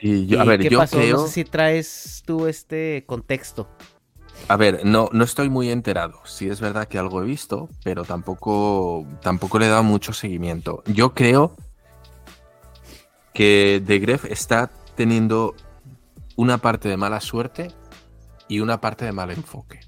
Y 0.02 0.26
yo, 0.28 0.42
a 0.42 0.46
¿Y 0.46 0.48
ver, 0.48 0.60
qué 0.62 0.70
yo 0.70 0.78
pasó? 0.80 0.98
creo. 0.98 1.18
No 1.18 1.28
sé 1.28 1.34
si 1.34 1.46
traes 1.46 2.24
tú 2.26 2.48
este 2.48 3.04
contexto. 3.06 3.70
A 4.48 4.56
ver, 4.58 4.86
no, 4.86 5.10
no 5.12 5.24
estoy 5.24 5.50
muy 5.50 5.70
enterado. 5.70 6.22
Sí 6.26 6.50
es 6.50 6.60
verdad 6.62 6.88
que 6.88 6.98
algo 6.98 7.22
he 7.22 7.26
visto, 7.26 7.70
pero 7.84 8.06
tampoco, 8.06 9.06
tampoco 9.22 9.60
le 9.60 9.66
he 9.68 9.70
dado 9.70 9.84
mucho 9.84 10.14
seguimiento. 10.14 10.82
Yo 10.86 11.14
creo 11.14 11.56
que 13.34 13.82
The 13.86 14.00
Gref 14.00 14.26
está 14.26 14.72
teniendo 14.96 15.56
una 16.40 16.58
parte 16.58 16.88
de 16.88 16.96
mala 16.96 17.20
suerte 17.20 17.68
y 18.48 18.62
una 18.62 18.80
parte 18.80 19.04
de 19.04 19.12
mal 19.12 19.30
enfoque. 19.30 19.82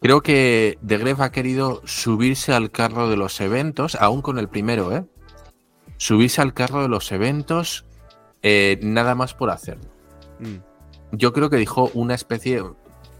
Creo 0.00 0.22
que 0.22 0.78
The 0.86 0.96
Gref 0.96 1.20
ha 1.20 1.30
querido 1.30 1.82
subirse 1.84 2.54
al 2.54 2.70
carro 2.70 3.10
de 3.10 3.18
los 3.18 3.38
eventos, 3.42 3.94
aún 3.96 4.22
con 4.22 4.38
el 4.38 4.48
primero, 4.48 4.96
¿eh? 4.96 5.04
Subirse 5.98 6.40
al 6.40 6.54
carro 6.54 6.80
de 6.80 6.88
los 6.88 7.12
eventos 7.12 7.84
eh, 8.42 8.78
nada 8.82 9.14
más 9.14 9.34
por 9.34 9.50
hacerlo 9.50 9.90
Mm. 10.38 10.56
yo 11.12 11.34
creo 11.34 11.50
que 11.50 11.58
dijo 11.58 11.90
una 11.92 12.14
especie, 12.14 12.62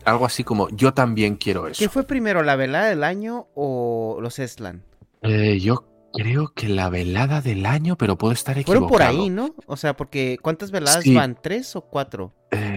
algo 0.06 0.24
así 0.24 0.42
como, 0.42 0.70
yo 0.70 0.94
también 0.94 1.36
quiero 1.36 1.66
eso. 1.68 1.78
¿Qué 1.78 1.90
fue 1.90 2.04
primero, 2.04 2.42
la 2.42 2.56
velada 2.56 2.88
del 2.88 3.04
año 3.04 3.48
o 3.54 4.16
los 4.22 4.38
Eslan? 4.38 4.82
Eh, 5.20 5.60
yo 5.60 5.84
creo 6.12 6.52
que 6.54 6.68
la 6.68 6.88
velada 6.88 7.40
del 7.40 7.66
año, 7.66 7.96
pero 7.96 8.16
puedo 8.16 8.32
estar 8.32 8.58
equivocado. 8.58 8.88
Fueron 8.88 9.08
por 9.14 9.20
ahí, 9.22 9.30
¿no? 9.30 9.54
O 9.66 9.76
sea, 9.76 9.96
porque 9.96 10.38
¿cuántas 10.42 10.70
veladas 10.70 11.04
Sí. 11.04 11.14
van? 11.14 11.36
¿Tres 11.40 11.76
o 11.76 11.82
cuatro? 11.82 12.34
Eh, 12.50 12.76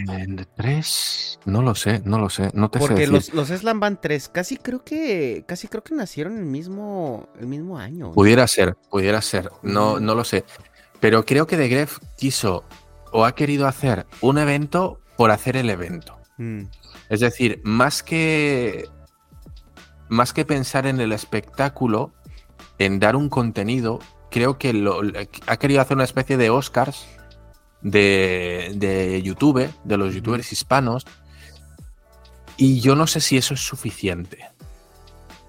tres, 0.56 1.40
no 1.46 1.62
lo 1.64 1.74
sé, 1.74 2.02
no 2.06 2.20
lo 2.20 2.30
sé, 2.30 2.52
no 2.54 2.70
te 2.70 2.78
sé 2.80 2.86
Porque 2.86 2.94
decir. 3.02 3.10
los, 3.14 3.34
los 3.34 3.50
Eslan 3.50 3.80
van 3.80 4.00
tres. 4.00 4.30
Casi 4.30 4.58
creo 4.58 4.84
que, 4.84 5.44
casi 5.48 5.68
creo 5.68 5.84
que 5.84 5.96
nacieron 5.96 6.38
el 6.38 6.46
mismo, 6.46 7.28
el 7.40 7.48
mismo 7.48 7.78
año. 7.80 8.12
Pudiera 8.12 8.48
ser, 8.48 8.76
pudiera 8.92 9.22
ser, 9.22 9.50
no, 9.64 10.00
no 10.00 10.14
lo 10.14 10.24
sé. 10.24 10.46
Pero 11.00 11.26
creo 11.26 11.48
que 11.48 11.58
The 11.58 11.68
Gref 11.68 11.98
quiso 12.18 12.64
o 13.12 13.26
ha 13.26 13.34
querido 13.36 13.68
hacer 13.68 14.06
un 14.22 14.38
evento 14.38 15.00
por 15.18 15.32
hacer 15.32 15.58
el 15.58 15.70
evento. 15.70 16.18
Mm. 16.38 16.64
Es 17.10 17.20
decir, 17.20 17.60
más 17.64 18.04
que 18.04 18.88
más 20.10 20.34
que 20.34 20.46
pensar 20.46 20.86
en 20.86 21.00
el 21.00 21.12
espectáculo, 21.12 22.14
en 22.80 23.00
dar 23.00 23.16
un 23.16 23.30
contenido, 23.30 24.00
creo 24.32 24.58
que 24.58 24.74
lo, 24.74 25.02
ha 25.48 25.58
querido 25.58 25.82
hacer 25.82 25.96
una 25.96 26.04
especie 26.04 26.38
de 26.38 26.50
Oscars 26.50 27.06
de, 27.82 28.72
de 28.76 29.22
YouTube, 29.22 29.70
de 29.84 29.98
los 29.98 30.14
youtubers 30.14 30.52
hispanos, 30.52 31.06
y 32.58 32.80
yo 32.82 32.96
no 32.96 33.08
sé 33.08 33.20
si 33.20 33.38
eso 33.38 33.54
es 33.54 33.62
suficiente. 33.66 34.50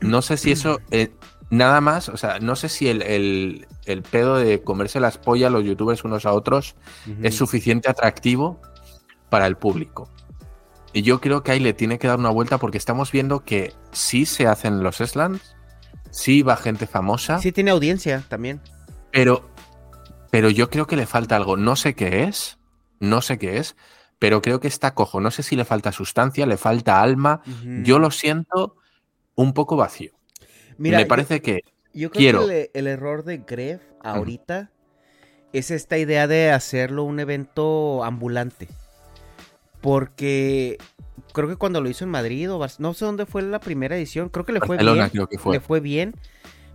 No 0.00 0.22
sé 0.22 0.36
si 0.36 0.52
eso, 0.52 0.80
eh, 0.90 1.12
nada 1.50 1.80
más, 1.80 2.08
o 2.08 2.16
sea, 2.16 2.38
no 2.40 2.56
sé 2.56 2.68
si 2.68 2.88
el, 2.88 3.02
el- 3.02 3.66
el 3.86 4.02
pedo 4.02 4.36
de 4.36 4.62
comerse 4.62 4.98
las 4.98 5.18
pollas 5.18 5.52
los 5.52 5.62
youtubers 5.62 6.04
unos 6.04 6.24
a 6.24 6.32
otros 6.32 6.74
es 7.22 7.34
suficiente 7.36 7.90
atractivo 7.90 8.58
para 9.28 9.46
el 9.46 9.56
público. 9.58 10.08
Y 10.94 11.02
yo 11.02 11.20
creo 11.20 11.42
que 11.42 11.52
ahí 11.52 11.60
le 11.60 11.74
tiene 11.74 11.98
que 11.98 12.06
dar 12.08 12.18
una 12.18 12.30
vuelta 12.30 12.56
porque 12.56 12.78
estamos 12.78 13.12
viendo 13.12 13.44
que 13.44 13.74
sí 13.92 14.24
se 14.24 14.46
hacen 14.46 14.82
los 14.82 14.96
slams, 14.98 15.53
sí 16.14 16.42
va 16.42 16.56
gente 16.56 16.86
famosa, 16.86 17.40
Sí 17.40 17.52
tiene 17.52 17.70
audiencia 17.70 18.24
también. 18.28 18.60
pero, 19.10 19.50
pero 20.30 20.48
yo 20.48 20.70
creo 20.70 20.86
que 20.86 20.96
le 20.96 21.06
falta 21.06 21.36
algo. 21.36 21.56
No 21.56 21.76
sé 21.76 21.94
qué 21.94 22.24
es, 22.24 22.58
no 23.00 23.20
sé 23.20 23.38
qué 23.38 23.58
es, 23.58 23.76
pero 24.18 24.40
creo 24.40 24.60
que 24.60 24.68
está 24.68 24.94
cojo. 24.94 25.20
No 25.20 25.30
sé 25.30 25.42
si 25.42 25.56
le 25.56 25.64
falta 25.64 25.92
sustancia, 25.92 26.46
le 26.46 26.56
falta 26.56 27.02
alma. 27.02 27.42
Yo 27.82 27.98
lo 27.98 28.10
siento 28.10 28.76
un 29.34 29.52
poco 29.52 29.76
vacío. 29.76 30.12
Mira, 30.78 30.98
Me 30.98 31.06
parece 31.06 31.40
que 31.42 31.62
yo 31.92 32.10
creo 32.10 32.46
que 32.46 32.70
el, 32.74 32.86
error 32.86 33.24
de 33.24 33.38
Gref 33.38 33.82
ahorita 34.02 34.70
es 35.52 35.70
esta 35.70 35.98
idea 35.98 36.26
de 36.26 36.50
hacerlo 36.50 37.04
un 37.04 37.20
evento 37.20 38.02
ambulante. 38.02 38.68
Porque 39.84 40.78
creo 41.34 41.46
que 41.46 41.56
cuando 41.56 41.82
lo 41.82 41.90
hizo 41.90 42.04
en 42.04 42.10
Madrid 42.10 42.50
o 42.50 42.66
no 42.78 42.94
sé 42.94 43.04
dónde 43.04 43.26
fue 43.26 43.42
la 43.42 43.60
primera 43.60 43.94
edición, 43.94 44.30
creo 44.30 44.46
que 44.46 44.52
le 44.52 44.60
fue 44.60 44.78
bien. 44.78 45.08
Creo 45.10 45.28
que 45.28 45.36
fue. 45.36 45.52
Le 45.52 45.60
fue 45.60 45.80
bien 45.80 46.14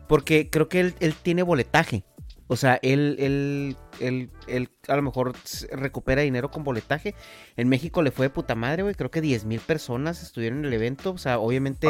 porque 0.08 0.52
creo 0.52 0.70
que 0.70 0.80
él, 0.80 0.94
él 1.00 1.16
tiene 1.16 1.42
boletaje. 1.42 2.04
O 2.46 2.56
sea, 2.56 2.80
él, 2.84 3.16
él, 3.18 3.78
él, 4.00 4.30
él, 4.46 4.70
a 4.88 4.96
lo 4.96 5.02
mejor 5.02 5.34
recupera 5.72 6.22
dinero 6.22 6.52
con 6.52 6.64
boletaje. 6.64 7.16
En 7.58 7.68
México 7.68 8.04
le 8.04 8.12
fue 8.12 8.28
de 8.28 8.30
puta 8.30 8.54
madre, 8.54 8.84
güey. 8.84 8.94
Creo 8.94 9.10
que 9.10 9.22
10 9.22 9.46
mil 9.46 9.60
personas 9.60 10.22
estuvieron 10.22 10.60
en 10.60 10.66
el 10.66 10.74
evento. 10.74 11.10
O 11.14 11.18
sea, 11.18 11.40
obviamente 11.40 11.88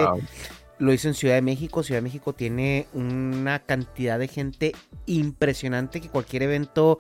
lo 0.78 0.94
hizo 0.94 1.10
en 1.10 1.16
Ciudad 1.16 1.36
de 1.36 1.42
México. 1.42 1.84
Ciudad 1.84 2.00
de 2.00 2.04
México 2.04 2.32
tiene 2.32 2.88
una 2.94 3.60
cantidad 3.60 4.18
de 4.18 4.30
gente 4.30 4.72
impresionante 5.06 6.00
que 6.00 6.08
cualquier 6.08 6.44
evento 6.44 7.00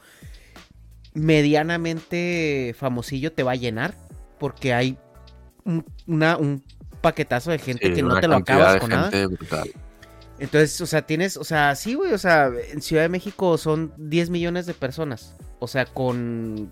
medianamente 1.13 2.75
famosillo 2.77 3.31
te 3.31 3.43
va 3.43 3.53
a 3.53 3.55
llenar. 3.55 3.93
Porque 4.39 4.73
hay 4.73 4.97
un, 5.65 5.85
una, 6.07 6.37
un 6.37 6.63
paquetazo 7.01 7.51
de 7.51 7.59
gente 7.59 7.93
que 7.93 8.01
no 8.01 8.19
te 8.19 8.27
lo 8.27 8.35
acabas 8.35 8.79
con 8.79 8.89
nada. 8.89 9.11
Entonces, 10.39 10.79
o 10.79 10.85
sea, 10.85 11.01
tienes, 11.01 11.35
o 11.37 11.43
sea, 11.43 11.75
sí, 11.75 11.95
güey, 11.95 12.13
o 12.13 12.17
sea, 12.17 12.49
en 12.71 12.81
Ciudad 12.81 13.03
de 13.03 13.09
México 13.09 13.57
son 13.57 13.93
10 13.97 14.29
millones 14.29 14.65
de 14.65 14.73
personas. 14.73 15.35
O 15.59 15.67
sea, 15.67 15.85
con... 15.85 16.71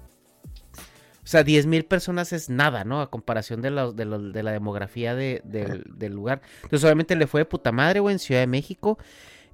O 1.23 1.29
sea, 1.29 1.43
10 1.43 1.65
mil 1.65 1.83
personas 1.83 2.31
es 2.31 2.49
nada, 2.49 2.85
¿no? 2.85 3.01
A 3.01 3.09
comparación 3.09 3.61
de, 3.61 3.69
la, 3.69 3.91
de, 3.91 4.05
la 4.05 4.51
demografía 4.51 5.13
del 5.13 6.13
lugar. 6.13 6.41
Entonces, 6.63 6.85
obviamente 6.85 7.17
le 7.17 7.27
fue 7.27 7.41
de 7.41 7.45
puta 7.45 7.73
madre, 7.73 7.99
güey, 7.99 8.13
en 8.13 8.19
Ciudad 8.19 8.39
de 8.39 8.47
México. 8.47 8.97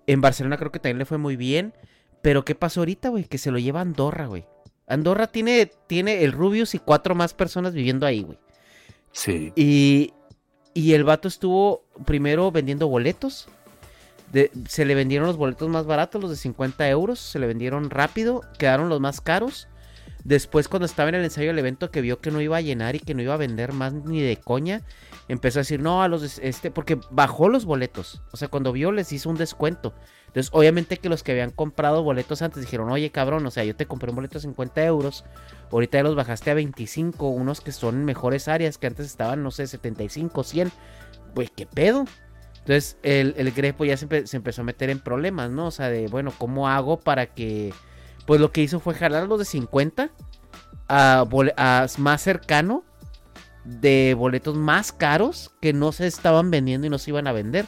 En 0.06 0.22
Barcelona 0.22 0.58
creo 0.58 0.72
que 0.72 0.78
también 0.78 1.00
le 1.00 1.06
fue 1.06 1.18
muy 1.18 1.36
bien. 1.36 1.74
Pero 2.22 2.46
¿qué 2.46 2.54
pasó 2.54 2.82
ahorita, 2.82 3.10
güey? 3.10 3.24
Que 3.24 3.40
se 3.40 3.50
lo 3.50 3.58
lleva 3.58 3.82
Andorra, 3.82 4.28
güey. 4.28 4.46
Andorra 4.88 5.28
tiene, 5.28 5.72
tiene 5.88 6.24
el 6.24 6.32
Rubius 6.32 6.76
y 6.76 6.80
cuatro 6.80 7.16
más 7.16 7.34
personas 7.34 7.74
viviendo 7.74 8.06
ahí, 8.06 8.24
güey. 8.24 8.38
Sí. 9.12 9.54
Y, 9.56 10.14
y 10.74 10.94
el 10.94 11.04
vato 11.04 11.28
estuvo 11.28 11.86
primero 12.06 12.52
vendiendo 12.52 12.88
boletos 12.88 13.48
se 14.68 14.86
le 14.86 14.96
vendieron 14.96 15.28
los 15.28 15.38
boletos 15.38 15.70
más 15.70 15.86
baratos, 15.86 16.22
los 16.22 16.32
de 16.32 16.38
50 16.38 16.90
euros, 16.90 17.20
se 17.20 17.40
le 17.40 17.48
vendieron 17.48 17.90
rápido, 17.90 18.42
quedaron 18.58 18.90
los 18.90 19.00
más 19.00 19.22
caros. 19.22 19.68
Después 20.24 20.68
cuando 20.70 20.86
estaba 20.86 21.10
en 21.10 21.16
el 21.16 21.24
ensayo 21.26 21.48
del 21.48 21.60
evento 21.60 21.92
que 21.92 22.02
vio 22.02 22.20
que 22.20 22.32
no 22.32 22.40
iba 22.42 22.58
a 22.58 22.62
llenar 22.62 22.96
y 22.96 23.00
que 23.00 23.14
no 23.14 23.22
iba 23.22 23.34
a 23.34 23.38
vender 23.38 23.74
más 23.74 23.94
ni 23.94 24.22
de 24.22 24.38
coña, 24.38 24.82
empezó 25.28 25.60
a 25.60 25.62
decir, 25.62 25.82
no, 25.82 26.02
a 26.02 26.08
los 26.08 26.40
este, 26.40 26.72
porque 26.72 26.98
bajó 27.12 27.50
los 27.50 27.66
boletos. 27.66 28.22
O 28.32 28.38
sea, 28.38 28.48
cuando 28.48 28.72
vio 28.72 28.92
les 28.92 29.12
hizo 29.12 29.30
un 29.30 29.36
descuento. 29.36 29.94
Entonces, 30.34 30.50
obviamente 30.52 30.98
que 30.98 31.10
los 31.10 31.22
que 31.22 31.32
habían 31.32 31.52
comprado 31.52 32.02
boletos 32.02 32.42
antes 32.42 32.62
dijeron, 32.62 32.90
oye 32.90 33.12
cabrón, 33.12 33.46
o 33.46 33.52
sea, 33.52 33.64
yo 33.66 33.76
te 33.76 33.86
compré 33.86 34.10
un 34.10 34.16
boleto 34.16 34.40
de 34.40 34.42
50 34.42 34.84
euros, 34.84 35.26
ahorita 35.72 36.00
ya 36.00 36.04
los 36.04 36.16
bajaste 36.16 36.50
a 36.50 36.56
25, 36.56 37.30
unos 37.30 37.62
que 37.62 37.72
son 37.72 38.04
mejores 38.04 38.48
áreas, 38.48 38.80
que 38.80 38.88
antes 38.88 39.06
estaban, 39.06 39.44
no 39.44 39.52
sé, 39.52 39.68
75, 39.68 40.44
100. 40.44 40.72
Pues, 41.36 41.52
¿qué 41.56 41.68
pedo? 41.68 42.06
Entonces 42.58 42.98
el, 43.04 43.36
el 43.38 43.52
Grepo 43.52 43.86
ya 43.86 43.96
se, 43.96 44.26
se, 44.26 44.38
empezó 44.38 44.62
a 44.62 44.66
meter 44.66 44.90
en 44.90 45.00
problemas, 45.00 45.52
¿no? 45.52 45.68
O 45.68 45.72
sea, 45.72 45.90
de, 45.90 46.08
bueno, 46.08 46.34
¿cómo 46.36 46.68
hago 46.68 47.00
para 47.00 47.28
que... 47.28 47.72
Pues 48.26 48.42
lo 48.42 48.52
que 48.52 48.62
hizo 48.62 48.80
fue 48.80 48.96
jalar 48.96 49.28
los 49.28 49.38
de 49.38 49.46
50 49.46 50.10
a, 50.88 51.26
a 51.58 51.88
más 52.00 52.22
cercano 52.22 52.84
de 53.66 54.16
boletos 54.18 54.56
más 54.56 54.92
caros 54.92 55.52
que 55.62 55.74
no 55.74 55.92
se 55.92 56.08
estaban 56.08 56.52
vendiendo 56.52 56.88
y 56.88 56.90
no 56.90 56.98
se 56.98 57.12
iban 57.12 57.28
a 57.28 57.34
vender. 57.34 57.66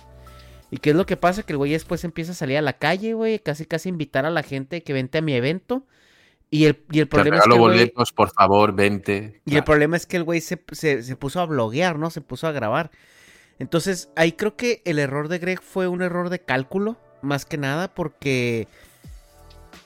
¿Y 0.72 0.78
qué 0.78 0.92
es 0.92 0.96
lo 0.96 1.06
que 1.06 1.18
pasa? 1.18 1.44
Que 1.44 1.54
el 1.54 1.58
güey 1.58 1.72
después 1.72 2.04
empieza 2.04 2.32
a 2.32 2.36
salir 2.36 2.58
a 2.58 2.62
la 2.62 2.74
calle, 2.74 3.14
güey, 3.14 3.40
casi 3.40 3.66
casi 3.66 3.90
invitar 3.90 4.26
a 4.26 4.30
la 4.30 4.44
gente 4.44 4.84
que 4.84 4.94
vente 4.94 5.20
a 5.20 5.22
mi 5.22 5.34
evento. 5.34 5.86
Y 6.50 6.66
el, 6.66 6.84
y 6.92 7.00
el 7.00 7.08
problema 7.08 7.38
es 7.38 7.44
que. 7.44 7.58
boletos, 7.58 8.12
por 8.12 8.32
favor, 8.32 8.74
vente. 8.74 9.42
Y 9.46 9.56
el 9.56 9.64
problema 9.64 9.98
es 9.98 10.06
que 10.06 10.18
el 10.18 10.24
güey 10.24 10.42
se, 10.42 10.64
se, 10.72 11.04
se, 11.04 11.16
puso 11.16 11.40
a 11.40 11.46
bloguear, 11.46 12.00
¿no? 12.00 12.10
Se 12.10 12.22
puso 12.22 12.48
a 12.48 12.52
grabar. 12.52 12.92
Entonces, 13.60 14.10
ahí 14.16 14.34
creo 14.34 14.56
que 14.56 14.82
el 14.86 15.00
error 15.00 15.28
de 15.28 15.40
Greg 15.40 15.62
fue 15.62 15.88
un 15.88 16.02
error 16.02 16.30
de 16.30 16.40
cálculo, 16.40 16.98
más 17.22 17.46
que 17.46 17.58
nada, 17.58 17.94
porque 17.94 18.68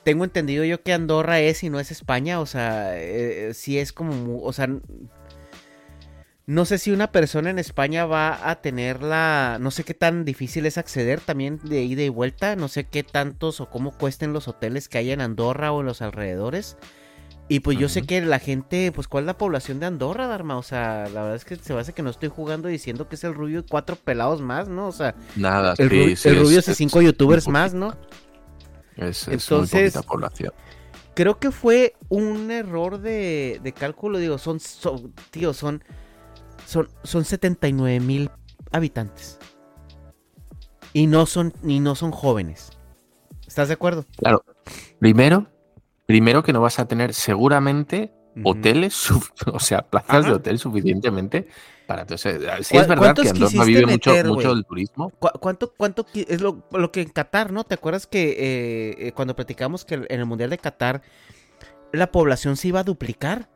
tengo 0.02 0.24
entendido 0.24 0.64
yo 0.64 0.82
que 0.82 0.92
Andorra 0.92 1.40
es 1.40 1.62
y 1.62 1.70
no 1.70 1.78
es 1.78 1.90
España, 1.90 2.40
o 2.40 2.46
sea, 2.46 2.98
eh, 2.98 3.52
sí 3.54 3.78
es 3.78 3.92
como, 3.92 4.42
o 4.42 4.52
sea, 4.52 4.68
no 6.50 6.64
sé 6.64 6.78
si 6.78 6.90
una 6.90 7.12
persona 7.12 7.48
en 7.48 7.60
España 7.60 8.06
va 8.06 8.50
a 8.50 8.56
tener 8.56 9.04
la, 9.04 9.58
no 9.60 9.70
sé 9.70 9.84
qué 9.84 9.94
tan 9.94 10.24
difícil 10.24 10.66
es 10.66 10.78
acceder 10.78 11.20
también 11.20 11.60
de 11.62 11.84
ida 11.84 12.02
y 12.02 12.08
vuelta, 12.08 12.56
no 12.56 12.66
sé 12.66 12.88
qué 12.88 13.04
tantos 13.04 13.60
o 13.60 13.70
cómo 13.70 13.92
cuesten 13.92 14.32
los 14.32 14.48
hoteles 14.48 14.88
que 14.88 14.98
hay 14.98 15.12
en 15.12 15.20
Andorra 15.20 15.70
o 15.70 15.78
en 15.78 15.86
los 15.86 16.02
alrededores. 16.02 16.76
Y 17.46 17.60
pues 17.60 17.78
yo 17.78 17.88
sé 17.88 18.02
que 18.02 18.20
la 18.20 18.40
gente, 18.40 18.90
pues 18.90 19.06
¿cuál 19.06 19.22
es 19.22 19.26
la 19.26 19.38
población 19.38 19.78
de 19.78 19.86
Andorra, 19.86 20.26
Dharma? 20.26 20.56
O 20.56 20.64
sea, 20.64 21.08
la 21.14 21.22
verdad 21.22 21.36
es 21.36 21.44
que 21.44 21.54
se 21.54 21.72
me 21.72 21.78
hace 21.78 21.92
que 21.92 22.02
no 22.02 22.10
estoy 22.10 22.30
jugando 22.30 22.66
diciendo 22.66 23.08
que 23.08 23.14
es 23.14 23.22
el 23.22 23.34
rubio 23.34 23.60
y 23.60 23.62
cuatro 23.62 23.94
pelados 23.94 24.40
más, 24.40 24.66
¿no? 24.66 24.88
O 24.88 24.92
sea, 24.92 25.14
nada, 25.36 25.74
el, 25.78 25.88
rubio 25.88 26.58
es, 26.58 26.66
de 26.66 26.74
cinco 26.74 27.00
youtubers 27.00 27.46
más, 27.46 27.74
¿no? 27.74 27.96
Es, 28.96 29.28
Entonces, 29.28 29.94
muy 29.94 30.02
población. 30.02 30.52
Creo 31.14 31.38
que 31.38 31.52
fue 31.52 31.94
un 32.08 32.50
error 32.50 33.00
de, 33.00 33.72
cálculo, 33.78 34.18
digo, 34.18 34.38
son, 34.38 34.58
son, 34.58 35.12
tío, 35.30 35.54
son, 35.54 35.84
son, 36.70 36.88
son 37.02 37.24
79 37.24 38.00
mil 38.00 38.30
habitantes. 38.72 39.38
Y 40.92 41.06
no 41.06 41.26
son, 41.26 41.52
y 41.62 41.80
no 41.80 41.94
son 41.94 42.10
jóvenes. 42.10 42.70
¿Estás 43.46 43.68
de 43.68 43.74
acuerdo? 43.74 44.04
Claro. 44.16 44.44
Primero, 44.98 45.46
Primero 46.10 46.42
que 46.42 46.52
no 46.52 46.60
vas 46.60 46.80
a 46.80 46.88
tener 46.88 47.14
seguramente 47.14 48.12
hoteles, 48.42 49.10
o 49.46 49.60
sea, 49.60 49.82
plazas 49.82 50.26
de 50.26 50.32
hotel 50.32 50.58
suficientemente 50.58 51.46
para 51.86 52.02
entonces, 52.02 52.42
si 52.66 52.76
es 52.76 52.88
verdad 52.88 53.14
que 53.14 53.28
Andorra 53.28 53.64
vive 53.64 53.86
mucho, 53.86 54.12
mucho 54.24 54.52
del 54.52 54.64
turismo. 54.64 55.12
¿Cuánto, 55.20 55.72
cuánto 55.76 56.04
es 56.12 56.40
lo, 56.40 56.68
que 56.90 57.02
en 57.02 57.10
Qatar, 57.10 57.52
¿no? 57.52 57.62
¿Te 57.62 57.74
acuerdas 57.74 58.08
que 58.08 58.30
eh, 58.30 59.06
eh, 59.06 59.12
cuando 59.12 59.36
platicamos 59.36 59.84
que 59.84 59.94
en 59.94 60.18
el 60.18 60.26
Mundial 60.26 60.50
de 60.50 60.58
Qatar 60.58 61.02
la 61.92 62.10
población 62.10 62.56
se 62.56 62.66
iba 62.66 62.80
a 62.80 62.84
duplicar? 62.84 63.48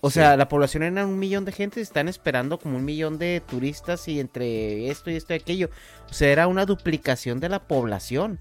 O 0.00 0.10
sea, 0.10 0.36
la 0.36 0.48
población 0.48 0.82
era 0.82 1.06
un 1.06 1.18
millón 1.18 1.44
de 1.44 1.52
gente 1.52 1.80
están 1.80 2.08
esperando 2.08 2.58
como 2.58 2.76
un 2.76 2.84
millón 2.84 3.18
de 3.18 3.42
turistas 3.46 4.06
y 4.06 4.20
entre 4.20 4.90
esto 4.90 5.10
y 5.10 5.16
esto 5.16 5.32
y 5.32 5.36
aquello. 5.36 5.70
O 6.10 6.12
sea, 6.12 6.28
era 6.28 6.46
una 6.46 6.66
duplicación 6.66 7.40
de 7.40 7.48
la 7.48 7.66
población. 7.66 8.38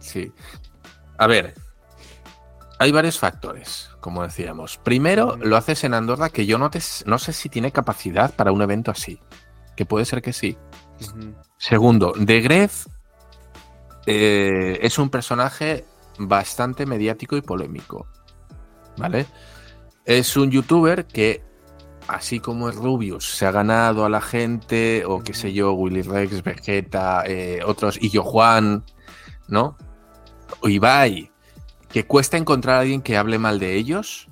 Sí. 0.00 0.32
A 1.18 1.26
ver, 1.28 1.54
hay 2.78 2.90
varios 2.90 3.18
factores, 3.18 3.90
como 4.00 4.22
decíamos. 4.22 4.78
Primero, 4.78 5.36
lo 5.36 5.56
haces 5.56 5.84
en 5.84 5.94
Andorra, 5.94 6.30
que 6.30 6.46
yo 6.46 6.58
no, 6.58 6.70
te, 6.70 6.80
no 7.06 7.18
sé 7.18 7.32
si 7.32 7.48
tiene 7.48 7.70
capacidad 7.70 8.34
para 8.34 8.52
un 8.52 8.60
evento 8.62 8.90
así. 8.90 9.20
Que 9.76 9.86
puede 9.86 10.04
ser 10.04 10.20
que 10.20 10.32
sí. 10.32 10.58
Segundo, 11.58 12.12
De 12.16 12.40
Gref 12.40 12.86
eh, 14.06 14.78
es 14.82 14.98
un 14.98 15.10
personaje 15.10 15.84
bastante 16.18 16.86
mediático 16.86 17.36
y 17.36 17.42
polémico. 17.42 18.06
¿Vale? 18.96 19.26
Es 20.04 20.36
un 20.36 20.50
youtuber 20.50 21.06
que, 21.06 21.42
así 22.08 22.38
como 22.38 22.68
es 22.68 22.76
Rubius, 22.76 23.36
se 23.36 23.46
ha 23.46 23.50
ganado 23.50 24.04
a 24.04 24.10
la 24.10 24.20
gente, 24.20 25.04
o 25.06 25.22
qué 25.22 25.32
sé 25.32 25.52
yo, 25.52 25.72
Willy 25.72 26.02
Rex, 26.02 26.42
Vegeta, 26.42 27.24
eh, 27.26 27.60
otros, 27.64 27.98
y 28.00 28.10
yo 28.10 28.22
Juan, 28.22 28.84
¿no? 29.48 29.78
O 30.60 30.68
Ibai, 30.68 31.30
que 31.90 32.04
cuesta 32.04 32.36
encontrar 32.36 32.76
a 32.76 32.80
alguien 32.80 33.00
que 33.00 33.16
hable 33.16 33.38
mal 33.38 33.58
de 33.58 33.76
ellos, 33.76 34.28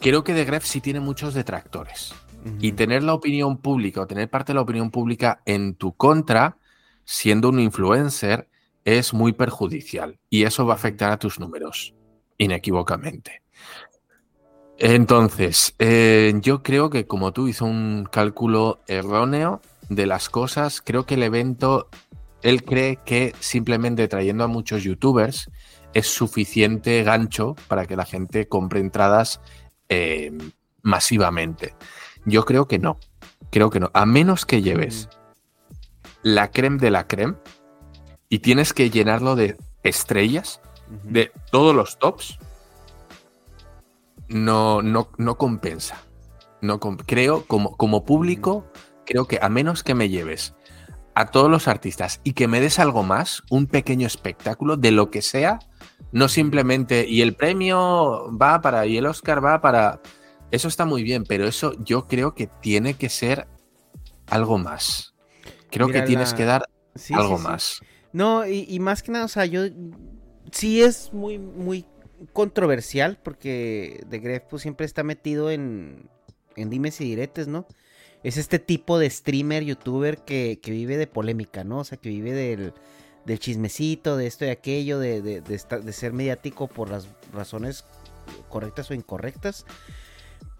creo 0.00 0.24
que 0.24 0.34
de 0.34 0.44
Gref 0.44 0.64
sí 0.64 0.80
tiene 0.80 1.00
muchos 1.00 1.32
detractores. 1.32 2.12
Y 2.58 2.72
tener 2.72 3.02
la 3.02 3.12
opinión 3.12 3.58
pública 3.58 4.00
o 4.00 4.06
tener 4.06 4.30
parte 4.30 4.52
de 4.52 4.54
la 4.54 4.62
opinión 4.62 4.90
pública 4.90 5.42
en 5.44 5.74
tu 5.74 5.92
contra, 5.92 6.56
siendo 7.04 7.50
un 7.50 7.60
influencer, 7.60 8.48
es 8.84 9.12
muy 9.12 9.32
perjudicial. 9.32 10.18
Y 10.30 10.44
eso 10.44 10.64
va 10.64 10.72
a 10.72 10.76
afectar 10.76 11.12
a 11.12 11.18
tus 11.18 11.38
números, 11.38 11.94
inequívocamente. 12.38 13.42
Entonces, 14.82 15.74
eh, 15.78 16.32
yo 16.40 16.62
creo 16.62 16.88
que 16.88 17.06
como 17.06 17.34
tú 17.34 17.48
hizo 17.48 17.66
un 17.66 18.08
cálculo 18.10 18.80
erróneo 18.86 19.60
de 19.90 20.06
las 20.06 20.30
cosas, 20.30 20.80
creo 20.80 21.04
que 21.04 21.16
el 21.16 21.22
evento, 21.22 21.90
él 22.40 22.64
cree 22.64 22.98
que 23.04 23.34
simplemente 23.40 24.08
trayendo 24.08 24.42
a 24.42 24.46
muchos 24.46 24.82
youtubers, 24.82 25.50
es 25.92 26.06
suficiente 26.06 27.02
gancho 27.02 27.56
para 27.68 27.84
que 27.84 27.94
la 27.94 28.06
gente 28.06 28.48
compre 28.48 28.80
entradas 28.80 29.42
eh, 29.90 30.32
masivamente. 30.80 31.74
Yo 32.24 32.46
creo 32.46 32.66
que 32.66 32.78
no. 32.78 32.96
Creo 33.50 33.68
que 33.68 33.80
no. 33.80 33.90
A 33.92 34.06
menos 34.06 34.46
que 34.46 34.62
lleves 34.62 35.10
la 36.22 36.50
creme 36.50 36.78
de 36.78 36.90
la 36.90 37.06
creme 37.06 37.36
y 38.30 38.38
tienes 38.38 38.72
que 38.72 38.88
llenarlo 38.88 39.36
de 39.36 39.58
estrellas, 39.82 40.62
de 41.04 41.32
todos 41.50 41.76
los 41.76 41.98
tops. 41.98 42.38
No, 44.30 44.80
no, 44.82 45.10
no 45.18 45.36
compensa. 45.36 46.02
No 46.62 46.80
comp- 46.80 47.04
creo, 47.06 47.44
como, 47.46 47.76
como 47.76 48.04
público, 48.04 48.66
creo 49.04 49.26
que 49.26 49.38
a 49.42 49.48
menos 49.48 49.82
que 49.82 49.94
me 49.94 50.08
lleves 50.08 50.54
a 51.14 51.26
todos 51.26 51.50
los 51.50 51.68
artistas 51.68 52.20
y 52.24 52.32
que 52.32 52.48
me 52.48 52.60
des 52.60 52.78
algo 52.78 53.02
más, 53.02 53.42
un 53.50 53.66
pequeño 53.66 54.06
espectáculo 54.06 54.76
de 54.76 54.90
lo 54.92 55.10
que 55.10 55.22
sea, 55.22 55.58
no 56.12 56.28
simplemente, 56.28 57.06
y 57.08 57.22
el 57.22 57.34
premio 57.34 58.30
va 58.40 58.60
para, 58.60 58.86
y 58.86 58.96
el 58.96 59.06
Oscar 59.06 59.44
va 59.44 59.60
para... 59.60 60.00
Eso 60.50 60.68
está 60.68 60.84
muy 60.84 61.02
bien, 61.02 61.24
pero 61.24 61.46
eso 61.46 61.74
yo 61.84 62.08
creo 62.08 62.34
que 62.34 62.46
tiene 62.46 62.94
que 62.94 63.08
ser 63.08 63.46
algo 64.26 64.58
más. 64.58 65.14
Creo 65.70 65.86
Mira, 65.86 66.00
que 66.00 66.06
tienes 66.06 66.34
que 66.34 66.44
dar 66.44 66.64
Sí, 66.96 67.14
algo 67.14 67.36
sí, 67.36 67.42
sí. 67.42 67.48
más. 67.48 67.80
No, 68.12 68.44
y, 68.46 68.66
y 68.68 68.80
más 68.80 69.02
que 69.02 69.12
nada, 69.12 69.24
o 69.24 69.28
sea, 69.28 69.46
yo 69.46 69.62
sí 70.50 70.82
es 70.82 71.12
muy, 71.12 71.38
muy 71.38 71.86
controversial 72.32 73.18
porque 73.22 74.04
The 74.10 74.18
Gref 74.18 74.42
pues 74.50 74.62
siempre 74.62 74.86
está 74.86 75.02
metido 75.02 75.50
en, 75.50 76.08
en 76.56 76.70
dimes 76.70 77.00
y 77.00 77.04
diretes, 77.04 77.48
¿no? 77.48 77.66
Es 78.22 78.36
este 78.36 78.58
tipo 78.58 78.98
de 78.98 79.08
streamer, 79.08 79.64
youtuber 79.64 80.18
que, 80.18 80.58
que 80.62 80.70
vive 80.70 80.96
de 80.98 81.06
polémica, 81.06 81.64
¿no? 81.64 81.78
O 81.78 81.84
sea, 81.84 81.96
que 81.98 82.10
vive 82.10 82.32
del, 82.32 82.74
del 83.24 83.38
chismecito, 83.38 84.16
de 84.16 84.26
esto 84.26 84.44
y 84.44 84.48
aquello, 84.48 84.98
de, 84.98 85.22
de, 85.22 85.40
de 85.40 85.54
estar- 85.54 85.82
de 85.82 85.92
ser 85.92 86.12
mediático 86.12 86.68
por 86.68 86.90
las 86.90 87.08
razones 87.32 87.84
correctas 88.48 88.90
o 88.90 88.94
incorrectas. 88.94 89.64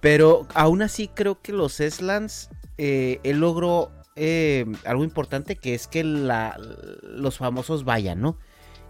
Pero 0.01 0.47
aún 0.55 0.81
así 0.81 1.09
creo 1.09 1.43
que 1.43 1.53
los 1.53 1.75
Slans, 1.75 2.49
eh, 2.79 3.21
él 3.23 3.41
logró 3.41 3.93
eh, 4.17 4.65
algo 4.87 5.05
importante 5.05 5.57
que 5.57 5.75
es 5.75 5.87
que 5.87 6.03
los 6.03 7.37
famosos 7.37 7.85
vayan, 7.85 8.23
¿no? 8.23 8.39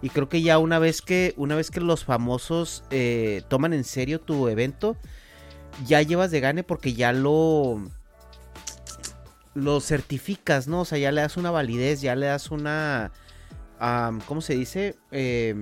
Y 0.01 0.09
creo 0.09 0.29
que 0.29 0.41
ya 0.41 0.57
una 0.57 0.79
vez 0.79 1.01
que, 1.01 1.33
una 1.37 1.55
vez 1.55 1.69
que 1.71 1.79
los 1.79 2.05
famosos 2.05 2.83
eh, 2.89 3.43
toman 3.47 3.73
en 3.73 3.83
serio 3.83 4.19
tu 4.19 4.47
evento, 4.47 4.97
ya 5.85 6.01
llevas 6.01 6.31
de 6.31 6.39
gane 6.39 6.63
porque 6.63 6.93
ya 6.93 7.13
lo 7.13 7.81
lo 9.53 9.81
certificas, 9.81 10.67
¿no? 10.67 10.81
O 10.81 10.85
sea, 10.85 10.97
ya 10.97 11.11
le 11.11 11.21
das 11.21 11.35
una 11.37 11.51
validez, 11.51 12.01
ya 12.01 12.15
le 12.15 12.27
das 12.27 12.51
una 12.51 13.11
¿cómo 14.25 14.41
se 14.41 14.55
dice? 14.55 14.95
Em, 15.11 15.59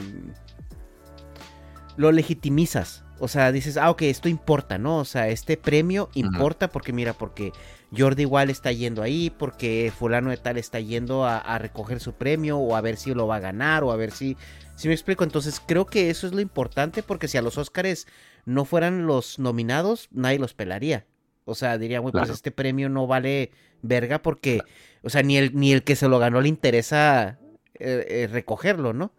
lo 1.98 2.12
legitimizas. 2.12 3.04
O 3.20 3.28
sea, 3.28 3.52
dices, 3.52 3.78
ah, 3.78 3.90
ok, 3.90 4.04
esto 4.04 4.30
importa, 4.30 4.78
¿no? 4.78 4.98
O 4.98 5.06
sea, 5.06 5.28
este 5.28 5.58
premio 5.58 6.10
importa 6.14 6.70
porque, 6.70 6.94
mira, 6.94 7.14
porque 7.14 7.52
Jordi 7.96 8.24
igual 8.24 8.50
está 8.50 8.72
yendo 8.72 9.02
ahí, 9.02 9.30
porque 9.30 9.92
fulano 9.98 10.30
de 10.30 10.38
tal 10.38 10.58
está 10.58 10.80
yendo 10.80 11.26
a, 11.26 11.38
a 11.38 11.58
recoger 11.58 12.00
su 12.00 12.14
premio 12.14 12.58
o 12.58 12.76
a 12.76 12.82
ver 12.82 12.98
si 12.98 13.14
lo 13.14 13.28
va 13.28 13.38
a 13.38 13.40
ganar 13.40 13.84
o 13.84 13.92
a 13.92 13.96
ver 13.96 14.12
si... 14.12 14.38
Si 14.76 14.88
me 14.88 14.94
explico, 14.94 15.26
entonces 15.26 15.62
creo 15.66 15.86
que 15.86 16.10
eso 16.10 16.26
es 16.26 16.32
lo 16.32 16.40
importante 16.40 17.04
porque 17.04 17.28
si 17.28 17.38
a 17.38 17.42
los 17.42 17.58
Óscares 17.58 18.08
no 18.46 18.64
fueran 18.64 19.08
los 19.08 19.38
nominados, 19.38 20.08
nadie 20.12 20.40
los 20.40 20.54
pelaría. 20.54 21.06
O 21.44 21.56
sea, 21.56 21.78
diría, 21.78 22.00
güey, 22.00 22.12
pues 22.12 22.30
este 22.30 22.52
premio 22.52 22.90
no 22.90 23.08
vale 23.08 23.52
verga 23.82 24.22
porque, 24.22 24.62
o 25.02 25.10
sea, 25.10 25.24
ni 25.24 25.36
el, 25.38 25.56
ni 25.56 25.74
el 25.74 25.84
que 25.84 25.96
se 25.96 26.08
lo 26.08 26.20
ganó 26.20 26.42
le 26.42 26.48
interesa 26.48 27.40
eh, 27.74 28.06
eh, 28.08 28.30
recogerlo, 28.32 28.94
¿no? 28.94 29.12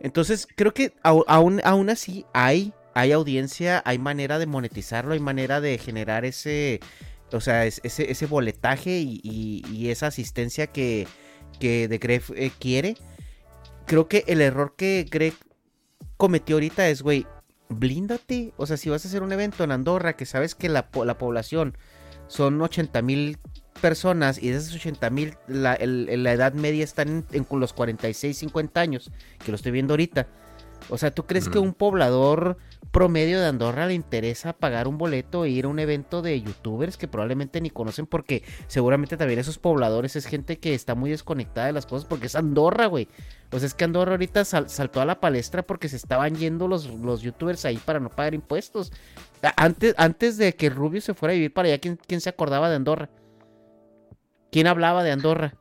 Entonces, 0.00 0.46
creo 0.54 0.74
que 0.74 0.92
aún, 1.02 1.60
aún 1.64 1.90
así 1.90 2.26
hay, 2.34 2.72
hay 2.94 3.12
audiencia, 3.12 3.82
hay 3.86 3.98
manera 3.98 4.38
de 4.38 4.46
monetizarlo, 4.46 5.14
hay 5.14 5.20
manera 5.20 5.60
de 5.60 5.78
generar 5.78 6.24
ese, 6.24 6.80
o 7.32 7.40
sea, 7.40 7.66
es- 7.66 7.80
ese, 7.84 8.26
boletaje 8.26 8.98
y, 9.00 9.88
esa 9.90 10.08
asistencia 10.08 10.66
que, 10.68 11.06
que 11.60 11.86
Gref 12.00 12.30
eh, 12.34 12.50
quiere. 12.58 12.96
Creo 13.86 14.08
que 14.08 14.24
el 14.26 14.40
error 14.40 14.74
que 14.76 15.06
Greg 15.10 15.34
cometió 16.16 16.56
ahorita 16.56 16.88
es, 16.88 17.02
güey, 17.02 17.26
blíndate. 17.68 18.52
O 18.56 18.66
sea, 18.66 18.76
si 18.76 18.90
vas 18.90 19.04
a 19.04 19.08
hacer 19.08 19.22
un 19.22 19.32
evento 19.32 19.64
en 19.64 19.72
Andorra 19.72 20.16
que 20.16 20.26
sabes 20.26 20.54
que 20.54 20.68
la, 20.68 20.90
po- 20.90 21.04
la 21.04 21.18
población 21.18 21.76
son 22.28 22.60
80 22.60 23.02
mil 23.02 23.38
personas 23.80 24.42
y 24.42 24.48
de 24.50 24.56
esas 24.56 24.74
80 24.74 25.10
mil 25.10 25.34
la, 25.46 25.78
la 25.80 26.32
edad 26.32 26.54
media 26.54 26.82
están 26.82 27.08
en, 27.08 27.46
en 27.50 27.60
los 27.60 27.72
46, 27.74 28.36
50 28.38 28.80
años, 28.80 29.10
que 29.44 29.52
lo 29.52 29.56
estoy 29.56 29.72
viendo 29.72 29.92
ahorita. 29.92 30.26
O 30.88 30.98
sea, 30.98 31.10
¿tú 31.10 31.26
crees 31.26 31.48
que 31.48 31.58
Ujú. 31.58 31.68
un 31.68 31.74
poblador 31.74 32.56
promedio 32.92 33.40
de 33.40 33.46
Andorra 33.46 33.86
le 33.86 33.94
interesa 33.94 34.52
pagar 34.52 34.86
un 34.88 34.96
boleto 34.98 35.44
e 35.44 35.50
ir 35.50 35.64
a 35.64 35.68
un 35.68 35.78
evento 35.80 36.22
de 36.22 36.40
youtubers 36.40 36.96
que 36.96 37.08
probablemente 37.08 37.60
ni 37.60 37.70
conocen 37.70 38.06
porque 38.06 38.42
seguramente 38.68 39.16
también 39.16 39.40
esos 39.40 39.58
pobladores 39.58 40.14
es 40.16 40.26
gente 40.26 40.58
que 40.58 40.74
está 40.74 40.94
muy 40.94 41.10
desconectada 41.10 41.66
de 41.66 41.72
las 41.72 41.86
cosas 41.86 42.06
porque 42.08 42.26
es 42.26 42.36
Andorra, 42.36 42.86
güey. 42.86 43.08
O 43.52 43.58
sea, 43.58 43.66
es 43.66 43.74
que 43.74 43.84
Andorra 43.84 44.12
ahorita 44.12 44.44
sal- 44.44 44.70
saltó 44.70 45.00
a 45.00 45.04
la 45.04 45.20
palestra 45.20 45.62
porque 45.62 45.88
se 45.88 45.96
estaban 45.96 46.36
yendo 46.36 46.68
los, 46.68 46.86
los 46.86 47.20
youtubers 47.20 47.64
ahí 47.64 47.76
para 47.78 48.00
no 48.00 48.08
pagar 48.08 48.34
impuestos. 48.34 48.92
Antes, 49.56 49.94
antes 49.98 50.36
de 50.38 50.54
que 50.54 50.70
Rubio 50.70 51.00
se 51.00 51.14
fuera 51.14 51.32
a 51.32 51.34
vivir 51.34 51.52
para 51.52 51.68
allá, 51.68 51.78
¿quién, 51.78 51.98
quién 52.06 52.20
se 52.20 52.28
acordaba 52.30 52.70
de 52.70 52.76
Andorra? 52.76 53.10
¿Quién 54.50 54.66
hablaba 54.68 55.02
de 55.02 55.10
Andorra? 55.12 55.54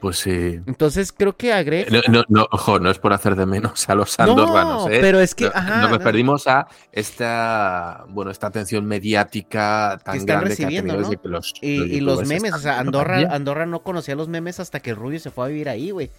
Pues 0.00 0.18
sí. 0.18 0.60
Entonces 0.66 1.10
creo 1.12 1.36
que 1.36 1.52
a 1.52 1.62
Greg... 1.64 1.90
No, 1.90 2.00
no, 2.08 2.22
no, 2.28 2.46
ojo, 2.52 2.78
no 2.78 2.88
es 2.90 2.98
por 3.00 3.12
hacer 3.12 3.34
de 3.34 3.46
menos 3.46 3.88
a 3.88 3.96
los 3.96 4.16
No, 4.18 4.24
andorranos, 4.26 4.86
¿eh? 4.90 4.98
pero 5.00 5.18
es 5.18 5.34
que, 5.34 5.46
No- 5.46 5.52
ajá, 5.54 5.80
nos 5.82 5.90
no. 5.90 5.98
perdimos 5.98 6.46
a 6.46 6.68
esta, 6.92 8.04
bueno, 8.08 8.30
esta 8.30 8.46
atención 8.46 8.86
mediática 8.86 9.98
tan 10.04 10.12
que 10.14 10.18
están 10.20 10.36
grande 10.40 10.56
que 10.56 10.64
ha 10.64 10.68
tenido 10.68 11.00
¿no? 11.00 11.10
los, 11.24 11.52
y, 11.60 11.76
los 11.78 11.88
y 11.88 12.00
los 12.00 12.26
memes, 12.28 12.52
o 12.52 12.58
sea, 12.58 12.78
Andorra. 12.78 13.18
Andorra 13.34 13.66
no 13.66 13.82
conocía 13.82 14.14
los 14.14 14.28
memes 14.28 14.60
hasta 14.60 14.78
que 14.80 14.94
Rubio 14.94 15.18
se 15.18 15.30
fue 15.32 15.46
a 15.46 15.48
vivir 15.48 15.68
ahí, 15.68 15.90
güey. 15.90 16.10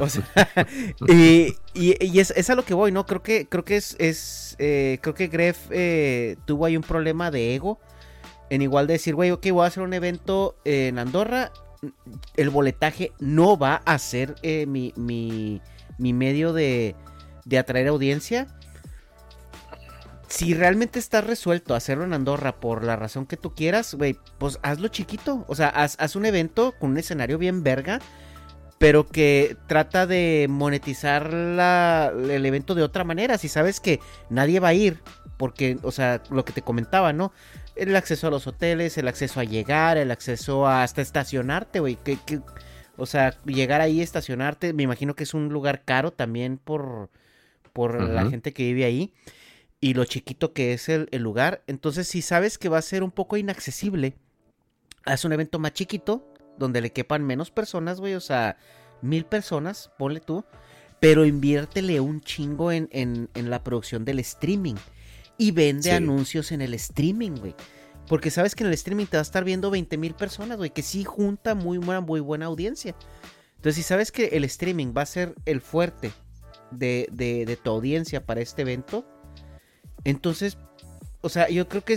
O 0.00 0.08
sea, 0.08 0.24
y, 1.08 1.54
y- 1.74 2.04
y 2.04 2.18
es, 2.20 2.32
es 2.32 2.50
a 2.50 2.54
lo 2.56 2.64
que 2.64 2.74
voy, 2.74 2.90
¿no? 2.90 3.06
Creo 3.06 3.22
que, 3.22 3.46
creo 3.48 3.64
que 3.64 3.76
es, 3.76 3.94
es 4.00 4.56
eh, 4.58 4.98
creo 5.00 5.14
que 5.14 5.28
Gref 5.28 5.68
eh, 5.70 6.36
tuvo 6.44 6.66
ahí 6.66 6.76
un 6.76 6.82
problema 6.82 7.30
de 7.30 7.54
ego. 7.54 7.78
En 8.50 8.62
igual 8.62 8.86
de 8.86 8.94
decir, 8.94 9.14
güey, 9.14 9.30
ok, 9.32 9.46
voy 9.52 9.64
a 9.64 9.68
hacer 9.68 9.82
un 9.82 9.92
evento 9.92 10.56
en 10.64 10.98
Andorra. 10.98 11.50
El 12.36 12.50
boletaje 12.50 13.12
no 13.18 13.56
va 13.56 13.76
a 13.84 13.98
ser 13.98 14.34
eh, 14.42 14.66
mi, 14.66 14.92
mi, 14.96 15.60
mi 15.98 16.12
medio 16.12 16.52
de, 16.52 16.94
de 17.44 17.58
atraer 17.58 17.88
audiencia. 17.88 18.46
Si 20.28 20.54
realmente 20.54 20.98
está 20.98 21.20
resuelto 21.20 21.74
hacerlo 21.74 22.04
en 22.04 22.12
Andorra 22.12 22.58
por 22.58 22.82
la 22.84 22.96
razón 22.96 23.26
que 23.26 23.36
tú 23.36 23.54
quieras, 23.54 23.94
güey, 23.94 24.18
pues 24.38 24.58
hazlo 24.62 24.88
chiquito. 24.88 25.44
O 25.48 25.54
sea, 25.54 25.68
haz, 25.68 25.96
haz 26.00 26.16
un 26.16 26.26
evento 26.26 26.74
con 26.80 26.90
un 26.90 26.98
escenario 26.98 27.38
bien 27.38 27.62
verga, 27.62 28.00
pero 28.78 29.06
que 29.06 29.56
trata 29.66 30.06
de 30.06 30.46
monetizar 30.50 31.32
la- 31.32 32.12
el 32.14 32.44
evento 32.44 32.74
de 32.74 32.82
otra 32.82 33.04
manera. 33.04 33.38
Si 33.38 33.48
sabes 33.48 33.80
que 33.80 34.00
nadie 34.28 34.60
va 34.60 34.68
a 34.68 34.74
ir, 34.74 35.00
porque, 35.38 35.78
o 35.82 35.92
sea, 35.92 36.22
lo 36.30 36.44
que 36.44 36.52
te 36.52 36.62
comentaba, 36.62 37.12
¿no? 37.12 37.32
El 37.74 37.94
acceso 37.96 38.26
a 38.26 38.30
los 38.30 38.46
hoteles, 38.46 38.96
el 38.98 39.08
acceso 39.08 39.40
a 39.40 39.44
llegar, 39.44 39.96
el 39.98 40.10
acceso 40.10 40.66
a 40.66 40.82
hasta 40.82 41.02
estacionarte, 41.02 41.80
güey. 41.80 41.96
Que, 41.96 42.18
que- 42.24 42.40
o 42.98 43.04
sea, 43.06 43.34
llegar 43.44 43.80
ahí, 43.82 44.00
estacionarte, 44.00 44.72
me 44.72 44.82
imagino 44.82 45.14
que 45.14 45.24
es 45.24 45.34
un 45.34 45.48
lugar 45.50 45.82
caro 45.84 46.10
también 46.12 46.56
por, 46.58 47.10
por 47.74 48.00
la 48.00 48.22
gente 48.30 48.52
que 48.54 48.62
vive 48.62 48.86
ahí 48.86 49.12
y 49.80 49.92
lo 49.92 50.06
chiquito 50.06 50.54
que 50.54 50.72
es 50.72 50.88
el, 50.88 51.06
el 51.12 51.22
lugar. 51.22 51.62
Entonces, 51.66 52.08
si 52.08 52.22
sabes 52.22 52.56
que 52.56 52.70
va 52.70 52.78
a 52.78 52.82
ser 52.82 53.02
un 53.02 53.10
poco 53.10 53.36
inaccesible, 53.36 54.16
haz 55.04 55.26
un 55.26 55.32
evento 55.34 55.58
más 55.58 55.72
chiquito, 55.74 56.32
donde 56.58 56.80
le 56.80 56.92
quepan 56.92 57.24
menos 57.24 57.50
personas, 57.50 58.00
güey, 58.00 58.14
o 58.14 58.20
sea, 58.20 58.56
mil 59.02 59.24
personas, 59.24 59.90
ponle 59.98 60.20
tú, 60.20 60.44
pero 61.00 61.26
inviértele 61.26 62.00
un 62.00 62.20
chingo 62.20 62.72
en, 62.72 62.88
en- 62.92 63.28
en 63.34 63.50
la 63.50 63.62
producción 63.62 64.04
del 64.04 64.18
streaming 64.20 64.76
y 65.38 65.50
vende 65.50 65.82
Sí. 65.84 65.90
anuncios 65.90 66.52
en 66.52 66.62
el 66.62 66.72
streaming, 66.74 67.32
güey. 67.32 67.54
Porque 68.08 68.30
sabes 68.30 68.54
que 68.54 68.62
en 68.64 68.68
el 68.68 68.74
streaming 68.74 69.06
te 69.06 69.16
va 69.16 69.20
a 69.20 69.22
estar 69.22 69.44
viendo 69.44 69.70
20 69.70 69.98
mil 69.98 70.14
personas, 70.14 70.56
güey, 70.58 70.70
que 70.70 70.82
sí 70.82 71.04
junta 71.04 71.54
muy 71.54 71.76
buena, 71.78 72.00
muy 72.00 72.20
buena 72.20 72.46
audiencia. 72.46 72.94
Entonces, 73.56 73.74
si 73.74 73.82
sabes 73.82 74.12
que 74.12 74.26
el 74.28 74.44
streaming 74.44 74.94
va 74.96 75.02
a 75.02 75.06
ser 75.06 75.34
el 75.44 75.60
fuerte 75.60 76.12
de, 76.70 77.08
de- 77.12 77.44
de 77.44 77.56
tu 77.56 77.70
audiencia 77.70 78.24
para 78.24 78.40
este 78.40 78.62
evento, 78.62 79.04
entonces, 80.04 80.56
o 81.20 81.28
sea, 81.28 81.48
yo 81.48 81.68
creo 81.68 81.84
que 81.84 81.96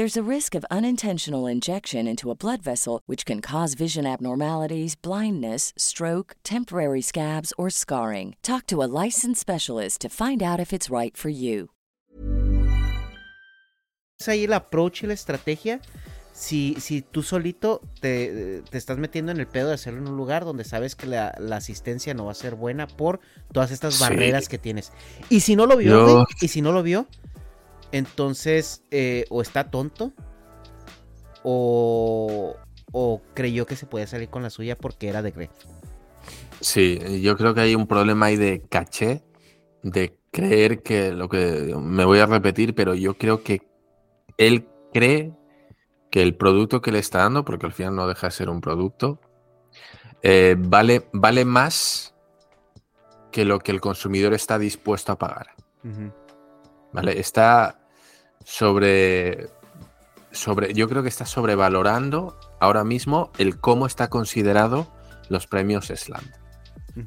There's 0.00 0.16
a 0.16 0.22
risk 0.22 0.54
of 0.54 0.64
unintentional 0.70 1.46
injection 1.46 2.06
into 2.08 2.30
a 2.30 2.34
blood 2.34 2.62
vessel, 2.62 3.02
which 3.04 3.26
can 3.26 3.42
cause 3.42 3.74
vision 3.74 4.06
abnormalities, 4.06 4.94
blindness, 4.96 5.74
stroke, 5.76 6.36
temporary 6.42 7.02
scabs, 7.02 7.52
or 7.58 7.68
scarring. 7.68 8.34
Talk 8.42 8.66
to 8.68 8.82
a 8.82 8.88
licensed 8.88 9.42
specialist 9.42 10.00
to 10.00 10.08
find 10.08 10.42
out 10.42 10.58
if 10.58 10.72
it's 10.72 10.88
right 10.88 11.14
for 11.14 11.28
you. 11.28 11.68
Es 14.18 14.26
ahí 14.28 14.44
el 14.44 14.54
approach 14.54 15.02
y 15.02 15.06
la 15.06 15.12
estrategia. 15.12 15.82
Si, 16.32 16.76
si 16.80 17.02
tú 17.02 17.22
solito 17.22 17.82
te, 18.00 18.62
te, 18.70 18.78
estás 18.78 18.96
metiendo 18.96 19.32
en 19.32 19.38
el 19.38 19.46
pedo 19.48 19.68
de 19.68 19.74
hacerlo 19.74 20.00
en 20.00 20.08
un 20.08 20.16
lugar 20.16 20.46
donde 20.46 20.64
sabes 20.64 20.96
que 20.96 21.08
la, 21.08 21.34
la 21.38 21.56
asistencia 21.56 22.14
no 22.14 22.24
va 22.24 22.32
a 22.32 22.34
ser 22.34 22.54
buena 22.54 22.86
por 22.86 23.20
todas 23.52 23.70
estas 23.70 23.96
Sí. 23.96 24.00
barreras 24.04 24.48
que 24.48 24.56
tienes. 24.56 24.92
Y 25.28 25.40
si 25.40 25.56
no 25.56 25.66
lo 25.66 25.76
vio, 25.76 25.90
Yo- 25.90 26.26
y 26.40 26.48
si 26.48 26.62
no 26.62 26.72
lo 26.72 26.82
vio, 26.82 27.06
entonces 27.92 28.84
eh, 28.90 29.24
o 29.30 29.42
está 29.42 29.70
tonto 29.70 30.12
o, 31.42 32.56
o 32.92 33.22
creyó 33.34 33.66
que 33.66 33.76
se 33.76 33.86
podía 33.86 34.06
salir 34.06 34.28
con 34.28 34.42
la 34.42 34.50
suya 34.50 34.76
porque 34.76 35.08
era 35.08 35.22
de 35.22 35.30
Greg. 35.30 35.50
Sí, 36.60 37.20
yo 37.22 37.36
creo 37.36 37.54
que 37.54 37.62
hay 37.62 37.74
un 37.74 37.86
problema 37.86 38.26
ahí 38.26 38.36
de 38.36 38.62
caché, 38.68 39.22
de 39.82 40.18
creer 40.30 40.82
que 40.82 41.12
lo 41.12 41.28
que 41.28 41.74
me 41.80 42.04
voy 42.04 42.18
a 42.18 42.26
repetir, 42.26 42.74
pero 42.74 42.94
yo 42.94 43.14
creo 43.14 43.42
que 43.42 43.62
él 44.36 44.68
cree 44.92 45.32
que 46.10 46.22
el 46.22 46.36
producto 46.36 46.82
que 46.82 46.92
le 46.92 46.98
está 46.98 47.20
dando, 47.20 47.44
porque 47.44 47.66
al 47.66 47.72
final 47.72 47.96
no 47.96 48.06
deja 48.06 48.26
de 48.26 48.32
ser 48.32 48.50
un 48.50 48.60
producto, 48.60 49.20
eh, 50.22 50.56
vale, 50.58 51.08
vale 51.12 51.44
más 51.44 52.14
que 53.32 53.44
lo 53.44 53.58
que 53.60 53.72
el 53.72 53.80
consumidor 53.80 54.34
está 54.34 54.58
dispuesto 54.58 55.12
a 55.12 55.18
pagar. 55.18 55.54
¿Vale? 56.92 57.18
Está 57.18 57.79
sobre. 58.50 59.48
sobre. 60.32 60.74
Yo 60.74 60.88
creo 60.88 61.02
que 61.02 61.08
está 61.08 61.24
sobrevalorando 61.24 62.36
ahora 62.60 62.84
mismo 62.84 63.30
el 63.38 63.58
cómo 63.60 63.86
está 63.86 64.10
considerado 64.10 64.88
los 65.28 65.46
premios 65.46 65.86
Slam. 65.86 66.24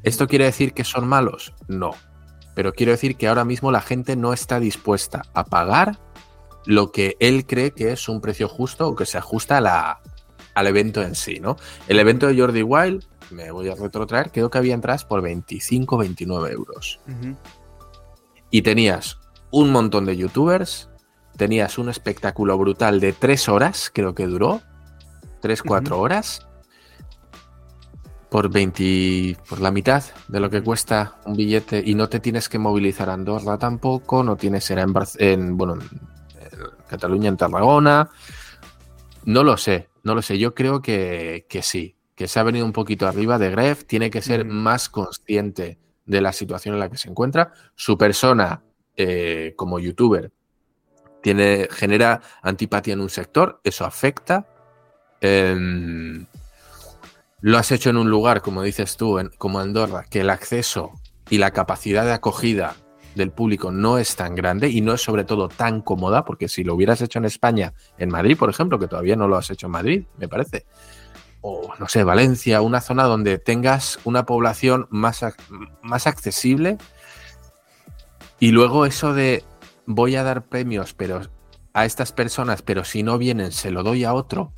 ¿Esto 0.03 0.27
quiere 0.27 0.45
decir 0.45 0.73
que 0.73 0.85
son 0.85 1.07
malos? 1.07 1.53
No. 1.67 1.91
Pero 2.55 2.71
quiero 2.71 2.93
decir 2.93 3.17
que 3.17 3.27
ahora 3.27 3.43
mismo 3.43 3.71
la 3.71 3.81
gente 3.81 4.15
no 4.15 4.31
está 4.31 4.59
dispuesta 4.59 5.23
a 5.33 5.43
pagar 5.43 5.99
lo 6.65 6.91
que 6.91 7.17
él 7.19 7.45
cree 7.45 7.71
que 7.71 7.91
es 7.91 8.07
un 8.07 8.21
precio 8.21 8.47
justo 8.47 8.87
o 8.87 8.95
que 8.95 9.05
se 9.05 9.17
ajusta 9.17 9.57
a 9.57 9.61
la, 9.61 10.01
al 10.53 10.67
evento 10.67 11.01
en 11.01 11.13
sí, 11.13 11.41
¿no? 11.41 11.57
El 11.89 11.99
evento 11.99 12.27
de 12.27 12.39
Jordi 12.39 12.63
Wild, 12.63 13.03
me 13.31 13.51
voy 13.51 13.67
a 13.67 13.75
retrotraer, 13.75 14.31
creo 14.31 14.49
que 14.49 14.57
había 14.57 14.73
entradas 14.73 15.03
por 15.03 15.21
25, 15.21 15.97
29 15.97 16.51
euros. 16.51 17.01
Y 18.49 18.61
tenías 18.61 19.19
un 19.51 19.71
montón 19.71 20.05
de 20.05 20.15
youtubers, 20.15 20.89
tenías 21.37 21.77
un 21.77 21.89
espectáculo 21.89 22.57
brutal 22.57 22.99
de 22.99 23.13
tres 23.13 23.49
horas, 23.49 23.91
creo 23.93 24.13
que 24.15 24.27
duró, 24.27 24.61
tres, 25.41 25.61
cuatro 25.61 25.99
horas, 25.99 26.47
por 28.29 28.49
20, 28.49 29.37
por 29.47 29.61
la 29.61 29.69
mitad 29.69 30.03
de 30.27 30.39
lo 30.39 30.49
que 30.49 30.63
cuesta 30.63 31.17
un 31.25 31.35
billete 31.35 31.83
y 31.85 31.93
no 31.93 32.09
te 32.09 32.19
tienes 32.19 32.49
que 32.49 32.57
movilizar 32.57 33.09
a 33.09 33.13
Andorra 33.13 33.57
tampoco, 33.57 34.23
no 34.23 34.35
tienes 34.35 34.69
ir 34.71 34.79
en, 34.79 34.93
en, 35.19 35.57
bueno, 35.57 35.73
en, 35.73 35.81
en 35.81 36.59
Cataluña, 36.87 37.29
en 37.29 37.37
Tarragona, 37.37 38.09
no 39.25 39.43
lo 39.43 39.57
sé, 39.57 39.89
no 40.03 40.15
lo 40.15 40.21
sé, 40.21 40.37
yo 40.37 40.53
creo 40.55 40.81
que, 40.81 41.45
que 41.47 41.61
sí, 41.61 41.95
que 42.15 42.27
se 42.27 42.39
ha 42.39 42.43
venido 42.43 42.65
un 42.65 42.73
poquito 42.73 43.07
arriba 43.07 43.37
de 43.37 43.51
Gref, 43.51 43.85
tiene 43.85 44.09
que 44.09 44.21
ser 44.21 44.45
más 44.45 44.89
consciente 44.89 45.79
de 46.05 46.21
la 46.21 46.33
situación 46.33 46.75
en 46.75 46.79
la 46.79 46.89
que 46.89 46.97
se 46.97 47.09
encuentra, 47.09 47.53
su 47.75 47.97
persona 47.97 48.63
eh, 48.95 49.53
como 49.55 49.79
youtuber 49.79 50.31
tiene, 51.23 51.67
genera 51.71 52.21
antipatía 52.43 52.93
en 52.93 53.01
un 53.01 53.09
sector, 53.09 53.59
eso 53.63 53.85
afecta. 53.85 54.45
Em, 55.21 56.25
lo 57.41 57.57
has 57.57 57.71
hecho 57.71 57.89
en 57.89 57.97
un 57.97 58.09
lugar, 58.09 58.41
como 58.41 58.61
dices 58.61 58.95
tú, 58.97 59.17
en- 59.19 59.29
como 59.37 59.59
Andorra, 59.59 60.05
que 60.09 60.19
el 60.21 60.29
acceso 60.29 60.91
y 61.29 61.37
la 61.39 61.51
capacidad 61.51 62.05
de 62.05 62.13
acogida 62.13 62.75
del 63.15 63.31
público 63.31 63.71
no 63.71 63.97
es 63.99 64.15
tan 64.15 64.35
grande 64.35 64.69
y 64.69 64.81
no 64.81 64.93
es 64.93 65.01
sobre 65.01 65.23
todo 65.23 65.47
tan 65.47 65.81
cómoda, 65.81 66.25
porque 66.25 66.47
si 66.49 66.63
lo 66.63 66.73
hubieras 66.75 66.99
hecho 67.01 67.19
en 67.19 67.25
España, 67.25 67.73
en 67.97 68.09
Madrid, 68.09 68.37
por 68.37 68.49
ejemplo, 68.49 68.77
que 68.79 68.87
todavía 68.87 69.15
no 69.15 69.27
lo 69.27 69.37
has 69.37 69.49
hecho 69.49 69.67
en 69.67 69.71
Madrid, 69.71 70.03
me 70.17 70.27
parece, 70.27 70.65
o 71.41 71.73
no 71.79 71.87
sé, 71.87 72.03
Valencia, 72.03 72.61
una 72.61 72.81
zona 72.81 73.03
donde 73.03 73.37
tengas 73.37 73.99
una 74.03 74.25
población 74.25 74.87
más, 74.89 75.23
más 75.81 76.07
accesible 76.07 76.77
y 78.39 78.51
luego 78.51 78.85
eso 78.85 79.13
de 79.13 79.43
voy 79.85 80.15
a 80.15 80.23
dar 80.23 80.45
premios 80.45 80.93
pero 80.93 81.21
a 81.73 81.85
estas 81.85 82.11
personas, 82.11 82.61
pero 82.61 82.83
si 82.83 83.03
no 83.03 83.17
vienen 83.17 83.51
se 83.51 83.71
lo 83.71 83.83
doy 83.83 84.03
a 84.03 84.13
otro, 84.13 84.53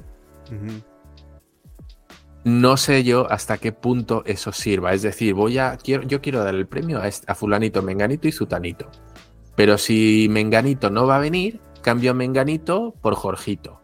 no 2.44 2.78
sé 2.78 3.04
yo 3.04 3.30
hasta 3.32 3.58
qué 3.58 3.72
punto 3.72 4.24
eso 4.26 4.52
sirva. 4.52 4.94
Es 4.94 5.02
decir, 5.02 5.34
voy 5.34 5.58
a 5.58 5.78
quiero, 5.78 6.04
yo 6.04 6.22
quiero 6.22 6.44
dar 6.44 6.54
el 6.56 6.68
premio 6.68 7.02
a, 7.02 7.36
fulanito, 7.36 7.82
menganito 7.82 8.28
y 8.28 8.32
zutanito. 8.32 8.90
Pero 9.56 9.78
si 9.78 10.28
menganito 10.30 10.90
no 10.90 11.08
va 11.08 11.16
a 11.16 11.20
venir, 11.20 11.60
cambio 11.82 12.12
a 12.12 12.14
menganito 12.14 12.94
por 13.02 13.16
Jorgito. 13.16 13.82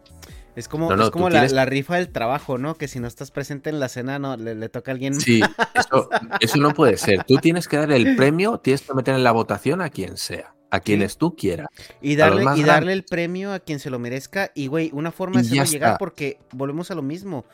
Es 0.54 0.68
como, 0.68 0.90
No, 0.90 0.96
no, 0.96 1.04
es 1.04 1.10
como 1.10 1.30
la, 1.30 1.40
tienes- 1.40 1.52
la 1.52 1.64
rifa 1.64 1.96
del 1.96 2.10
trabajo, 2.10 2.58
¿no? 2.58 2.74
Que 2.74 2.86
si 2.86 3.00
no 3.00 3.06
estás 3.08 3.30
presente 3.30 3.70
en 3.70 3.80
la 3.80 3.88
cena, 3.88 4.18
no, 4.18 4.36
le, 4.36 4.54
le 4.54 4.68
toca 4.68 4.90
a 4.90 4.94
alguien. 4.94 5.18
Sí, 5.18 5.40
eso, 5.74 6.10
eso 6.40 6.58
no 6.58 6.72
puede 6.74 6.98
ser. 6.98 7.24
Tú 7.24 7.36
tienes 7.36 7.66
que 7.68 7.78
dar 7.78 7.90
el 7.90 8.16
premio, 8.16 8.58
tienes 8.58 8.82
que 8.82 8.92
meter 8.92 9.14
en 9.14 9.24
la 9.24 9.32
votación 9.32 9.80
a 9.80 9.88
quien 9.88 10.18
sea, 10.18 10.54
a 10.72 10.80
quienes 10.80 11.18
tú 11.18 11.36
quieras. 11.36 11.68
Y 12.00 12.16
darle, 12.16 12.44
y 12.56 12.62
darle 12.64 12.94
el 12.94 13.04
premio 13.04 13.52
a 13.52 13.60
quien 13.60 13.78
se 13.78 13.90
lo 13.90 13.98
merezca. 13.98 14.50
Y, 14.54 14.66
güey, 14.68 14.90
una 14.94 15.12
forma 15.12 15.42
de 15.42 15.46
hacerlo 15.48 15.64
llegar 15.66 15.88
está. 15.90 15.98
porque 15.98 16.38
volvemos 16.52 16.90
a 16.90 16.94
lo 16.94 17.02
mismo. 17.02 17.44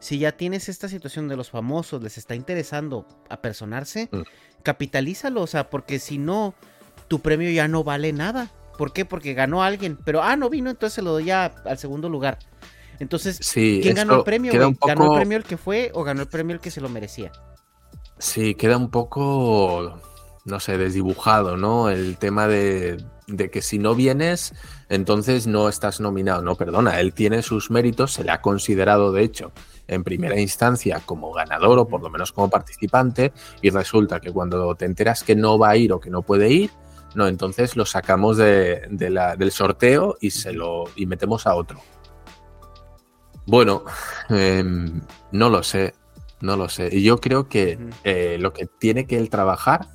Si 0.00 0.18
ya 0.18 0.32
tienes 0.32 0.68
esta 0.70 0.88
situación 0.88 1.28
de 1.28 1.36
los 1.36 1.50
famosos, 1.50 2.02
les 2.02 2.16
está 2.18 2.34
interesando 2.34 3.06
apersonarse, 3.28 4.08
Mm. 4.10 4.22
capitalízalo. 4.62 5.42
O 5.42 5.46
sea, 5.46 5.68
porque 5.68 5.98
si 5.98 6.16
no, 6.16 6.54
tu 7.08 7.20
premio 7.20 7.50
ya 7.50 7.68
no 7.68 7.84
vale 7.84 8.12
nada. 8.12 8.50
¿Por 8.78 8.94
qué? 8.94 9.04
Porque 9.04 9.34
ganó 9.34 9.62
alguien. 9.62 9.98
Pero, 10.04 10.22
ah, 10.22 10.34
no 10.36 10.48
vino, 10.48 10.70
entonces 10.70 10.94
se 10.94 11.02
lo 11.02 11.12
doy 11.12 11.26
ya 11.26 11.52
al 11.66 11.76
segundo 11.78 12.08
lugar. 12.08 12.38
Entonces, 13.00 13.36
Sí, 13.42 13.80
¿quién 13.82 13.96
ganó 13.96 14.16
el 14.16 14.24
premio? 14.24 14.50
¿Ganó 14.86 15.12
el 15.12 15.18
premio 15.18 15.36
el 15.36 15.44
que 15.44 15.58
fue 15.58 15.90
o 15.92 16.04
ganó 16.04 16.22
el 16.22 16.28
premio 16.28 16.54
el 16.54 16.60
que 16.60 16.70
se 16.70 16.80
lo 16.80 16.88
merecía? 16.88 17.30
Sí, 18.18 18.54
queda 18.54 18.76
un 18.78 18.90
poco, 18.90 20.00
no 20.44 20.58
sé, 20.60 20.76
desdibujado, 20.78 21.56
¿no? 21.56 21.88
El 21.90 22.16
tema 22.18 22.48
de, 22.48 23.02
de 23.28 23.50
que 23.50 23.62
si 23.62 23.78
no 23.78 23.94
vienes, 23.94 24.54
entonces 24.88 25.46
no 25.46 25.68
estás 25.68 26.00
nominado. 26.00 26.42
No, 26.42 26.56
perdona, 26.56 26.98
él 27.00 27.12
tiene 27.14 27.42
sus 27.42 27.70
méritos, 27.70 28.12
se 28.12 28.24
le 28.24 28.32
ha 28.32 28.40
considerado, 28.40 29.12
de 29.12 29.22
hecho, 29.22 29.52
en 29.88 30.02
primera 30.04 30.38
instancia 30.40 31.00
como 31.04 31.32
ganador 31.32 31.78
o 31.78 31.86
por 31.88 32.02
lo 32.02 32.10
menos 32.10 32.32
como 32.32 32.50
participante, 32.50 33.32
y 33.60 33.70
resulta 33.70 34.20
que 34.20 34.32
cuando 34.32 34.74
te 34.74 34.84
enteras 34.86 35.22
que 35.22 35.36
no 35.36 35.58
va 35.58 35.70
a 35.70 35.76
ir 35.76 35.92
o 35.92 36.00
que 36.00 36.10
no 36.10 36.22
puede 36.22 36.50
ir, 36.50 36.70
No, 37.14 37.26
entonces 37.28 37.76
lo 37.76 37.84
sacamos 37.84 38.38
de, 38.38 38.86
de 38.90 39.10
la- 39.10 39.36
del 39.36 39.52
sorteo 39.52 40.16
y 40.18 40.30
se 40.30 40.54
lo 40.54 40.84
y 40.96 41.04
metemos 41.04 41.46
a 41.46 41.54
otro. 41.54 41.78
Bueno, 43.46 43.84
em, 44.30 45.00
no 45.32 45.50
lo 45.50 45.62
sé, 45.62 45.94
no 46.40 46.56
lo 46.56 46.68
sé. 46.68 46.88
Y 46.92 47.02
yo 47.02 47.18
creo 47.20 47.48
que 47.48 47.78
eh, 48.04 48.36
lo 48.40 48.52
que 48.52 48.66
tiene 48.66 49.06
que 49.06 49.18
él 49.18 49.28
trabajar, 49.30 49.88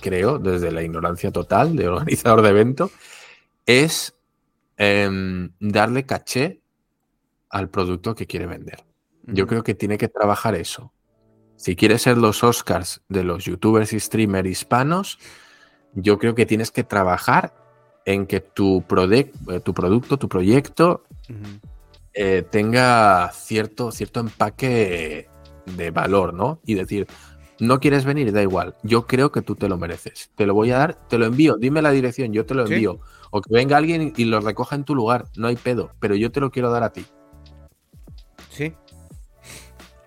creo, 0.00 0.38
desde 0.38 0.72
la 0.72 0.82
ignorancia 0.82 1.30
total 1.30 1.76
de 1.76 1.88
organizador 1.88 2.42
de 2.42 2.48
evento, 2.50 2.90
es 3.66 4.14
em, 4.76 5.50
darle 5.60 6.04
caché 6.04 6.60
al 7.50 7.68
producto 7.68 8.14
que 8.14 8.26
quiere 8.26 8.46
vender. 8.46 8.84
Yo 9.26 9.46
creo 9.46 9.62
que 9.62 9.74
tiene 9.74 9.98
que 9.98 10.08
trabajar 10.08 10.54
eso. 10.54 10.92
Si 11.56 11.76
quieres 11.76 12.02
ser 12.02 12.16
los 12.16 12.42
Oscars 12.42 13.02
de 13.08 13.22
los 13.22 13.44
youtubers 13.44 13.92
y 13.92 14.00
streamers 14.00 14.48
hispanos, 14.48 15.18
yo 15.94 16.18
creo 16.18 16.34
que 16.34 16.46
tienes 16.46 16.70
que 16.70 16.84
trabajar 16.84 17.54
en 18.06 18.26
que 18.26 18.40
tu, 18.40 18.84
eh, 19.10 19.60
tu 19.62 19.74
producto, 19.74 20.18
tu 20.18 20.28
proyecto 20.28 21.04
eh, 22.14 22.44
tenga 22.50 23.30
cierto, 23.32 23.92
cierto 23.92 24.20
empaque 24.20 25.28
de 25.76 25.90
valor, 25.90 26.34
¿no? 26.34 26.60
Y 26.64 26.74
decir, 26.74 27.06
no 27.60 27.80
quieres 27.80 28.04
venir, 28.04 28.32
da 28.32 28.42
igual, 28.42 28.76
yo 28.82 29.06
creo 29.06 29.30
que 29.32 29.42
tú 29.42 29.54
te 29.54 29.68
lo 29.68 29.76
mereces. 29.78 30.30
Te 30.34 30.46
lo 30.46 30.54
voy 30.54 30.70
a 30.70 30.78
dar, 30.78 31.08
te 31.08 31.18
lo 31.18 31.26
envío, 31.26 31.56
dime 31.56 31.82
la 31.82 31.90
dirección, 31.90 32.32
yo 32.32 32.46
te 32.46 32.54
lo 32.54 32.66
Sí. 32.66 32.74
envío. 32.74 33.00
O 33.30 33.40
que 33.40 33.52
venga 33.54 33.76
alguien 33.76 34.12
y 34.16 34.24
lo 34.24 34.40
recoja 34.40 34.74
en 34.76 34.84
tu 34.84 34.94
lugar, 34.94 35.26
no 35.36 35.48
hay 35.48 35.56
pedo, 35.56 35.92
pero 36.00 36.14
yo 36.16 36.32
te 36.32 36.40
lo 36.40 36.50
quiero 36.50 36.70
dar 36.70 36.82
a 36.82 36.92
ti. 36.92 37.04
Sí. 38.50 38.74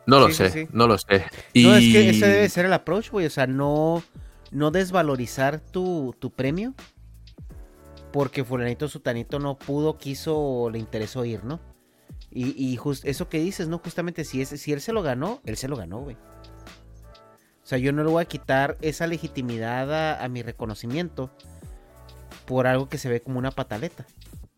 No 0.05 0.19
lo 0.19 0.27
Sí, 0.27 0.33
sé, 0.33 0.49
sí. 0.49 0.67
no 0.73 0.87
lo 0.87 0.97
sé. 0.97 1.25
Y... 1.53 1.63
No, 1.63 1.75
es 1.75 1.83
que 1.83 2.09
ese 2.09 2.27
debe 2.27 2.49
ser 2.49 2.65
el 2.65 2.73
approach, 2.73 3.09
güey. 3.09 3.25
O 3.25 3.29
sea, 3.29 3.47
no, 3.47 4.03
no 4.51 4.69
desvalorizar 4.71 5.61
tu, 5.61 6.13
tu 6.19 6.29
premio 6.31 6.73
porque 8.11 8.43
fulanito 8.43 8.87
sutanito 8.87 9.39
no 9.39 9.57
pudo, 9.57 9.97
quiso 9.97 10.37
o 10.37 10.69
le 10.69 10.77
interesó 10.77 11.25
ir, 11.25 11.43
¿no? 11.45 11.59
Y, 12.29 12.49
y 12.49 12.79
eso 13.03 13.29
que 13.29 13.39
dices, 13.39 13.67
¿no? 13.67 13.79
Justamente 13.79 14.23
si, 14.23 14.41
ese, 14.41 14.57
si 14.57 14.71
él 14.73 14.81
se 14.81 14.91
lo 14.93 15.01
ganó, 15.01 15.39
él 15.45 15.55
se 15.57 15.67
lo 15.67 15.75
ganó, 15.75 15.99
güey. 16.01 16.17
O 17.63 17.65
sea, 17.65 17.77
yo 17.77 17.93
no 17.93 18.03
le 18.03 18.09
voy 18.09 18.21
a 18.21 18.25
quitar 18.25 18.77
esa 18.81 19.07
legitimidad 19.07 19.93
a, 19.93 20.23
a 20.23 20.27
mi 20.27 20.41
reconocimiento 20.41 21.31
por 22.45 22.67
algo 22.67 22.89
que 22.89 22.97
se 22.97 23.09
ve 23.09 23.21
como 23.21 23.39
una 23.39 23.51
pataleta. 23.51 24.05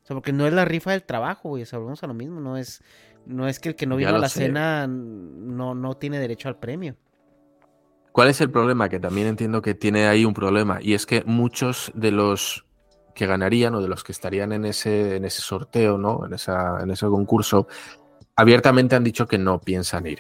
O 0.06 0.08
sea, 0.08 0.16
porque 0.16 0.34
no 0.34 0.46
es 0.46 0.54
la 0.54 0.66
rifa 0.66 0.92
del 0.92 1.04
trabajo, 1.04 1.50
güey. 1.50 1.64
O 1.64 1.66
sea, 1.66 1.80
volvemos 1.80 2.04
a 2.04 2.08
lo 2.08 2.14
mismo. 2.14 2.40
No 2.40 2.58
es, 2.58 2.84
no 3.26 3.48
es 3.48 3.60
que 3.60 3.70
el 3.70 3.76
que 3.76 3.88
no 3.88 3.96
vino 3.96 4.16
a 4.16 4.20
la 4.20 4.30
sé. 4.30 4.42
cena 4.46 4.88
no, 4.88 5.74
no 5.74 5.98
tiene 5.98 6.20
derecho 6.20 6.48
al 6.48 6.58
premio. 6.58 6.96
¿Cuál 8.12 8.30
es 8.30 8.40
el 8.40 8.50
problema? 8.50 8.88
Que 8.88 9.00
también 9.00 9.28
entiendo 9.28 9.62
que 9.62 9.74
tiene 9.74 10.08
ahí 10.08 10.24
un 10.24 10.34
problema. 10.34 10.80
Y 10.82 10.94
es 10.94 11.06
que 11.06 11.24
muchos 11.26 11.92
de 11.96 12.12
los 12.12 12.66
que 13.14 13.26
ganarían 13.26 13.74
o 13.76 13.82
de 13.82 13.88
los 13.88 14.04
que 14.04 14.12
estarían 14.12 14.52
en 14.52 14.66
ese, 14.66 15.16
en 15.16 15.26
ese 15.26 15.42
sorteo, 15.42 15.98
¿no? 15.98 16.26
En, 16.26 16.34
esa, 16.34 16.82
en 16.82 16.92
ese 16.92 17.08
concurso, 17.08 17.68
abiertamente 18.36 18.96
han 18.96 19.04
dicho 19.04 19.28
que 19.28 19.38
no 19.38 19.60
piensan 19.60 20.06
ir. 20.06 20.20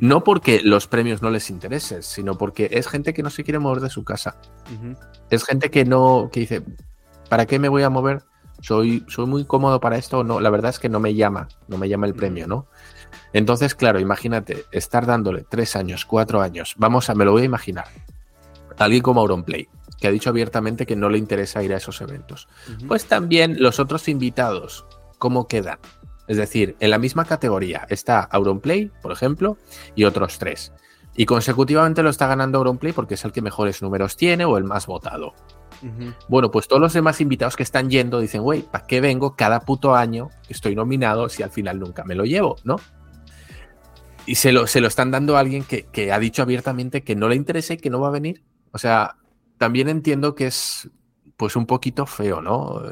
No 0.00 0.22
porque 0.22 0.60
los 0.62 0.86
premios 0.86 1.20
no 1.20 1.30
les 1.30 1.50
interesen, 1.50 2.02
sino 2.02 2.38
porque 2.38 2.68
es 2.72 2.86
gente 2.86 3.12
que 3.12 3.22
no 3.22 3.30
se 3.30 3.42
quiere 3.42 3.58
mover 3.58 3.80
de 3.80 3.90
su 3.90 4.04
casa. 4.04 4.36
Es 5.30 5.44
gente 5.44 5.70
que 5.70 5.84
no, 5.84 6.30
que 6.32 6.40
dice, 6.40 6.62
¿para 7.28 7.46
qué 7.46 7.58
me 7.58 7.68
voy 7.68 7.82
a 7.82 7.90
mover? 7.90 8.22
Soy, 8.60 9.04
soy 9.08 9.26
muy 9.26 9.44
cómodo 9.44 9.80
para 9.80 9.96
esto. 9.96 10.22
No, 10.24 10.40
la 10.40 10.50
verdad 10.50 10.70
es 10.70 10.78
que 10.78 10.88
no 10.88 11.00
me 11.00 11.14
llama, 11.14 11.48
no 11.68 11.76
me 11.76 11.88
llama 11.88 12.06
el 12.06 12.14
premio, 12.14 12.46
¿no? 12.46 12.66
Entonces, 13.32 13.74
claro, 13.74 13.98
imagínate, 13.98 14.64
estar 14.70 15.06
dándole 15.06 15.44
tres 15.48 15.76
años, 15.76 16.04
cuatro 16.04 16.40
años, 16.40 16.74
vamos 16.78 17.10
a, 17.10 17.14
me 17.14 17.24
lo 17.24 17.32
voy 17.32 17.42
a 17.42 17.46
imaginar. 17.46 17.86
Alguien 18.78 19.02
como 19.02 19.20
Auronplay, 19.20 19.68
que 20.00 20.08
ha 20.08 20.10
dicho 20.10 20.30
abiertamente 20.30 20.86
que 20.86 20.96
no 20.96 21.08
le 21.08 21.18
interesa 21.18 21.62
ir 21.62 21.74
a 21.74 21.78
esos 21.78 22.00
eventos. 22.00 22.48
Pues 22.86 23.06
también 23.06 23.56
los 23.60 23.80
otros 23.80 24.08
invitados, 24.08 24.86
¿cómo 25.18 25.48
quedan? 25.48 25.78
Es 26.26 26.36
decir, 26.36 26.76
en 26.80 26.90
la 26.90 26.98
misma 26.98 27.24
categoría 27.24 27.86
está 27.90 28.20
Auronplay, 28.20 28.90
por 29.02 29.12
ejemplo, 29.12 29.58
y 29.94 30.04
otros 30.04 30.38
tres. 30.38 30.72
Y 31.16 31.26
consecutivamente 31.26 32.02
lo 32.02 32.10
está 32.10 32.26
ganando 32.26 32.58
Auronplay 32.58 32.92
porque 32.92 33.14
es 33.14 33.24
el 33.24 33.32
que 33.32 33.42
mejores 33.42 33.82
números 33.82 34.16
tiene 34.16 34.44
o 34.44 34.56
el 34.56 34.64
más 34.64 34.86
votado. 34.86 35.34
Bueno, 36.28 36.50
pues 36.50 36.66
todos 36.66 36.80
los 36.80 36.94
demás 36.94 37.20
invitados 37.20 37.56
que 37.56 37.62
están 37.62 37.90
yendo 37.90 38.20
dicen, 38.20 38.42
güey, 38.42 38.62
¿para 38.62 38.86
qué 38.86 39.02
vengo 39.02 39.36
cada 39.36 39.60
puto 39.60 39.94
año 39.94 40.30
que 40.46 40.54
estoy 40.54 40.74
nominado 40.74 41.28
si 41.28 41.42
al 41.42 41.50
final 41.50 41.78
nunca 41.78 42.04
me 42.04 42.14
lo 42.14 42.24
llevo, 42.24 42.56
¿no? 42.64 42.76
Y 44.24 44.36
se 44.36 44.52
lo, 44.52 44.66
se 44.66 44.80
lo 44.80 44.88
están 44.88 45.10
dando 45.10 45.36
a 45.36 45.40
alguien 45.40 45.62
que, 45.64 45.84
que 45.84 46.10
ha 46.10 46.18
dicho 46.18 46.40
abiertamente 46.40 47.02
que 47.02 47.14
no 47.14 47.28
le 47.28 47.36
interesa 47.36 47.74
y 47.74 47.76
que 47.76 47.90
no 47.90 48.00
va 48.00 48.08
a 48.08 48.12
venir. 48.12 48.42
O 48.72 48.78
sea, 48.78 49.16
también 49.58 49.88
entiendo 49.88 50.34
que 50.34 50.46
es 50.46 50.88
pues 51.36 51.56
un 51.56 51.66
poquito 51.66 52.06
feo, 52.06 52.40
¿no? 52.40 52.82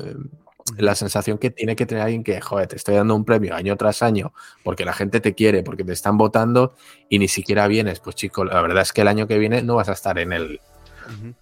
La 0.76 0.94
sensación 0.94 1.38
que 1.38 1.50
tiene 1.50 1.76
que 1.76 1.86
tener 1.86 2.02
alguien 2.02 2.24
que, 2.24 2.40
joder, 2.40 2.66
te 2.66 2.76
estoy 2.76 2.94
dando 2.94 3.14
un 3.14 3.24
premio 3.24 3.54
año 3.54 3.76
tras 3.76 4.02
año 4.02 4.32
porque 4.62 4.84
la 4.84 4.92
gente 4.92 5.20
te 5.20 5.34
quiere, 5.34 5.62
porque 5.62 5.84
te 5.84 5.92
están 5.92 6.16
votando 6.16 6.74
y 7.08 7.18
ni 7.18 7.28
siquiera 7.28 7.66
vienes. 7.68 8.00
Pues 8.00 8.16
chico, 8.16 8.44
la 8.44 8.60
verdad 8.62 8.82
es 8.82 8.92
que 8.92 9.02
el 9.02 9.08
año 9.08 9.26
que 9.26 9.38
viene 9.38 9.62
no 9.62 9.76
vas 9.76 9.88
a 9.88 9.92
estar 9.92 10.18
en 10.18 10.32
el, 10.32 10.60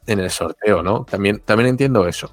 en 0.06 0.20
el 0.20 0.30
sorteo, 0.30 0.82
¿no? 0.82 1.04
También, 1.04 1.40
también 1.40 1.68
entiendo 1.68 2.06
eso. 2.06 2.32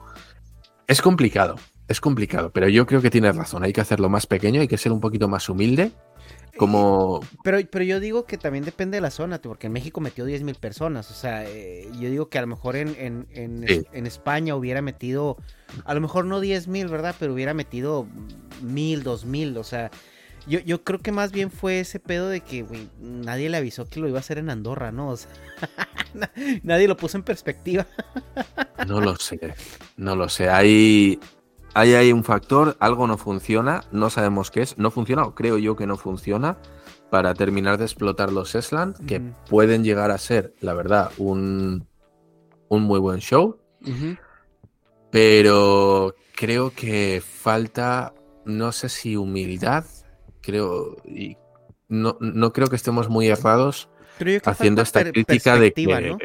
Es 0.88 1.02
complicado, 1.02 1.56
es 1.88 2.02
complicado, 2.02 2.52
pero 2.52 2.68
yo 2.68 2.86
creo 2.86 3.02
que 3.02 3.10
tienes 3.10 3.36
razón. 3.36 3.64
Hay 3.64 3.74
que 3.74 3.82
hacerlo 3.82 4.10
más 4.10 4.26
pequeño, 4.26 4.62
hay 4.62 4.68
que 4.68 4.78
ser 4.78 4.91
un 4.91 5.00
poquito 5.00 5.28
más 5.28 5.50
humilde. 5.50 5.91
Como. 6.58 7.22
Pero, 7.43 7.60
pero 7.70 7.86
yo 7.86 7.99
digo 7.99 8.26
que 8.26 8.38
también 8.38 8.66
depende 8.66 8.97
de 8.97 9.01
la 9.01 9.12
zona, 9.12 9.41
porque 9.41 9.68
en 9.68 9.74
México 9.74 10.01
metió 10.01 10.26
10 10.26 10.43
mil 10.43 10.55
personas. 10.55 11.10
O 11.12 11.14
sea, 11.14 11.45
eh, 11.49 11.89
yo 11.99 12.10
digo 12.10 12.30
que 12.30 12.38
a 12.38 12.41
lo 12.41 12.47
mejor 12.47 12.76
en, 12.76 12.95
en, 12.99 13.28
en, 13.32 13.68
Sí. 13.68 13.84
en 13.93 14.08
España 14.08 14.55
hubiera 14.55 14.82
metido, 14.82 15.38
a 15.86 15.93
lo 15.93 16.01
mejor 16.01 16.26
no 16.26 16.39
10 16.39 16.68
mil, 16.68 16.88
¿verdad? 16.88 17.16
Pero 17.20 17.34
hubiera 17.34 17.53
metido 17.53 18.08
mil, 18.62 19.03
dos 19.03 19.26
mil. 19.26 19.58
O 19.58 19.64
sea, 19.64 19.91
yo, 20.47 20.60
yo 20.60 20.84
creo 20.84 20.99
que 20.99 21.12
más 21.12 21.32
bien 21.32 21.51
fue 21.51 21.80
ese 21.82 21.99
pedo 21.99 22.30
de 22.30 22.41
que, 22.41 22.64
güey, 22.64 22.88
nadie 22.99 23.49
le 23.49 23.58
avisó 23.58 23.86
que 23.89 23.99
lo 23.99 24.08
iba 24.08 24.18
a 24.18 24.22
hacer 24.22 24.38
en 24.38 24.49
Andorra, 24.49 24.91
¿no? 24.91 25.10
O 25.10 25.18
sea, 25.18 25.30
nadie 26.64 26.88
lo 26.88 26.95
puso 26.97 27.18
en 27.18 27.24
perspectiva. 27.24 27.86
No 28.88 29.01
lo 29.01 29.16
sé, 29.18 29.39
no 29.97 30.16
lo 30.16 30.30
sé. 30.30 30.49
Hay, 30.49 31.20
hay, 31.78 31.94
hay 31.94 32.12
un 32.12 32.24
factor, 32.24 32.76
algo 32.80 33.06
no 33.06 33.20
funciona, 33.20 33.84
no 33.92 34.10
sabemos 34.10 34.50
qué 34.50 34.64
es. 34.64 34.80
No 34.80 34.90
funciona, 34.90 35.24
o 35.24 35.36
creo 35.36 35.60
yo 35.60 35.76
que 35.76 35.86
no 35.86 35.96
funciona, 35.96 36.58
para 37.12 37.36
terminar 37.36 37.78
de 37.78 37.86
explotar 37.86 38.32
los 38.32 38.56
Esland, 38.56 39.06
que 39.06 39.22
pueden 39.48 39.84
llegar 39.84 40.10
a 40.10 40.18
ser, 40.18 40.56
la 40.60 40.74
verdad, 40.74 41.12
un, 41.20 41.86
un 42.68 42.82
muy 42.82 43.00
buen 43.00 43.20
show. 43.20 43.60
Pero 45.12 46.16
creo 46.36 46.72
que 46.72 47.22
falta, 47.24 48.16
no 48.44 48.72
sé 48.72 48.90
si 48.90 49.16
humildad, 49.16 49.86
creo, 50.42 50.98
y 51.06 51.38
no, 51.88 52.18
no 52.20 52.54
creo 52.54 52.70
que 52.70 52.76
estemos 52.76 53.08
muy 53.08 53.28
errados 53.28 53.88
haciendo 54.46 54.82
esta 54.82 55.12
crítica 55.12 55.58
de 55.60 55.72
que, 55.74 55.86
¿no? 55.86 56.18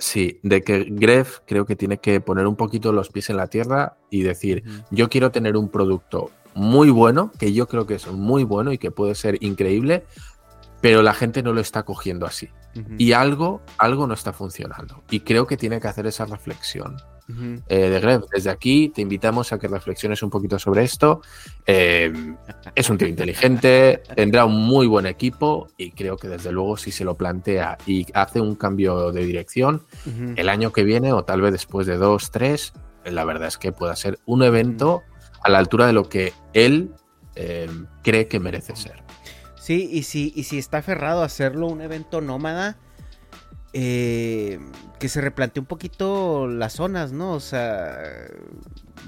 Sí, 0.00 0.40
de 0.42 0.62
que 0.62 0.86
Gref 0.90 1.38
creo 1.46 1.66
que 1.66 1.76
tiene 1.76 1.98
que 1.98 2.20
poner 2.20 2.46
un 2.46 2.56
poquito 2.56 2.92
los 2.92 3.10
pies 3.10 3.30
en 3.30 3.36
la 3.36 3.46
tierra 3.46 3.96
y 4.10 4.22
decir, 4.22 4.64
yo 4.90 5.08
quiero 5.08 5.30
tener 5.30 5.56
un 5.56 5.68
producto 5.68 6.30
muy 6.54 6.90
bueno, 6.90 7.30
que 7.38 7.52
yo 7.52 7.68
creo 7.68 7.86
que 7.86 7.94
es 7.94 8.06
muy 8.08 8.42
bueno 8.42 8.72
y 8.72 8.78
que 8.78 8.90
puede 8.90 9.14
ser 9.14 9.36
increíble, 9.42 10.04
pero 10.80 11.02
la 11.02 11.14
gente 11.14 11.42
no 11.42 11.52
lo 11.52 11.60
está 11.60 11.84
cogiendo 11.84 12.26
así. 12.26 12.48
Y 12.98 13.12
algo, 13.12 13.62
algo 13.78 14.06
no 14.06 14.14
está 14.14 14.32
funcionando. 14.32 15.02
Y 15.10 15.20
creo 15.20 15.46
que 15.46 15.56
tiene 15.56 15.80
que 15.80 15.88
hacer 15.88 16.06
esa 16.06 16.24
reflexión 16.24 16.96
Eh, 17.68 17.88
de 17.90 18.00
Gref. 18.00 18.24
Desde 18.32 18.50
aquí 18.50 18.88
te 18.88 19.02
invitamos 19.02 19.52
a 19.52 19.58
que 19.58 19.68
reflexiones 19.68 20.22
un 20.22 20.30
poquito 20.30 20.58
sobre 20.58 20.82
esto. 20.84 21.22
Eh, 21.66 22.12
es 22.74 22.90
un 22.90 22.98
tío 22.98 23.08
inteligente, 23.08 24.02
tendrá 24.14 24.44
un 24.44 24.56
muy 24.56 24.86
buen 24.86 25.06
equipo 25.06 25.68
y 25.76 25.92
creo 25.92 26.16
que 26.16 26.28
desde 26.28 26.52
luego 26.52 26.76
si 26.76 26.90
se 26.90 27.04
lo 27.04 27.16
plantea 27.16 27.78
y 27.86 28.06
hace 28.14 28.40
un 28.40 28.54
cambio 28.54 29.12
de 29.12 29.24
dirección 29.24 29.82
el 30.36 30.48
año 30.48 30.72
que 30.72 30.84
viene 30.84 31.12
o 31.12 31.24
tal 31.24 31.40
vez 31.40 31.52
después 31.52 31.86
de 31.86 31.96
dos, 31.96 32.30
tres, 32.30 32.72
la 33.04 33.24
verdad 33.24 33.48
es 33.48 33.58
que 33.58 33.72
pueda 33.72 33.96
ser 33.96 34.18
un 34.26 34.42
evento 34.42 35.02
a 35.42 35.50
la 35.50 35.58
altura 35.58 35.86
de 35.86 35.92
lo 35.92 36.08
que 36.08 36.32
él 36.52 36.90
eh, 37.34 37.68
cree 38.02 38.28
que 38.28 38.40
merece 38.40 38.76
ser. 38.76 39.02
Sí, 39.58 39.88
y 39.92 40.02
si, 40.04 40.32
y 40.34 40.44
si 40.44 40.58
está 40.58 40.78
aferrado 40.78 41.22
a 41.22 41.26
hacerlo 41.26 41.66
un 41.66 41.80
evento 41.80 42.20
nómada, 42.20 42.78
eh, 43.72 44.58
que 44.98 45.08
se 45.08 45.20
replantee 45.20 45.60
un 45.60 45.66
poquito 45.66 46.46
las 46.46 46.74
zonas, 46.74 47.12
¿no? 47.12 47.32
O 47.32 47.40
sea, 47.40 47.98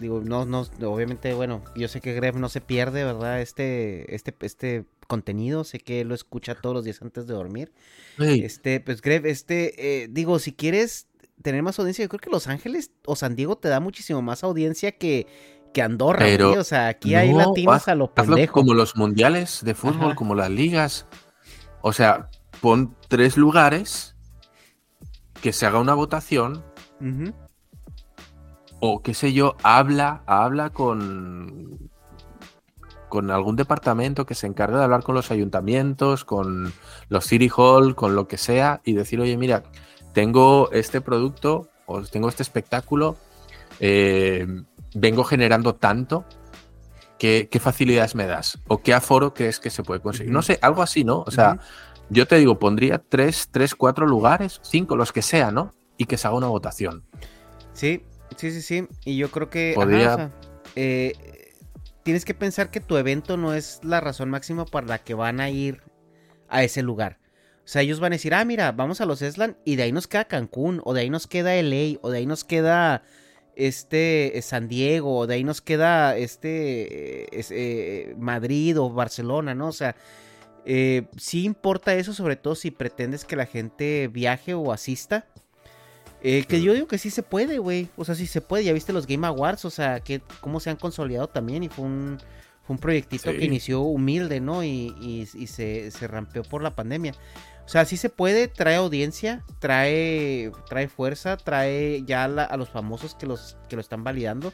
digo, 0.00 0.20
no, 0.20 0.44
no, 0.44 0.60
obviamente, 0.82 1.34
bueno, 1.34 1.62
yo 1.74 1.88
sé 1.88 2.00
que 2.00 2.14
Gref 2.14 2.36
no 2.36 2.48
se 2.48 2.60
pierde, 2.60 3.04
¿verdad? 3.04 3.40
Este, 3.40 4.14
este, 4.14 4.34
este 4.40 4.84
contenido, 5.08 5.64
sé 5.64 5.78
que 5.80 6.04
lo 6.04 6.14
escucha 6.14 6.54
todos 6.54 6.74
los 6.74 6.84
días 6.84 7.02
antes 7.02 7.26
de 7.26 7.34
dormir. 7.34 7.72
Este, 8.18 8.80
pues 8.80 9.02
Gref, 9.02 9.24
este, 9.24 10.02
eh, 10.02 10.08
digo, 10.08 10.38
si 10.38 10.52
quieres 10.52 11.08
tener 11.42 11.62
más 11.62 11.78
audiencia, 11.78 12.04
yo 12.04 12.08
creo 12.08 12.20
que 12.20 12.30
Los 12.30 12.46
Ángeles 12.46 12.92
o 13.04 13.16
San 13.16 13.36
Diego 13.36 13.56
te 13.56 13.68
da 13.68 13.80
muchísimo 13.80 14.22
más 14.22 14.44
audiencia 14.44 14.92
que, 14.92 15.26
que 15.74 15.82
Andorra, 15.82 16.20
Pero. 16.20 16.52
O 16.52 16.64
sea, 16.64 16.88
aquí 16.88 17.14
hay 17.14 17.32
no, 17.32 17.38
latinos 17.38 17.88
a 17.88 17.94
lo 17.94 18.14
pendejo. 18.14 18.52
como 18.52 18.74
los 18.74 18.96
mundiales 18.96 19.60
de 19.64 19.74
fútbol, 19.74 20.08
Ajá. 20.08 20.14
como 20.14 20.34
las 20.34 20.50
ligas. 20.50 21.06
O 21.80 21.92
sea, 21.92 22.28
pon 22.60 22.96
tres 23.08 23.36
lugares, 23.36 24.11
que 25.42 25.52
se 25.52 25.66
haga 25.66 25.80
una 25.80 25.92
votación 25.92 26.64
o 28.80 29.02
qué 29.02 29.12
sé 29.12 29.32
yo, 29.32 29.56
habla, 29.62 30.22
habla 30.26 30.70
con, 30.70 31.90
con 33.08 33.30
algún 33.30 33.56
departamento 33.56 34.24
que 34.24 34.34
se 34.34 34.46
encargue 34.46 34.76
de 34.76 34.84
hablar 34.84 35.02
con 35.02 35.16
los 35.16 35.30
ayuntamientos, 35.30 36.24
con 36.24 36.72
los 37.08 37.26
City 37.26 37.50
Hall, 37.54 37.96
con 37.96 38.14
lo 38.14 38.28
que 38.28 38.38
sea, 38.38 38.80
y 38.84 38.94
decir, 38.94 39.20
oye, 39.20 39.36
mira, 39.36 39.64
tengo 40.12 40.70
este 40.72 41.00
producto 41.00 41.68
o 41.86 42.02
tengo 42.02 42.28
este 42.28 42.44
espectáculo, 42.44 43.16
eh, 43.80 44.46
vengo 44.94 45.24
generando 45.24 45.74
tanto, 45.74 46.24
¿qué, 47.18 47.48
¿qué, 47.50 47.58
facilidades 47.58 48.14
me 48.14 48.26
das? 48.26 48.58
¿O 48.68 48.78
qué 48.78 48.94
aforo 48.94 49.34
crees 49.34 49.58
que 49.58 49.70
se 49.70 49.82
puede 49.82 50.00
conseguir? 50.00 50.32
No 50.32 50.42
sé, 50.42 50.58
algo 50.62 50.82
así, 50.82 51.02
¿no? 51.02 51.24
O 51.26 51.30
sea, 51.30 51.58
yo 52.12 52.26
te 52.26 52.36
digo, 52.36 52.58
pondría 52.58 53.02
tres, 53.08 53.48
tres, 53.50 53.74
cuatro 53.74 54.06
lugares, 54.06 54.60
cinco, 54.62 54.96
los 54.96 55.12
que 55.12 55.22
sea, 55.22 55.50
¿no? 55.50 55.74
Y 55.96 56.04
que 56.04 56.16
se 56.16 56.26
haga 56.26 56.36
una 56.36 56.48
votación. 56.48 57.04
Sí, 57.72 58.04
sí, 58.36 58.50
sí, 58.50 58.62
sí. 58.62 58.86
Y 59.04 59.16
yo 59.16 59.30
creo 59.30 59.48
que... 59.50 59.72
Podría... 59.74 60.14
ajá, 60.14 60.14
o 60.14 60.16
sea, 60.16 60.32
eh, 60.76 61.12
tienes 62.02 62.24
que 62.24 62.34
pensar 62.34 62.70
que 62.70 62.80
tu 62.80 62.96
evento 62.96 63.36
no 63.36 63.54
es 63.54 63.80
la 63.82 64.00
razón 64.00 64.30
máxima 64.30 64.64
para 64.64 64.86
la 64.86 64.98
que 64.98 65.14
van 65.14 65.40
a 65.40 65.50
ir 65.50 65.82
a 66.48 66.62
ese 66.62 66.82
lugar. 66.82 67.18
O 67.64 67.68
sea, 67.68 67.82
ellos 67.82 68.00
van 68.00 68.12
a 68.12 68.16
decir, 68.16 68.34
ah, 68.34 68.44
mira, 68.44 68.72
vamos 68.72 69.00
a 69.00 69.06
los 69.06 69.22
Eslan 69.22 69.56
y 69.64 69.76
de 69.76 69.84
ahí 69.84 69.92
nos 69.92 70.08
queda 70.08 70.24
Cancún, 70.24 70.80
o 70.84 70.94
de 70.94 71.02
ahí 71.02 71.10
nos 71.10 71.26
queda 71.26 71.54
LA, 71.54 71.98
o 72.02 72.10
de 72.10 72.18
ahí 72.18 72.26
nos 72.26 72.44
queda 72.44 73.02
este 73.54 74.38
San 74.42 74.68
Diego, 74.68 75.18
o 75.18 75.26
de 75.26 75.34
ahí 75.34 75.44
nos 75.44 75.60
queda 75.60 76.16
este 76.16 77.38
es, 77.38 77.50
eh, 77.50 78.14
Madrid 78.18 78.78
o 78.80 78.90
Barcelona, 78.90 79.54
¿no? 79.54 79.68
O 79.68 79.72
sea, 79.72 79.94
eh, 80.64 81.06
sí 81.16 81.44
importa 81.44 81.94
eso, 81.94 82.12
sobre 82.14 82.36
todo 82.36 82.54
si 82.54 82.70
pretendes 82.70 83.24
que 83.24 83.36
la 83.36 83.46
gente 83.46 84.08
viaje 84.08 84.54
o 84.54 84.72
asista. 84.72 85.26
Eh, 86.24 86.44
que 86.44 86.62
yo 86.62 86.72
digo 86.72 86.86
que 86.86 86.98
sí 86.98 87.10
se 87.10 87.22
puede, 87.24 87.58
güey. 87.58 87.88
O 87.96 88.04
sea, 88.04 88.14
sí 88.14 88.26
se 88.28 88.40
puede. 88.40 88.62
Ya 88.64 88.72
viste 88.72 88.92
los 88.92 89.06
Game 89.08 89.26
Awards, 89.26 89.64
o 89.64 89.70
sea, 89.70 90.00
que 90.00 90.20
cómo 90.40 90.60
se 90.60 90.70
han 90.70 90.76
consolidado 90.76 91.28
también. 91.28 91.64
Y 91.64 91.68
fue 91.68 91.84
un, 91.84 92.18
fue 92.64 92.74
un 92.74 92.78
proyectito 92.78 93.32
Sí. 93.32 93.38
que 93.38 93.44
inició 93.44 93.80
humilde, 93.80 94.40
¿no? 94.40 94.62
Y, 94.62 94.94
y- 95.00 95.28
y 95.34 95.46
se, 95.48 95.90
se 95.90 96.06
rampeó 96.06 96.44
por 96.44 96.62
la 96.62 96.76
pandemia. 96.76 97.12
O 97.64 97.68
sea, 97.68 97.84
sí 97.84 97.96
se 97.96 98.08
puede, 98.08 98.46
trae 98.48 98.76
audiencia, 98.76 99.44
trae, 99.58 100.52
trae 100.68 100.88
fuerza, 100.88 101.36
trae 101.36 102.02
ya 102.06 102.28
la- 102.28 102.44
a 102.44 102.56
los 102.56 102.68
famosos 102.68 103.14
que 103.16 103.26
los 103.26 103.56
que 103.68 103.74
lo 103.76 103.80
están 103.82 104.04
validando. 104.04 104.52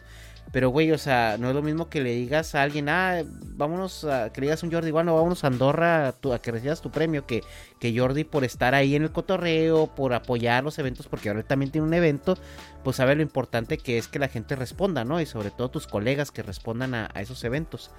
Pero, 0.50 0.70
güey, 0.70 0.90
o 0.92 0.98
sea, 0.98 1.36
no 1.38 1.48
es 1.50 1.54
lo 1.54 1.60
mismo 1.62 1.90
que 1.90 2.00
le 2.00 2.14
digas 2.14 2.54
a 2.54 2.62
alguien, 2.62 2.88
ah, 2.88 3.22
vámonos, 3.56 4.04
a, 4.04 4.32
que 4.32 4.40
le 4.40 4.46
digas 4.46 4.62
a 4.62 4.66
un 4.66 4.72
Jordi, 4.72 4.90
bueno, 4.90 5.14
vámonos 5.14 5.44
a 5.44 5.48
Andorra 5.48 6.08
a, 6.08 6.12
tu- 6.12 6.32
a 6.32 6.40
que 6.40 6.50
recibas 6.50 6.80
tu 6.80 6.90
premio, 6.90 7.26
que, 7.26 7.42
que 7.78 7.96
Jordi 7.98 8.24
por 8.24 8.44
estar 8.44 8.74
ahí 8.74 8.94
en 8.96 9.02
el 9.02 9.12
cotorreo, 9.12 9.88
por 9.94 10.14
apoyar 10.14 10.64
los 10.64 10.78
eventos, 10.78 11.06
porque 11.06 11.28
ahora 11.28 11.40
él 11.40 11.46
también 11.46 11.70
tiene 11.70 11.86
un 11.86 11.92
evento, 11.92 12.38
pues 12.82 12.96
sabe 12.96 13.14
lo 13.14 13.20
importante 13.22 13.76
que 13.76 13.98
es 13.98 14.08
que 14.08 14.18
la 14.18 14.28
gente 14.28 14.56
responda, 14.56 15.04
¿no? 15.04 15.20
Y 15.20 15.26
sobre 15.26 15.50
todo 15.50 15.68
tus 15.70 15.86
colegas 15.86 16.30
que 16.30 16.42
respondan 16.42 16.94
a, 16.94 17.10
a 17.12 17.20
esos 17.20 17.44
eventos. 17.44 17.90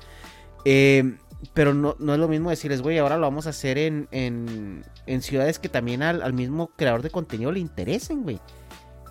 Eh, 0.66 1.18
pero 1.54 1.74
no, 1.74 1.96
no 2.00 2.14
es 2.14 2.20
lo 2.20 2.28
mismo 2.28 2.50
decirles, 2.50 2.82
güey, 2.82 2.98
ahora 2.98 3.16
lo 3.16 3.22
vamos 3.22 3.48
a 3.48 3.52
hacer 3.52 3.78
en, 3.78 4.08
en, 4.12 4.84
en 5.06 5.22
ciudades 5.22 5.58
que 5.60 5.70
también 5.70 6.02
al, 6.04 6.22
al 6.22 6.34
mismo 6.34 6.72
creador 6.76 7.02
de 7.02 7.12
contenido 7.12 7.52
le 7.52 7.60
interesen, 7.60 8.24
güey. 8.24 8.40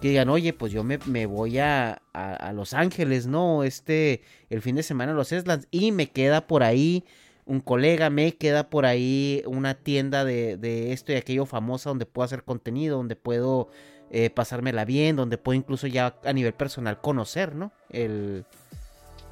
Que 0.01 0.11
digan, 0.11 0.29
oye, 0.29 0.53
pues 0.53 0.73
yo 0.73 0.85
me, 0.85 0.99
me 1.07 1.27
voy 1.27 1.59
a, 1.59 2.03
a, 2.13 2.53
Los 2.53 2.73
Ángeles, 2.73 3.27
¿no? 3.27 3.65
Este, 3.65 4.23
el 4.49 4.63
fin 4.63 4.77
de 4.77 4.83
semana 4.83 5.13
a 5.13 5.15
los 5.15 5.33
Eslands. 5.33 5.67
Y 5.71 5.91
me 5.91 6.11
queda 6.11 6.47
por 6.47 6.63
ahí 6.63 7.05
un 7.47 7.61
colega, 7.61 8.11
me 8.11 8.37
queda 8.37 8.71
por 8.71 8.87
ahí 8.87 9.43
una 9.47 9.75
tienda 9.75 10.25
de, 10.25 10.57
de 10.57 10.93
esto 10.93 11.13
y 11.13 11.17
aquello 11.17 11.47
famosa 11.47 11.91
donde 11.91 12.07
puedo 12.07 12.25
hacer 12.25 12.45
contenido, 12.45 12.99
donde 12.99 13.17
puedo 13.17 13.71
eh, 14.11 14.31
pasármela 14.31 14.87
bien, 14.87 15.17
donde 15.17 15.37
puedo 15.37 15.57
incluso 15.57 15.87
ya 15.87 16.19
a 16.25 16.33
nivel 16.33 16.55
personal 16.55 16.99
conocer, 17.01 17.55
¿no? 17.55 17.73
El, 17.91 18.47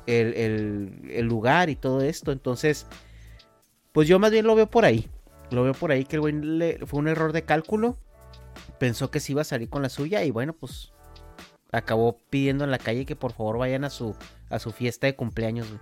el, 0.07 1.01
el, 1.11 1.27
lugar 1.27 1.71
y 1.71 1.77
todo 1.77 2.03
esto. 2.03 2.31
Entonces, 2.31 2.87
pues 3.93 4.07
yo 4.07 4.19
más 4.19 4.31
bien 4.31 4.47
lo 4.47 4.55
veo 4.55 4.69
por 4.69 4.85
ahí. 4.85 5.09
Lo 5.51 5.62
veo 5.62 5.73
por 5.73 5.93
ahí 5.93 6.05
que 6.05 6.17
el 6.17 6.21
güey 6.21 6.77
fue 6.85 7.01
un 7.01 7.09
error 7.09 7.33
de 7.33 7.45
cálculo. 7.45 7.97
Pensó 8.79 9.11
que 9.11 9.20
se 9.20 9.33
iba 9.33 9.43
a 9.43 9.45
salir 9.45 9.68
con 9.68 9.83
la 9.83 9.89
suya 9.89 10.24
y 10.24 10.31
bueno, 10.31 10.53
pues 10.53 10.93
acabó 11.72 12.18
pidiendo 12.31 12.64
en 12.64 12.70
la 12.70 12.79
calle 12.79 13.07
que 13.07 13.16
por 13.16 13.33
favor 13.33 13.59
vayan 13.59 13.85
a 13.85 13.91
su, 13.91 14.14
a 14.51 14.59
su 14.59 14.72
fiesta 14.72 15.07
de 15.07 15.16
cumpleaños. 15.16 15.68
güey. 15.68 15.81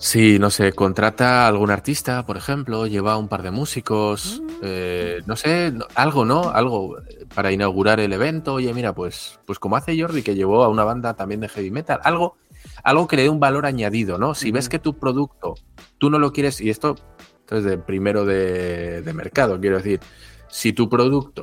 Sí, 0.00 0.38
no 0.38 0.50
sé, 0.50 0.72
contrata 0.74 1.44
a 1.44 1.48
algún 1.48 1.72
artista, 1.72 2.24
por 2.24 2.36
ejemplo, 2.36 2.86
lleva 2.86 3.18
un 3.18 3.26
par 3.26 3.42
de 3.42 3.50
músicos, 3.50 4.40
eh, 4.62 5.22
no 5.26 5.34
sé, 5.34 5.72
algo, 5.96 6.24
¿no? 6.24 6.50
Algo 6.50 7.00
eh, 7.00 7.26
para 7.34 7.50
inaugurar 7.50 7.98
el 7.98 8.12
evento. 8.12 8.54
Oye, 8.54 8.72
mira, 8.72 8.94
pues, 8.94 9.40
pues 9.44 9.58
como 9.58 9.76
hace 9.76 10.00
Jordi, 10.00 10.22
que 10.22 10.36
llevó 10.36 10.62
a 10.62 10.68
una 10.68 10.84
banda 10.84 11.14
también 11.14 11.40
de 11.40 11.48
heavy 11.48 11.72
metal, 11.72 11.98
algo, 12.04 12.36
algo 12.84 13.08
que 13.08 13.16
le 13.16 13.22
dé 13.22 13.28
un 13.28 13.40
valor 13.40 13.66
añadido, 13.66 14.18
¿no? 14.18 14.36
Si 14.36 14.52
ves 14.52 14.68
que 14.68 14.78
tu 14.78 14.96
producto, 14.96 15.56
tú 15.98 16.10
no 16.10 16.20
lo 16.20 16.32
quieres, 16.32 16.60
y 16.60 16.70
esto, 16.70 16.94
entonces, 17.40 17.68
de 17.68 17.78
primero 17.78 18.24
de, 18.24 19.02
de 19.02 19.12
mercado, 19.12 19.58
quiero 19.60 19.78
decir, 19.78 19.98
si 20.48 20.72
tu 20.72 20.88
producto 20.88 21.42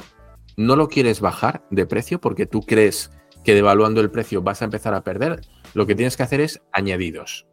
no 0.57 0.75
lo 0.75 0.87
quieres 0.87 1.21
bajar 1.21 1.65
de 1.69 1.85
precio 1.85 2.19
porque 2.19 2.45
tú 2.45 2.61
crees 2.61 3.11
que 3.43 3.53
devaluando 3.53 4.01
el 4.01 4.11
precio 4.11 4.41
vas 4.41 4.61
a 4.61 4.65
empezar 4.65 4.93
a 4.93 5.03
perder, 5.03 5.41
lo 5.73 5.85
que 5.85 5.95
tienes 5.95 6.17
que 6.17 6.23
hacer 6.23 6.41
es 6.41 6.61
añadidos. 6.71 7.45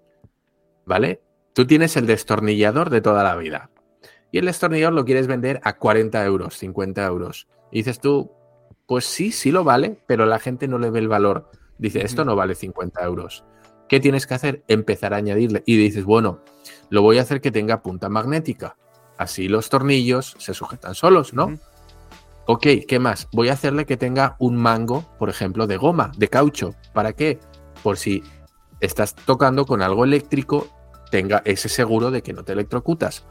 ¿vale? 0.85 1.23
Tú 1.55 1.67
tienes 1.67 1.97
el 1.97 2.07
destornillador 2.07 2.91
de 2.91 3.01
toda 3.01 3.23
la 3.23 3.37
vida. 3.37 3.71
Y 4.31 4.39
el 4.39 4.47
destornillador 4.47 4.95
lo 4.95 5.05
quieres 5.05 5.27
vender 5.27 5.61
a 5.65 5.77
40 5.77 6.25
euros, 6.25 6.57
50 6.57 7.05
euros. 7.05 7.49
Y 7.71 7.79
dices 7.79 8.01
tú, 8.01 8.33
pues 8.87 9.05
sí, 9.05 9.31
sí 9.33 9.51
lo 9.53 9.65
vale, 9.65 9.99
pero 10.07 10.25
la 10.25 10.39
gente 10.39 10.69
no 10.69 10.79
le 10.79 10.91
ve 10.91 11.01
el 11.01 11.09
valor. 11.09 11.51
Dice, 11.79 12.03
esto 12.03 12.25
no 12.25 12.37
vale 12.37 12.55
50 12.55 13.03
euros. 13.05 13.45
¿Qué 13.89 14.01
tienes 14.01 14.27
que 14.27 14.35
hacer? 14.35 14.63
Empezar 14.69 15.13
a 15.13 15.19
añadirle. 15.19 15.63
Y 15.67 15.77
dices, 15.77 16.05
bueno, 16.05 16.41
lo 16.89 17.03
voy 17.03 17.19
a 17.19 17.23
hacer 17.23 17.43
que 17.43 17.51
tenga 17.51 17.83
punta 17.83 18.09
magnética. 18.09 18.77
Así 19.19 19.49
los 19.49 19.69
tornillos 19.69 20.35
se 20.39 20.55
sujetan 20.55 20.95
solos, 20.95 21.35
¿no? 21.35 21.59
Ok, 22.47 22.67
¿qué 22.89 22.99
más? 22.99 23.29
Voy 23.33 23.49
a 23.49 23.53
hacerle 23.53 23.87
que 23.87 23.97
tenga 23.97 24.37
un 24.41 24.57
mango, 24.57 25.05
por 25.19 25.31
ejemplo, 25.31 25.67
de 25.67 25.77
goma, 25.77 26.11
de 26.17 26.29
caucho. 26.29 26.75
¿Para 26.93 27.13
qué? 27.13 27.39
Por 27.83 27.97
si 27.97 28.25
estás 28.81 29.15
tocando 29.15 29.65
con 29.65 29.81
algo 29.81 30.05
eléctrico, 30.05 30.67
tenga 31.11 31.43
ese 31.45 31.69
seguro 31.69 32.11
de 32.11 32.23
que 32.23 32.33
no 32.33 32.43
te 32.43 32.53
electrocutas. 32.53 33.25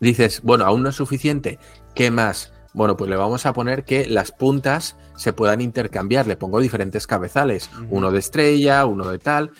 Dices, 0.00 0.40
bueno, 0.42 0.64
aún 0.64 0.82
no 0.82 0.88
es 0.88 0.96
suficiente. 0.96 1.58
¿Qué 1.94 2.10
más? 2.10 2.52
Bueno, 2.72 2.96
pues 2.96 3.10
le 3.10 3.16
vamos 3.16 3.44
a 3.44 3.52
poner 3.52 3.84
que 3.84 4.06
las 4.06 4.32
puntas 4.32 4.96
se 5.16 5.32
puedan 5.32 5.60
intercambiar. 5.60 6.26
Le 6.26 6.36
pongo 6.36 6.60
diferentes 6.60 7.06
cabezales, 7.06 7.70
uno 7.90 8.10
de 8.12 8.18
estrella, 8.18 8.86
uno 8.86 9.08
de 9.08 9.18
tal. 9.18 9.52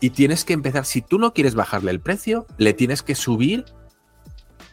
Y 0.00 0.10
tienes 0.10 0.44
que 0.44 0.52
empezar, 0.54 0.84
si 0.84 1.02
tú 1.02 1.18
no 1.18 1.34
quieres 1.34 1.54
bajarle 1.54 1.90
el 1.90 2.00
precio, 2.00 2.46
le 2.56 2.72
tienes 2.72 3.02
que 3.02 3.14
subir 3.14 3.64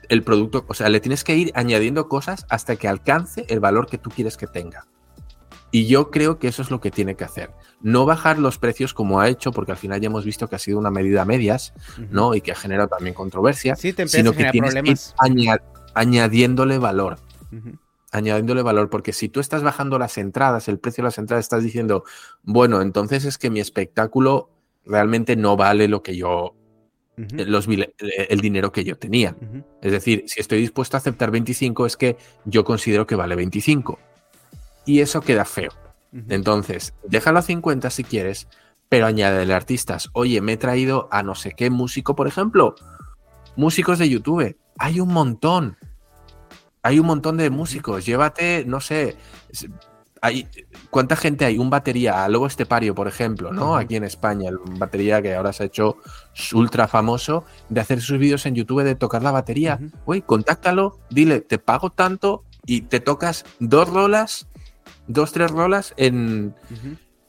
el 0.10 0.24
producto, 0.24 0.66
o 0.68 0.74
sea, 0.74 0.90
le 0.90 1.00
tienes 1.00 1.24
que 1.24 1.36
ir 1.36 1.52
añadiendo 1.56 2.08
cosas 2.08 2.46
hasta 2.50 2.76
que 2.76 2.88
alcance 2.88 3.46
el 3.50 3.60
valor 3.60 3.88
que 3.88 3.98
tú 3.98 4.10
quieres 4.10 4.38
que 4.38 4.48
tenga. 4.48 4.86
Y 5.72 5.88
yo 5.88 6.10
creo 6.10 6.40
que 6.40 6.48
eso 6.48 6.62
es 6.62 6.72
lo 6.72 6.80
que 6.80 6.90
tiene 6.92 7.16
que 7.16 7.26
hacer. 7.26 7.52
No 7.82 8.06
bajar 8.06 8.40
los 8.40 8.58
precios 8.58 8.94
como 8.94 9.20
ha 9.20 9.28
hecho, 9.28 9.52
porque 9.52 9.74
al 9.74 9.78
final 9.78 10.00
ya 10.00 10.08
hemos 10.08 10.24
visto 10.24 10.48
que 10.48 10.56
ha 10.56 10.60
sido 10.60 10.80
una 10.80 10.90
medida 10.90 11.24
a 11.24 11.26
medias, 11.26 11.74
¿no? 12.12 12.34
Y 12.34 12.40
que 12.42 12.54
ha 12.54 12.56
generado 12.56 12.88
también 12.88 13.14
controversia. 13.14 13.76
Sí, 13.76 13.92
te 13.92 14.08
sino 14.08 14.30
a 14.30 14.34
que 14.34 14.50
que 14.52 14.58
ir 14.58 14.64
problemas. 14.64 15.14
aña- 15.18 15.62
añadiéndole 15.94 16.78
valor. 16.78 17.18
Añadiéndole 18.12 18.62
valor, 18.62 18.90
porque 18.90 19.12
si 19.12 19.28
tú 19.28 19.42
estás 19.42 19.64
bajando 19.64 20.00
las 20.00 20.18
entradas, 20.18 20.70
el 20.70 20.80
precio 20.80 21.02
de 21.02 21.08
las 21.08 21.18
entradas, 21.18 21.44
estás 21.44 21.64
diciendo, 21.64 22.06
bueno, 22.44 22.82
entonces 22.82 23.26
es 23.26 23.38
que 23.38 23.50
mi 23.50 23.60
espectáculo 23.60 24.50
realmente 24.86 25.36
no 25.36 25.58
vale 25.58 25.90
lo 25.90 26.02
que 26.02 26.16
yo, 26.16 26.56
Los, 27.18 27.68
mil- 27.68 27.84
eh, 28.00 28.28
el 28.30 28.42
dinero 28.42 28.72
que 28.72 28.84
yo 28.84 28.98
tenía. 28.98 29.36
Es 29.82 29.92
decir, 29.92 30.24
si 30.28 30.42
estoy 30.42 30.60
dispuesto 30.60 30.98
a 30.98 31.00
aceptar 31.00 31.32
25, 31.32 31.86
es 31.86 31.96
que 31.98 32.18
yo 32.46 32.64
considero 32.66 33.08
que 33.08 33.16
vale 33.16 33.36
25. 33.36 34.00
Y 34.86 35.00
eso 35.00 35.22
queda 35.22 35.46
feo. 35.46 35.72
Entonces, 36.30 36.94
déjalo 37.08 37.40
a 37.40 37.42
50 37.42 37.90
si 37.90 38.04
quieres, 38.04 38.48
pero 38.90 39.06
añádele 39.06 39.54
artistas. 39.54 40.10
Oye, 40.14 40.40
me 40.42 40.54
he 40.54 40.58
traído 40.58 41.08
a 41.12 41.24
no 41.24 41.36
sé 41.36 41.52
qué 41.56 41.70
músico, 41.70 42.16
por 42.16 42.28
ejemplo. 42.28 42.76
Músicos 43.56 44.00
de 44.00 44.10
YouTube. 44.10 44.58
Hay 44.78 45.00
un 45.00 45.10
montón. 45.10 45.78
Hay 46.84 47.00
un 47.00 47.06
montón 47.08 47.38
de 47.38 47.50
músicos. 47.50 48.06
Llévate, 48.06 48.64
no 48.66 48.80
sé. 48.80 49.16
Hay, 50.26 50.48
¿Cuánta 50.90 51.16
gente 51.16 51.46
hay? 51.46 51.60
Un 51.60 51.70
batería, 51.70 52.24
a 52.24 52.30
Lobo 52.30 52.48
Estepario, 52.48 52.96
por 52.96 53.08
ejemplo, 53.08 53.52
¿no? 53.52 53.76
Aquí 53.76 53.96
en 53.96 54.04
España, 54.04 54.50
el 54.50 54.58
batería 54.58 55.22
que 55.22 55.36
ahora 55.36 55.54
se 55.54 55.62
ha 55.62 55.66
hecho 55.68 55.98
ultra 56.54 56.88
famoso 56.88 57.44
de 57.70 57.82
hacer 57.82 58.02
sus 58.02 58.18
vídeos 58.18 58.46
en 58.48 58.56
YouTube 58.56 58.84
de 58.84 58.96
tocar 58.96 59.22
la 59.22 59.30
batería. 59.30 59.80
Güey, 60.08 60.24
contáctalo, 60.24 60.98
dile, 61.12 61.42
te 61.42 61.60
pago 61.60 61.92
tanto 61.92 62.44
y 62.66 62.82
te 62.82 63.00
tocas 63.00 63.46
dos 63.60 63.88
rolas, 63.88 64.48
dos, 65.06 65.32
tres 65.32 65.52
rolas 65.52 65.94
en, 65.96 66.56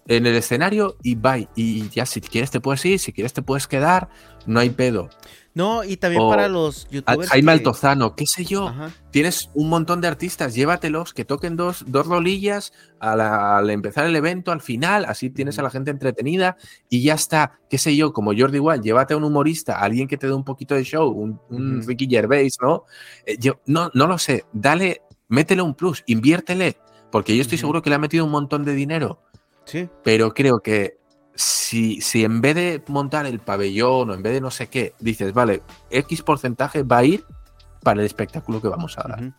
en 0.09 0.27
el 0.27 0.35
escenario 0.35 0.97
y 1.03 1.17
bye. 1.17 1.49
Y 1.55 1.91
ya 1.91 2.07
si 2.07 2.23
quieres 2.23 2.51
te 2.51 2.61
puedes 2.61 2.83
ir, 2.87 2.99
si 2.99 3.13
quieres 3.13 3.35
te 3.35 3.43
puedes 3.43 3.67
quedar, 3.67 4.09
no 4.47 4.59
hay 4.59 4.71
pedo. 4.71 5.11
No, 5.57 5.83
y 5.85 5.97
también 5.97 6.21
O 6.23 6.29
para 6.29 6.49
los 6.49 6.87
youtubers. 6.91 7.31
Jaime 7.31 7.47
que- 7.47 7.53
Altozano, 7.59 8.15
qué 8.15 8.27
sé 8.27 8.45
yo. 8.45 8.69
Ajá. 8.69 8.91
Tienes 9.11 9.49
un 9.55 9.71
montón 9.71 10.03
de 10.03 10.09
artistas, 10.09 10.55
llévatelos, 10.55 11.15
que 11.15 11.25
toquen 11.25 11.57
dos, 11.57 11.83
dos 11.87 12.07
rolillas 12.07 12.75
al 13.01 13.71
empezar 13.71 14.05
el 14.05 14.15
evento, 14.17 14.53
al 14.53 14.61
final, 14.61 15.07
así 15.07 15.31
tienes 15.31 15.59
a 15.59 15.63
la 15.63 15.71
gente 15.71 15.91
entretenida 15.91 16.59
y 16.91 17.03
ya 17.03 17.15
está, 17.15 17.59
qué 17.71 17.79
sé 17.79 17.97
yo, 17.97 18.13
como 18.13 18.33
Jordi 18.37 18.59
igual, 18.59 18.83
llévate 18.83 19.15
a 19.15 19.17
un 19.17 19.25
humorista, 19.25 19.79
a 19.79 19.85
alguien 19.85 20.09
que 20.09 20.19
te 20.19 20.27
dé 20.27 20.35
un 20.35 20.45
poquito 20.45 20.75
de 20.75 20.85
show, 20.85 21.09
un. 21.11 21.83
Ricky 21.87 22.07
Gervais, 22.07 22.59
¿no? 22.61 22.85
Eh, 23.25 23.37
yo, 23.41 23.61
no, 23.65 23.91
no 23.95 24.07
lo 24.07 24.19
sé, 24.19 24.45
dale, 24.53 25.01
métele 25.29 25.63
un 25.63 25.75
plus, 25.75 26.03
inviértele, 26.07 26.77
porque 27.11 27.35
yo 27.35 27.41
estoy 27.41 27.57
seguro 27.57 27.81
que 27.81 27.89
le 27.89 27.97
ha 27.97 27.99
metido 27.99 28.27
un 28.27 28.31
montón 28.31 28.63
de 28.63 28.75
dinero, 28.75 29.23
Sí. 29.65 29.89
pero 30.05 30.35
creo 30.35 30.61
que 30.61 30.99
si, 31.37 32.01
si 32.01 32.25
en 32.25 32.41
vez 32.41 32.55
de 32.55 32.83
montar 32.89 33.27
el 33.27 33.39
pabellón 33.39 34.11
o 34.11 34.15
en 34.15 34.23
vez 34.23 34.33
de 34.33 34.41
no 34.41 34.51
sé 34.51 34.69
qué, 34.69 34.95
dices, 34.99 35.33
vale, 35.33 35.63
X 35.91 36.23
porcentaje 36.23 36.83
va 36.83 36.99
a 36.99 37.05
ir 37.05 37.25
para 37.83 38.01
el 38.01 38.07
espectáculo 38.07 38.61
que 38.61 38.69
vamos 38.69 38.99
a 38.99 39.07
dar. 39.07 39.33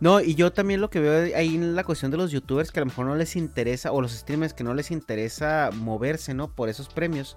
No, 0.00 0.20
y 0.20 0.34
yo 0.34 0.52
también 0.52 0.80
lo 0.80 0.88
que 0.88 1.00
veo 1.00 1.36
ahí 1.36 1.54
en 1.54 1.74
la 1.74 1.84
cuestión 1.84 2.10
de 2.10 2.16
los 2.16 2.30
youtubers 2.30 2.70
que 2.70 2.80
a 2.80 2.82
lo 2.82 2.86
mejor 2.86 3.04
no 3.04 3.14
les 3.14 3.36
interesa, 3.36 3.92
o 3.92 4.00
los 4.00 4.12
streamers 4.12 4.54
que 4.54 4.64
no 4.64 4.72
les 4.72 4.90
interesa 4.90 5.70
moverse, 5.74 6.32
¿no? 6.32 6.54
Por 6.54 6.70
esos 6.70 6.88
premios. 6.88 7.36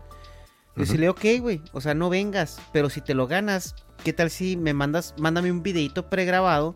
Decirle, 0.75 1.09
ok, 1.09 1.25
güey, 1.39 1.61
o 1.71 1.81
sea, 1.81 1.93
no 1.93 2.09
vengas, 2.09 2.59
pero 2.71 2.89
si 2.89 3.01
te 3.01 3.13
lo 3.13 3.27
ganas, 3.27 3.75
¿qué 4.03 4.11
tal 4.11 4.31
si 4.31 4.57
me 4.57 4.73
mandas, 4.73 5.13
mándame 5.19 5.51
un 5.51 5.61
videito 5.61 6.09
pregrabado 6.09 6.75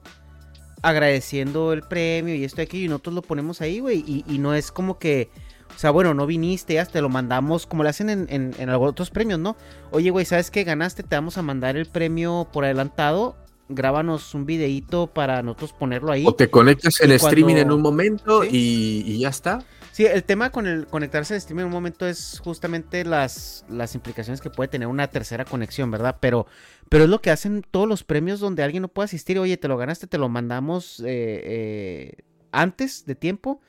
agradeciendo 0.83 1.73
el 1.73 1.81
premio 1.81 2.35
y 2.35 2.43
esto 2.43 2.61
y 2.61 2.65
aquello 2.65 2.85
y 2.85 2.87
nosotros 2.89 3.15
lo 3.15 3.21
ponemos 3.23 3.61
ahí, 3.61 3.79
güey, 3.79 4.03
y, 4.05 4.23
y 4.27 4.37
no 4.37 4.53
es 4.53 4.71
como 4.71 4.99
que, 4.99 5.31
o 5.77 5.79
sea, 5.79 5.91
bueno, 5.91 6.15
no 6.15 6.25
viniste, 6.25 6.73
ya 6.73 6.85
te 6.87 7.01
lo 7.01 7.07
mandamos 7.07 7.67
como 7.67 7.83
le 7.83 7.89
hacen 7.89 8.09
en, 8.09 8.25
en, 8.31 8.55
en 8.57 8.69
algunos 8.69 8.93
otros 8.93 9.11
premios, 9.11 9.37
¿no? 9.39 9.55
Oye, 9.91 10.09
güey, 10.09 10.25
¿sabes 10.25 10.49
qué 10.49 10.63
ganaste? 10.63 11.03
Te 11.03 11.15
vamos 11.15 11.37
a 11.37 11.43
mandar 11.43 11.77
el 11.77 11.85
premio 11.85 12.47
por 12.51 12.65
adelantado, 12.65 13.37
grábanos 13.69 14.33
un 14.33 14.47
videito 14.47 15.05
para 15.05 15.43
nosotros 15.43 15.73
ponerlo 15.73 16.11
ahí. 16.11 16.25
O 16.25 16.33
te 16.33 16.49
conectas 16.49 16.99
en 17.01 17.11
Y 17.11 17.13
streaming 17.13 17.53
en 17.57 17.67
cuando- 17.67 17.75
un 17.75 17.81
momento 17.83 18.41
Sí. 18.41 18.49
y, 18.51 19.03
y 19.13 19.19
ya 19.19 19.29
está. 19.29 19.63
Sí, 19.91 20.05
el 20.05 20.23
tema 20.23 20.51
con 20.51 20.65
el 20.67 20.87
conectarse 20.87 21.33
al 21.35 21.41
stream 21.41 21.59
en 21.59 21.65
un 21.67 21.71
momento 21.71 22.07
es 22.07 22.39
justamente 22.43 23.03
las, 23.05 23.63
las 23.69 23.93
implicaciones 23.93 24.41
que 24.41 24.49
puede 24.49 24.67
tener 24.69 24.87
una 24.87 25.07
tercera 25.07 25.45
conexión, 25.45 25.91
¿verdad? 25.91 26.17
Pero, 26.19 26.47
pero 26.89 27.03
es 27.03 27.09
lo 27.09 27.21
que 27.21 27.29
hacen 27.31 27.63
todos 27.69 27.87
los 27.87 28.03
premios 28.03 28.39
donde 28.39 28.63
alguien 28.63 28.81
no 28.81 28.87
puede 28.89 29.05
asistir. 29.05 29.37
Oye, 29.39 29.57
te 29.57 29.67
lo 29.67 29.77
ganaste, 29.77 30.07
te 30.07 30.17
lo 30.17 30.27
mandamos 30.29 30.99
eh, 31.01 31.05
eh, 31.07 32.11
antes 32.51 33.05
de 33.05 33.13
tiempo 33.15 33.59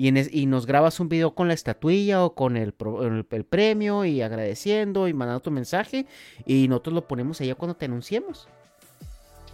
y, 0.00 0.08
en 0.08 0.16
es- 0.16 0.32
y 0.32 0.46
nos 0.46 0.64
grabas 0.66 0.98
un 1.00 1.08
video 1.10 1.34
con 1.34 1.48
la 1.48 1.54
estatuilla 1.54 2.24
o 2.24 2.34
con 2.34 2.56
el, 2.56 2.74
el- 3.02 3.26
el 3.30 3.44
premio 3.44 4.04
y 4.06 4.22
agradeciendo 4.22 5.08
y 5.08 5.12
mandando 5.14 5.40
tu 5.40 5.50
mensaje 5.50 6.06
y 6.46 6.68
nosotros 6.68 6.94
lo 6.94 7.06
ponemos 7.06 7.40
allá 7.40 7.54
cuando 7.54 7.76
te 7.76 7.84
anunciemos. 7.84 8.48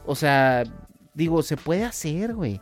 O 0.05 0.15
sea, 0.15 0.63
digo, 1.15 1.43
se 1.43 1.57
puede 1.57 1.85
hacer, 1.85 2.35
güey. 2.35 2.61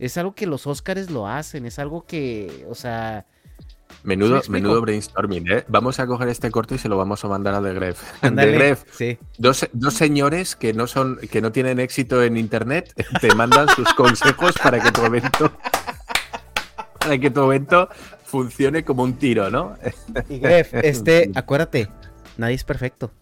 Es 0.00 0.18
algo 0.18 0.34
que 0.34 0.46
los 0.46 0.66
Oscars 0.66 1.08
lo 1.10 1.28
hacen, 1.28 1.66
es 1.66 1.78
algo 1.78 2.04
que, 2.04 2.66
o 2.68 2.74
sea... 2.74 3.26
Menudo, 4.02 4.28
¿Sí 4.28 4.32
me 4.32 4.38
explico? 4.38 4.62
menudo 4.62 4.80
brainstorming, 4.82 5.50
¿eh? 5.52 5.64
Vamos 5.68 6.00
a 6.00 6.06
coger 6.06 6.28
este 6.28 6.50
corte 6.50 6.74
y 6.74 6.78
se 6.78 6.88
lo 6.88 6.96
vamos 6.96 7.24
a 7.24 7.28
mandar 7.28 7.54
a 7.54 7.62
The 7.62 7.74
Gref. 7.74 8.02
The 8.22 8.30
Gref, 8.52 8.84
sí. 8.90 9.18
dos, 9.38 9.66
dos 9.72 9.94
señores 9.94 10.56
que 10.56 10.72
no 10.74 10.88
son, 10.88 11.18
que 11.30 11.40
no 11.40 11.52
tienen 11.52 11.78
éxito 11.78 12.22
en 12.24 12.36
internet, 12.36 12.92
te 13.20 13.32
mandan 13.36 13.68
sus 13.68 13.94
consejos 13.94 14.54
para 14.60 14.80
que 14.80 14.90
tu 14.90 15.02
evento, 15.04 15.52
para 17.04 17.18
que 17.18 17.30
tu 17.30 17.44
evento 17.44 17.88
funcione 18.24 18.84
como 18.84 19.02
un 19.02 19.14
tiro, 19.14 19.50
¿no? 19.50 19.76
Y 20.28 20.38
Gref, 20.38 20.74
este, 20.82 21.30
acuérdate, 21.34 21.88
nadie 22.36 22.54
es 22.54 22.64
perfecto. 22.64 23.12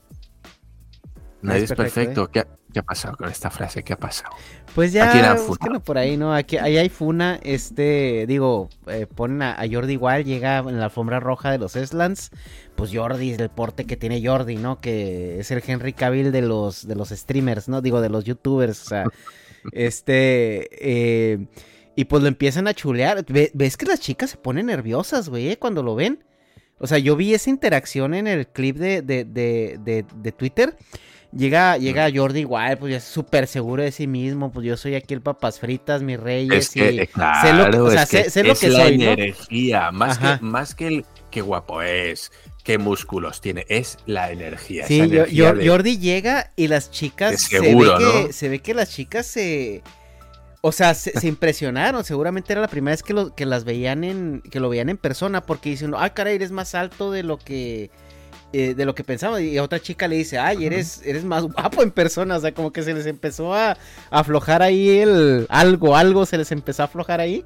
Nadie 1.42 1.64
es 1.64 1.70
es 1.72 1.76
perfecto, 1.76 2.22
perfecto. 2.22 2.28
¿Qué, 2.30 2.40
ha, 2.40 2.46
qué 2.72 2.78
ha 2.78 2.82
pasado 2.84 3.16
con 3.16 3.28
esta 3.28 3.50
frase? 3.50 3.82
¿Qué 3.82 3.92
ha 3.92 3.98
pasado? 3.98 4.34
Pues 4.74 4.94
¿A 4.96 5.10
quién 5.10 5.24
ya, 5.24 5.34
búsquenlo 5.34 5.80
por 5.80 5.98
ahí, 5.98 6.16
¿no? 6.16 6.32
Aquí, 6.32 6.56
ahí 6.56 6.78
hay 6.78 6.88
funa, 6.88 7.40
este, 7.42 8.24
digo, 8.28 8.70
eh, 8.86 9.06
ponen 9.12 9.42
a, 9.42 9.60
a 9.60 9.68
Jordi 9.68 9.94
igual, 9.94 10.24
llega 10.24 10.58
en 10.58 10.78
la 10.78 10.84
alfombra 10.84 11.18
roja 11.18 11.50
de 11.50 11.58
los 11.58 11.74
Eslands, 11.74 12.30
pues 12.76 12.90
Jordi 12.94 13.32
es 13.32 13.38
el 13.40 13.50
porte 13.50 13.84
que 13.84 13.96
tiene 13.96 14.24
Jordi, 14.24 14.56
¿no? 14.56 14.80
Que 14.80 15.40
es 15.40 15.50
el 15.50 15.62
Henry 15.66 15.92
Cavill 15.92 16.30
de 16.30 16.42
los, 16.42 16.86
de 16.86 16.94
los 16.94 17.08
streamers, 17.10 17.68
¿no? 17.68 17.82
Digo, 17.82 18.00
de 18.00 18.08
los 18.08 18.24
youtubers, 18.24 18.80
o 18.82 18.88
sea, 18.88 19.04
este, 19.72 20.68
eh, 20.80 21.48
y 21.96 22.04
pues 22.04 22.22
lo 22.22 22.28
empiezan 22.28 22.66
a 22.68 22.74
chulear. 22.74 23.24
Ve- 23.28 23.50
¿Ves 23.54 23.76
que 23.76 23.86
las 23.86 24.00
chicas 24.00 24.30
se 24.30 24.36
ponen 24.36 24.66
nerviosas, 24.66 25.28
güey, 25.28 25.48
eh, 25.50 25.58
cuando 25.58 25.82
lo 25.82 25.94
ven? 25.94 26.24
O 26.78 26.86
sea, 26.86 26.98
yo 26.98 27.14
vi 27.16 27.32
esa 27.34 27.50
interacción 27.50 28.14
en 28.14 28.26
el 28.26 28.46
clip 28.48 28.76
de, 28.76 29.02
de, 29.02 29.24
de, 29.24 29.78
de, 29.84 30.04
de 30.14 30.32
Twitter. 30.32 30.76
Llega, 31.34 31.78
llega 31.78 32.10
Jordi 32.14 32.40
igual, 32.40 32.76
pues 32.76 32.90
ya 32.90 32.98
es 32.98 33.04
súper 33.04 33.46
seguro 33.46 33.82
de 33.82 33.90
sí 33.90 34.06
mismo, 34.06 34.52
pues 34.52 34.66
yo 34.66 34.76
soy 34.76 34.96
aquí 34.96 35.14
el 35.14 35.22
papas 35.22 35.58
fritas, 35.60 36.02
mis 36.02 36.20
reyes, 36.20 36.66
Es 36.66 36.70
que, 36.70 36.92
y 36.92 36.98
eh, 36.98 37.06
sé 37.06 37.12
claro, 37.12 37.70
lo, 37.78 37.84
o 37.86 37.90
sea, 37.90 38.02
es 38.02 38.10
que 38.10 38.24
sé, 38.24 38.30
sé 38.30 38.44
lo 38.44 38.52
es 38.52 38.60
que 38.60 38.68
la 38.68 38.84
soy, 38.84 38.98
¿no? 38.98 39.04
energía, 39.12 39.90
más 39.92 40.18
Ajá. 40.18 40.38
que, 40.38 40.44
más 40.44 40.74
que 40.74 40.86
el 40.88 41.06
qué 41.30 41.40
guapo 41.40 41.80
es, 41.80 42.32
qué 42.64 42.76
músculos 42.76 43.40
tiene, 43.40 43.64
es 43.70 43.96
la 44.04 44.30
energía. 44.30 44.86
Sí, 44.86 44.96
esa 45.00 45.06
yo- 45.06 45.14
energía 45.20 45.34
yo- 45.38 45.54
de- 45.54 45.68
Jordi 45.68 45.98
llega 45.98 46.52
y 46.54 46.68
las 46.68 46.90
chicas 46.90 47.40
seguro, 47.40 47.96
se, 47.98 48.04
ve 48.04 48.12
que, 48.12 48.22
¿no? 48.26 48.32
se 48.34 48.48
ve 48.50 48.58
que 48.58 48.74
las 48.74 48.90
chicas 48.90 49.24
se 49.26 49.82
o 50.64 50.70
sea, 50.72 50.94
se, 50.94 51.10
se 51.18 51.26
impresionaron, 51.26 52.04
seguramente 52.04 52.52
era 52.52 52.62
la 52.62 52.68
primera 52.68 52.92
vez 52.92 53.02
que, 53.02 53.12
lo, 53.12 53.34
que 53.34 53.46
las 53.46 53.64
veían 53.64 54.04
en 54.04 54.42
que 54.42 54.60
lo 54.60 54.68
veían 54.68 54.88
en 54.88 54.96
persona 54.96 55.42
porque 55.42 55.70
dicen, 55.70 55.92
"Ah, 55.96 56.14
caray, 56.14 56.36
eres 56.36 56.52
más 56.52 56.74
alto 56.76 57.10
de 57.10 57.24
lo 57.24 57.36
que 57.36 57.90
eh, 58.52 58.74
de 58.74 58.84
lo 58.84 58.94
que 58.94 59.02
pensaba 59.02 59.40
y 59.40 59.56
a 59.58 59.62
otra 59.64 59.80
chica 59.80 60.06
le 60.08 60.16
dice, 60.16 60.38
"Ay, 60.38 60.64
eres 60.66 61.02
eres 61.04 61.24
más 61.24 61.42
guapo 61.44 61.82
en 61.82 61.90
persona", 61.90 62.36
o 62.36 62.40
sea, 62.40 62.52
como 62.54 62.72
que 62.72 62.82
se 62.82 62.94
les 62.94 63.06
empezó 63.06 63.54
a, 63.54 63.72
a 63.72 63.76
aflojar 64.10 64.62
ahí 64.62 64.88
el 65.00 65.46
algo, 65.48 65.96
algo 65.96 66.26
se 66.26 66.38
les 66.38 66.52
empezó 66.52 66.82
a 66.82 66.86
aflojar 66.86 67.20
ahí. 67.20 67.44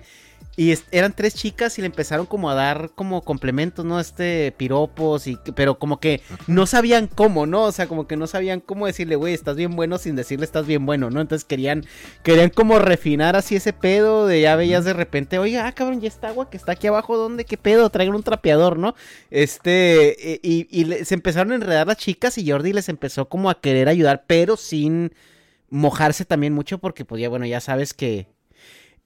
Y 0.56 0.74
eran 0.90 1.14
tres 1.14 1.34
chicas 1.34 1.78
y 1.78 1.82
le 1.82 1.86
empezaron 1.86 2.24
como 2.24 2.48
a 2.48 2.54
dar 2.54 2.90
como 2.94 3.22
complementos, 3.22 3.84
¿no? 3.84 4.00
Este, 4.00 4.52
piropos 4.56 5.26
y... 5.26 5.38
Pero 5.54 5.78
como 5.78 6.00
que 6.00 6.22
no 6.46 6.64
sabían 6.64 7.08
cómo, 7.08 7.44
¿no? 7.44 7.64
O 7.64 7.72
sea, 7.72 7.86
como 7.86 8.06
que 8.06 8.16
no 8.16 8.26
sabían 8.26 8.60
cómo 8.60 8.86
decirle, 8.86 9.16
güey, 9.16 9.34
estás 9.34 9.56
bien 9.56 9.76
bueno 9.76 9.98
sin 9.98 10.16
decirle 10.16 10.46
estás 10.46 10.66
bien 10.66 10.86
bueno, 10.86 11.10
¿no? 11.10 11.20
Entonces 11.20 11.44
querían, 11.44 11.84
querían 12.22 12.48
como 12.48 12.78
refinar 12.78 13.36
así 13.36 13.56
ese 13.56 13.74
pedo 13.74 14.26
de 14.26 14.40
ya 14.40 14.56
veías 14.56 14.86
de 14.86 14.94
repente, 14.94 15.38
oiga, 15.38 15.66
ah, 15.66 15.72
cabrón, 15.72 16.00
ya 16.00 16.08
está 16.08 16.28
agua 16.28 16.48
que 16.48 16.56
está 16.56 16.72
aquí 16.72 16.86
abajo, 16.86 17.18
¿dónde? 17.18 17.44
¿Qué 17.44 17.58
pedo? 17.58 17.90
Traigan 17.90 18.14
un 18.14 18.22
trapeador, 18.22 18.78
¿no? 18.78 18.94
Este, 19.30 20.32
eh, 20.32 20.40
y, 20.42 20.68
y 20.70 21.04
se 21.04 21.14
empezaron 21.14 21.52
a 21.52 21.56
enredar 21.56 21.86
las 21.86 21.98
chicas 21.98 22.38
y 22.38 22.50
Jordi 22.50 22.72
les 22.72 22.88
empezó 22.88 23.28
como 23.28 23.50
a 23.50 23.60
querer 23.60 23.88
ayudar, 23.88 24.24
pero 24.26 24.56
sin 24.56 25.12
mojarse 25.68 26.24
también 26.24 26.54
mucho 26.54 26.78
porque 26.78 27.04
pues 27.04 27.20
ya, 27.20 27.28
bueno, 27.28 27.44
ya 27.44 27.60
sabes 27.60 27.92
que... 27.92 28.35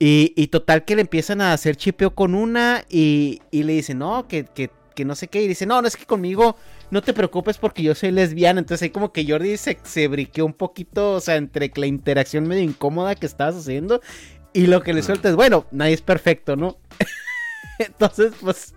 Y, 0.03 0.33
y 0.35 0.47
total 0.47 0.85
que 0.85 0.97
le 0.97 1.03
empiezan 1.03 1.43
a 1.43 1.53
hacer 1.53 1.77
chipeo 1.77 2.15
con 2.15 2.35
una 2.35 2.85
y, 2.89 3.43
y 3.51 3.65
le 3.65 3.75
dicen, 3.75 3.99
no, 3.99 4.27
que, 4.27 4.47
que, 4.47 4.71
que 4.97 5.05
no 5.05 5.15
sé 5.15 5.29
qué. 5.29 5.43
Y 5.43 5.49
dice, 5.49 5.67
no, 5.67 5.81
no 5.83 5.87
es 5.87 5.97
que 5.97 6.07
conmigo 6.07 6.57
no 6.91 7.03
te 7.03 7.13
preocupes 7.13 7.59
porque 7.59 7.83
yo 7.83 7.95
soy 7.95 8.11
lesbiana. 8.11 8.61
Entonces 8.61 8.83
ahí 8.83 8.91
como 8.91 9.13
que 9.13 9.27
Jordi 9.31 9.59
se, 9.59 9.79
se 9.83 10.09
briqueó 10.09 10.47
un 10.47 10.55
poquito, 10.55 11.13
o 11.13 11.21
sea, 11.21 11.37
entre 11.37 11.71
la 11.77 11.87
interacción 11.87 12.49
medio 12.49 12.63
incómoda 12.63 13.15
que 13.15 13.27
estabas 13.27 13.57
haciendo 13.57 14.01
y 14.53 14.67
lo 14.67 14.83
que 14.83 14.93
le 14.93 15.03
suelta 15.03 15.29
es, 15.29 15.37
bueno, 15.37 15.67
nadie 15.71 15.95
es 15.95 16.03
perfecto, 16.03 16.57
¿no? 16.57 16.79
Entonces, 17.79 18.33
pues... 18.41 18.75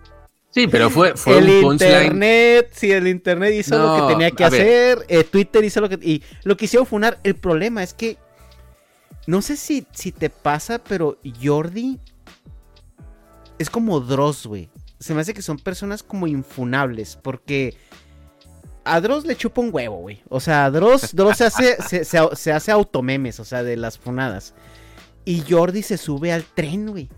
Sí, 0.50 0.68
pero 0.68 0.88
fue, 0.88 1.16
fue 1.16 1.38
el 1.38 1.50
un 1.50 1.62
punchline. 1.62 2.02
internet, 2.04 2.68
sí, 2.72 2.92
el 2.92 3.08
internet 3.08 3.54
hizo 3.54 3.76
lo 3.76 3.96
que 3.96 4.12
tenía 4.12 4.30
que 4.30 4.44
hacer, 4.44 5.04
eh, 5.08 5.24
Twitter 5.24 5.64
hizo 5.64 5.80
lo 5.80 5.88
que... 5.88 5.98
Y 6.00 6.22
lo 6.44 6.56
que 6.56 6.66
hicieron 6.66 6.86
funar, 6.86 7.18
el 7.24 7.34
problema 7.34 7.82
es 7.82 7.92
que... 7.92 8.18
No 9.26 9.40
sé 9.42 9.56
si, 9.56 9.86
si 9.92 10.12
te 10.12 10.30
pasa, 10.30 10.78
pero 10.78 11.18
Jordi 11.42 11.98
es 13.58 13.70
como 13.70 14.00
Dross, 14.00 14.46
güey. 14.46 14.68
Se 14.98 15.14
me 15.14 15.20
hace 15.20 15.34
que 15.34 15.42
son 15.42 15.58
personas 15.58 16.02
como 16.02 16.26
infunables, 16.26 17.16
porque 17.16 17.76
a 18.84 19.00
Dross 19.00 19.24
le 19.24 19.36
chupa 19.36 19.60
un 19.60 19.70
huevo, 19.72 19.96
güey. 19.96 20.22
O 20.28 20.40
sea, 20.40 20.70
Dross, 20.70 21.14
Dross 21.14 21.38
se, 21.38 21.44
hace, 21.44 21.82
se, 21.82 22.04
se- 22.04 22.36
se 22.36 22.52
hace 22.52 22.70
automemes, 22.72 23.40
o 23.40 23.44
sea, 23.44 23.62
de 23.62 23.76
las 23.76 23.98
funadas. 23.98 24.54
Y 25.24 25.42
Jordi 25.48 25.82
se 25.82 25.96
sube 25.96 26.32
al 26.32 26.44
tren, 26.44 26.86
güey. 26.90 27.08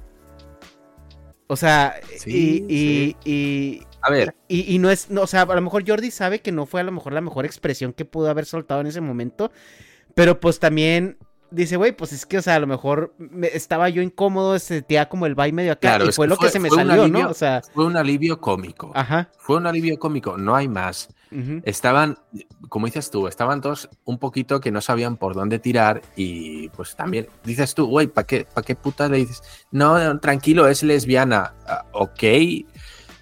O 1.48 1.56
sea, 1.56 1.94
Sí, 2.18 2.64
y, 2.68 3.16
y, 3.24 3.30
y, 3.32 3.82
A 4.02 4.10
ver, 4.10 4.34
y, 4.48 4.72
y 4.74 4.78
no 4.78 4.90
es, 4.90 5.10
no, 5.10 5.22
o 5.22 5.26
sea, 5.26 5.42
a 5.42 5.54
lo 5.54 5.60
mejor 5.62 5.84
Jordi 5.88 6.10
sabe 6.10 6.40
que 6.40 6.50
no 6.52 6.66
fue 6.66 6.80
a 6.80 6.84
lo 6.84 6.92
mejor 6.92 7.12
la 7.12 7.20
mejor 7.20 7.44
expresión 7.46 7.92
que 7.92 8.04
pudo 8.04 8.28
haber 8.30 8.46
soltado 8.46 8.80
en 8.80 8.88
ese 8.88 9.00
momento, 9.00 9.52
pero 10.14 10.40
pues 10.40 10.58
también 10.58 11.18
dice, 11.50 11.76
güey, 11.76 11.92
pues 11.92 12.12
es 12.12 12.26
que, 12.26 12.38
o 12.38 12.42
sea, 12.42 12.54
a 12.56 12.60
lo 12.60 12.66
mejor 12.66 13.14
me- 13.18 13.48
estaba 13.48 13.88
yo 13.88 14.02
incómodo, 14.02 14.58
sentía 14.58 15.08
como 15.08 15.26
el 15.26 15.34
vibe 15.34 15.52
medio 15.52 15.72
acá, 15.72 15.80
claro, 15.80 16.08
y 16.08 16.12
fue 16.12 16.26
lo 16.26 16.36
que 16.36 16.48
se 16.50 16.58
me 16.58 16.68
fue 16.68 16.78
salió, 16.78 17.04
alivio- 17.04 17.24
¿no? 17.24 17.30
O 17.30 17.34
sea, 17.34 17.62
fue 17.74 17.84
un 17.86 17.96
alivio 17.96 18.40
cómico. 18.40 18.92
ajá. 18.94 19.30
Fue 19.38 19.56
un 19.56 19.66
alivio 19.66 19.98
cómico, 19.98 20.36
no 20.36 20.56
hay 20.56 20.68
más. 20.68 21.08
ujú. 21.32 21.60
Estaban, 21.64 22.18
como 22.68 22.86
dices 22.86 23.10
tú, 23.10 23.26
estaban 23.28 23.60
todos 23.60 23.88
un 24.04 24.18
poquito 24.18 24.60
que 24.60 24.70
no 24.70 24.80
sabían 24.80 25.16
por 25.16 25.34
dónde 25.34 25.58
tirar 25.58 26.00
y 26.16 26.68
pues 26.70 26.94
también 26.96 27.28
dices 27.44 27.74
tú, 27.74 27.86
güey, 27.86 28.06
¿para 28.06 28.26
qué, 28.26 28.46
pa' 28.52 28.62
qué 28.62 28.74
puta 28.76 29.08
le 29.08 29.18
dices? 29.18 29.42
No, 29.72 30.18
tranquilo, 30.20 30.68
es 30.68 30.82
lesbiana. 30.84 31.54
Ah, 31.66 31.84
ok. 31.92 32.22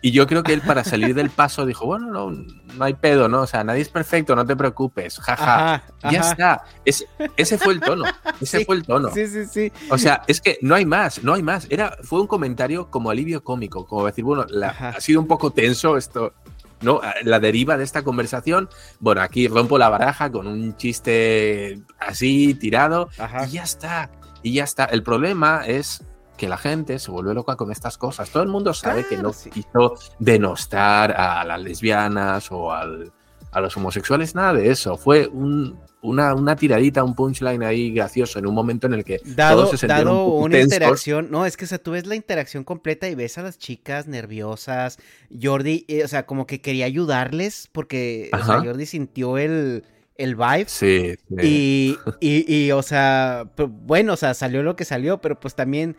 Y 0.06 0.10
yo 0.10 0.26
creo 0.26 0.42
que 0.42 0.52
él 0.52 0.60
para 0.60 0.84
salir 0.84 1.14
del 1.14 1.30
paso 1.30 1.64
dijo, 1.64 1.86
bueno, 1.86 2.08
no, 2.10 2.30
no 2.30 2.84
hay 2.84 2.92
pedo, 2.92 3.26
¿no? 3.26 3.40
O 3.40 3.46
sea, 3.46 3.64
nadie 3.64 3.80
es 3.80 3.88
perfecto, 3.88 4.36
no 4.36 4.44
te 4.44 4.54
preocupes, 4.54 5.18
jaja. 5.18 5.76
Ajá, 5.76 5.84
Ya 6.12 6.20
ajá. 6.20 6.30
está. 6.30 6.64
Es- 6.84 7.06
ese 7.38 7.56
fue 7.56 7.72
el 7.72 7.80
tono. 7.80 8.04
Ese 8.38 8.58
Sí, 8.58 8.64
fue 8.66 8.76
el 8.76 8.84
tono. 8.84 9.08
Sí, 9.14 9.26
sí, 9.26 9.46
sí. 9.46 9.72
O 9.88 9.96
sea, 9.96 10.20
es 10.26 10.42
que 10.42 10.58
no 10.60 10.74
hay 10.74 10.84
más, 10.84 11.24
no 11.24 11.32
hay 11.32 11.42
más. 11.42 11.66
Era, 11.70 11.96
fue 12.02 12.20
un 12.20 12.26
comentario 12.26 12.90
como 12.90 13.08
alivio 13.08 13.42
cómico, 13.42 13.86
como 13.86 14.04
decir, 14.04 14.24
bueno, 14.24 14.44
la- 14.50 14.68
ha 14.94 15.00
sido 15.00 15.20
un 15.22 15.26
poco 15.26 15.52
tenso 15.52 15.96
esto, 15.96 16.34
¿no? 16.82 17.00
La 17.22 17.40
deriva 17.40 17.78
de 17.78 17.84
esta 17.84 18.02
conversación. 18.02 18.68
Bueno, 19.00 19.22
aquí 19.22 19.48
rompo 19.48 19.78
la 19.78 19.88
baraja 19.88 20.30
con 20.30 20.46
un 20.46 20.76
chiste 20.76 21.80
así, 21.98 22.52
tirado, 22.52 23.08
Ajá. 23.18 23.46
y 23.46 23.52
ya 23.52 23.62
está. 23.62 24.10
Y 24.42 24.52
ya 24.52 24.64
está. 24.64 24.84
El 24.84 25.02
problema 25.02 25.62
es 25.66 26.04
que 26.36 26.48
la 26.48 26.56
gente 26.58 26.98
se 26.98 27.10
vuelve 27.10 27.34
loca 27.34 27.56
con 27.56 27.70
estas 27.70 27.96
cosas. 27.98 28.30
Todo 28.30 28.42
el 28.42 28.48
mundo 28.48 28.74
sabe 28.74 29.06
que 29.06 29.16
no 29.16 29.32
sí. 29.32 29.50
quiso 29.50 29.94
denostar 30.18 31.12
a 31.12 31.44
las 31.44 31.60
lesbianas 31.62 32.50
o 32.50 32.72
al- 32.72 33.12
a 33.52 33.60
los 33.60 33.76
homosexuales, 33.76 34.34
nada 34.34 34.52
de 34.54 34.70
eso. 34.70 34.96
Fue 34.96 35.28
un- 35.28 35.78
una, 36.02 36.34
una 36.34 36.56
tiradita, 36.56 37.02
un 37.04 37.14
punchline 37.14 37.62
ahí 37.62 37.92
gracioso 37.92 38.38
en 38.40 38.46
un 38.46 38.54
momento 38.54 38.86
en 38.88 38.94
el 38.94 39.04
que 39.04 39.20
Dado, 39.24 39.64
todos 39.66 39.78
se 39.80 39.86
dado 39.86 40.24
un 40.26 40.42
una 40.46 40.56
tensos. 40.56 40.72
interacción, 40.74 41.28
no, 41.30 41.46
es 41.46 41.56
que 41.56 41.64
o 41.64 41.68
sea, 41.68 41.78
tú 41.78 41.92
ves 41.92 42.06
la 42.06 42.14
interacción 42.16 42.64
completa 42.64 43.08
y 43.08 43.14
ves 43.14 43.38
a 43.38 43.42
las 43.42 43.56
chicas 43.58 44.06
nerviosas. 44.08 44.98
Jordi, 45.40 45.84
eh, 45.88 46.04
o 46.04 46.08
sea, 46.08 46.26
como 46.26 46.46
que 46.46 46.60
quería 46.60 46.84
ayudarles 46.86 47.68
porque 47.72 48.28
o 48.32 48.36
sea, 48.44 48.56
Ajá. 48.56 48.64
Jordi 48.64 48.84
sintió 48.86 49.38
el, 49.38 49.84
el 50.16 50.34
vibe. 50.34 50.66
Sí, 50.66 51.14
sí. 51.28 51.34
Y, 51.42 51.98
y, 52.20 52.54
y, 52.66 52.72
o 52.72 52.82
sea, 52.82 53.48
bueno, 53.56 54.12
o 54.14 54.16
sea, 54.16 54.34
salió 54.34 54.62
lo 54.62 54.76
que 54.76 54.84
salió, 54.84 55.18
pero 55.22 55.38
pues 55.40 55.54
también, 55.54 55.96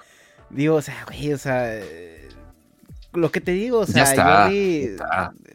digo, 0.49 0.75
o 0.75 0.81
sea, 0.81 1.05
güey, 1.07 1.33
o 1.33 1.37
sea, 1.37 1.75
eh, 1.77 2.29
lo 3.13 3.31
que 3.31 3.41
te 3.41 3.51
digo, 3.51 3.79
o 3.79 3.85
sea, 3.85 4.05
Jordi 4.05 4.95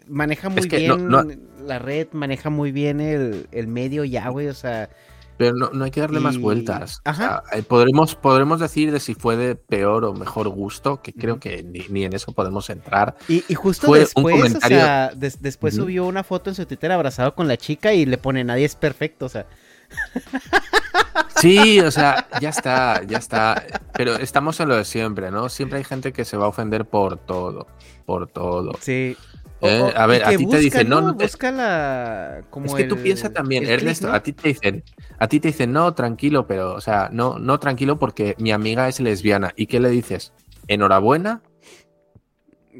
maneja 0.08 0.48
muy 0.48 0.60
Es 0.60 0.66
que 0.66 0.78
bien 0.78 1.08
no- 1.08 1.22
no- 1.24 1.34
la 1.64 1.78
red, 1.78 2.08
maneja 2.12 2.48
muy 2.50 2.72
bien 2.72 3.00
el, 3.00 3.46
el 3.52 3.66
medio 3.66 4.02
ya, 4.04 4.28
güey, 4.30 4.48
o 4.48 4.54
sea, 4.54 4.88
Pero 5.36 5.54
no, 5.54 5.70
no 5.70 5.84
hay 5.84 5.90
que 5.90 6.00
darle 6.00 6.20
más 6.20 6.36
vueltas. 6.38 6.98
O 7.04 7.10
Ajá. 7.10 7.42
sea, 7.50 7.58
eh, 7.58 7.62
podremos, 7.62 8.14
podremos 8.14 8.60
decir 8.60 8.90
de 8.92 8.98
si 9.00 9.14
fue 9.14 9.36
de 9.36 9.54
peor 9.56 10.04
o 10.04 10.12
mejor 10.14 10.48
gusto, 10.48 11.00
que 11.02 11.12
creo 11.14 11.38
que 11.40 11.62
ni, 11.62 11.80
ni 11.88 12.04
en 12.04 12.12
eso 12.14 12.32
podemos 12.32 12.68
entrar. 12.70 13.14
Y, 13.28 13.44
y 13.48 13.54
justo 13.54 13.86
Fue 13.86 14.00
después, 14.00 14.54
o 14.54 14.60
sea, 14.60 15.12
des- 15.14 15.40
después 15.40 15.74
subió 15.76 16.06
una 16.06 16.24
foto 16.24 16.50
en 16.50 16.56
su 16.56 16.66
Twitter 16.66 16.90
abrazado 16.92 17.34
con 17.34 17.46
la 17.48 17.56
chica 17.56 17.92
y 17.94 18.04
le 18.06 18.18
pone 18.18 18.42
nadie 18.44 18.64
es 18.66 18.74
perfecto, 18.74 19.26
o 19.26 19.28
sea. 19.28 19.46
Sí, 21.40 21.80
o 21.80 21.90
sea, 21.90 22.26
ya 22.40 22.50
está, 22.50 23.02
ya 23.04 23.18
está. 23.18 23.64
Pero 23.94 24.16
estamos 24.16 24.60
en 24.60 24.68
lo 24.68 24.76
de 24.76 24.84
siempre, 24.84 25.30
¿no? 25.30 25.48
Siempre 25.48 25.78
hay 25.78 25.84
gente 25.84 26.12
que 26.12 26.24
se 26.24 26.36
va 26.36 26.44
a 26.46 26.48
ofender 26.48 26.84
por 26.84 27.16
todo, 27.16 27.66
por 28.04 28.26
todo. 28.28 28.72
Sí. 28.80 29.16
Eh, 29.62 29.92
a 29.94 30.06
ver, 30.06 30.24
a 30.24 30.30
ti 30.30 30.46
te 30.46 30.58
dicen, 30.58 30.88
no, 30.88 31.02
no 31.02 31.16
te- 31.16 31.24
busca 31.24 31.50
la 31.52 32.42
como 32.48 32.64
es 32.66 32.74
que 32.74 32.84
tú 32.84 32.96
piensas 32.96 33.30
también, 33.32 33.66
Ernesto, 33.68 34.08
¿no? 34.08 34.14
a 34.14 34.22
ti 34.22 34.32
te 34.32 34.48
dicen, 34.48 34.82
a 35.18 35.28
ti 35.28 35.38
te 35.38 35.48
dicen, 35.48 35.70
no, 35.70 35.92
tranquilo, 35.92 36.46
pero, 36.46 36.72
o 36.74 36.80
sea, 36.80 37.10
no, 37.12 37.38
no, 37.38 37.60
tranquilo 37.60 37.98
porque 37.98 38.34
mi 38.38 38.52
amiga 38.52 38.88
es 38.88 39.00
lesbiana. 39.00 39.52
¿Y 39.56 39.66
qué 39.66 39.78
le 39.80 39.90
dices? 39.90 40.32
¿Enhorabuena? 40.66 41.42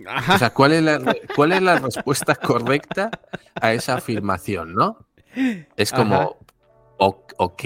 Ajá. 0.07 0.37
O 0.37 0.39
sea, 0.39 0.51
¿cuál 0.55 0.73
es 0.73 0.83
la, 0.83 1.01
cuál 1.37 1.53
es 1.53 1.61
la 1.61 1.79
respuesta 1.79 2.35
correcta 2.35 3.11
a 3.61 3.73
esa 3.75 3.95
afirmación, 3.97 4.75
no? 4.75 5.07
Es 5.77 5.93
como, 5.93 6.39
ok, 6.97 7.63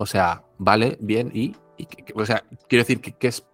o 0.00 0.06
sea, 0.06 0.42
vale, 0.56 0.96
bien, 1.00 1.30
y, 1.34 1.54
o 2.14 2.24
sea, 2.24 2.42
quiero 2.68 2.82
decir, 2.84 3.02
que, 3.02 3.12
que 3.12 3.28
es, 3.28 3.44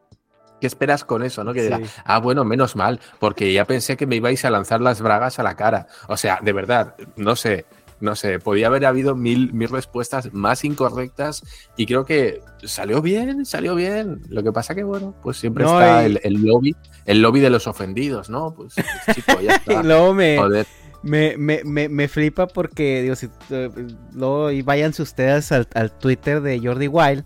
¿qué 0.61 0.68
esperas 0.68 1.05
con 1.05 1.24
eso, 1.24 1.42
no? 1.42 1.53
Que 1.53 1.66
Sí. 1.68 1.82
ah, 2.05 2.18
bueno, 2.20 2.44
menos 2.44 2.76
mal, 2.76 3.01
porque 3.18 3.53
ya 3.53 3.64
pensé 3.64 3.97
que 3.97 4.07
me 4.07 4.14
ibais 4.16 4.44
a 4.44 4.51
lanzar 4.51 4.80
las 4.80 5.01
bragas 5.03 5.38
a 5.40 5.42
la 5.42 5.57
cara. 5.57 5.88
O 6.09 6.16
sea, 6.16 6.38
de 6.42 6.53
verdad, 6.53 6.94
no 7.16 7.34
sé, 7.34 7.66
no 7.99 8.14
sé, 8.14 8.38
podía 8.38 8.66
haber 8.68 8.84
habido 8.86 9.16
mil, 9.16 9.53
mil 9.55 9.68
respuestas 9.70 10.32
más 10.32 10.64
incorrectas 10.64 11.42
y 11.76 11.86
creo 11.86 12.05
que 12.05 12.42
salió 12.62 13.01
bien, 13.03 13.44
salió 13.44 13.74
bien. 13.74 14.20
Lo 14.28 14.42
que 14.42 14.53
pasa 14.53 14.74
que, 14.74 14.84
bueno, 14.84 15.14
pues 15.22 15.38
siempre 15.38 15.64
No, 15.64 15.80
está 15.80 16.03
y- 16.03 16.07
el, 16.07 16.20
el 16.22 16.34
lobby, 16.44 16.76
el 17.07 17.22
lobby 17.22 17.40
de 17.40 17.51
los 17.51 17.66
ofendidos, 17.66 18.28
¿no? 18.30 18.55
Pues, 18.55 18.74
pues, 18.74 19.16
chico, 19.16 19.40
ya 19.40 19.55
está. 19.57 19.72
Y 19.80 19.82
luego 19.82 20.14
me, 20.14 20.36
Joder. 20.38 20.66
Me, 21.07 21.36
me, 21.36 21.62
me, 21.64 21.88
me 21.88 22.09
flipa 22.09 22.46
porque, 22.46 23.02
digo, 23.02 23.14
si, 23.16 23.28
eh, 23.50 23.70
luego 24.12 24.50
y 24.50 24.62
váyanse 24.62 25.02
ustedes 25.02 25.52
al, 25.52 25.68
al 25.74 25.90
Twitter 25.90 26.40
de 26.40 26.61
Jordi 26.61 26.88
Wild 26.88 27.24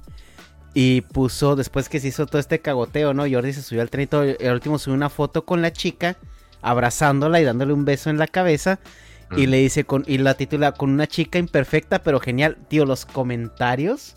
y 0.74 1.00
puso, 1.00 1.56
después 1.56 1.88
que 1.88 1.98
se 2.00 2.08
hizo 2.08 2.26
todo 2.26 2.38
este 2.38 2.60
cagoteo, 2.60 3.12
¿no? 3.14 3.24
Jordi 3.30 3.52
se 3.52 3.62
subió 3.62 3.82
al 3.82 3.90
tren 3.90 4.04
y 4.04 4.06
todo, 4.06 4.22
al 4.22 4.52
último 4.54 4.78
subió 4.78 4.94
una 4.94 5.10
foto 5.10 5.44
con 5.44 5.62
la 5.62 5.72
chica, 5.72 6.16
abrazándola 6.62 7.40
y 7.40 7.44
dándole 7.44 7.72
un 7.72 7.84
beso 7.84 8.10
en 8.10 8.18
la 8.18 8.26
cabeza. 8.26 8.78
Y 9.36 9.46
Mm. 9.46 9.50
le 9.50 9.56
dice, 9.58 9.84
con, 9.84 10.04
y 10.06 10.18
la 10.18 10.34
titula 10.34 10.72
con 10.72 10.90
una 10.90 11.06
chica 11.06 11.38
imperfecta, 11.38 12.02
pero 12.02 12.18
genial. 12.20 12.58
Tío, 12.68 12.84
los 12.84 13.06
comentarios 13.06 14.14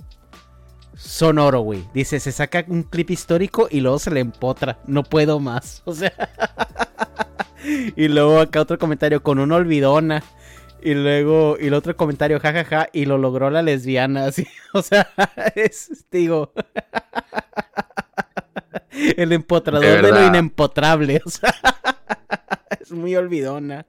son 0.96 1.38
oro, 1.40 1.62
güey. 1.62 1.84
Dice, 1.94 2.20
se 2.20 2.32
saca 2.32 2.66
un 2.68 2.84
clip 2.84 3.12
histórico 3.12 3.68
y 3.70 3.80
luego 3.82 4.00
se 4.00 4.12
le 4.12 4.20
empotra. 4.20 4.80
No 4.88 5.04
puedo 5.04 5.40
más. 5.40 5.82
O 5.86 5.94
sea. 5.94 6.14
y 7.96 8.08
luego 8.08 8.40
acá 8.40 8.62
otro 8.62 8.78
comentario 8.78 9.24
con 9.24 9.40
una 9.40 9.56
olvidona. 9.56 10.24
Y 10.82 10.96
luego, 10.96 11.56
y 11.60 11.68
el 11.68 11.74
otro 11.76 11.96
comentario, 11.96 12.42
jajaja, 12.42 12.90
y 12.92 13.06
lo 13.06 13.18
logró 13.18 13.50
la 13.50 13.62
lesbiana, 13.62 14.26
así. 14.28 14.46
O 14.74 14.82
sea, 14.82 15.10
es, 15.56 16.06
digo. 16.12 16.52
el 19.18 19.32
empotrador 19.32 20.02
de, 20.02 20.12
lo 20.12 20.28
inempotrable. 20.28 21.22
O 21.26 21.30
sea, 21.30 21.56
es 22.82 22.92
muy 22.92 23.16
olvidona. 23.16 23.86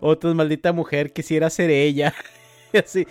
Otra 0.00 0.32
maldita 0.32 0.72
mujer, 0.72 1.12
quisiera 1.12 1.50
ser 1.50 1.68
ella. 1.68 2.14
Así. 2.72 3.06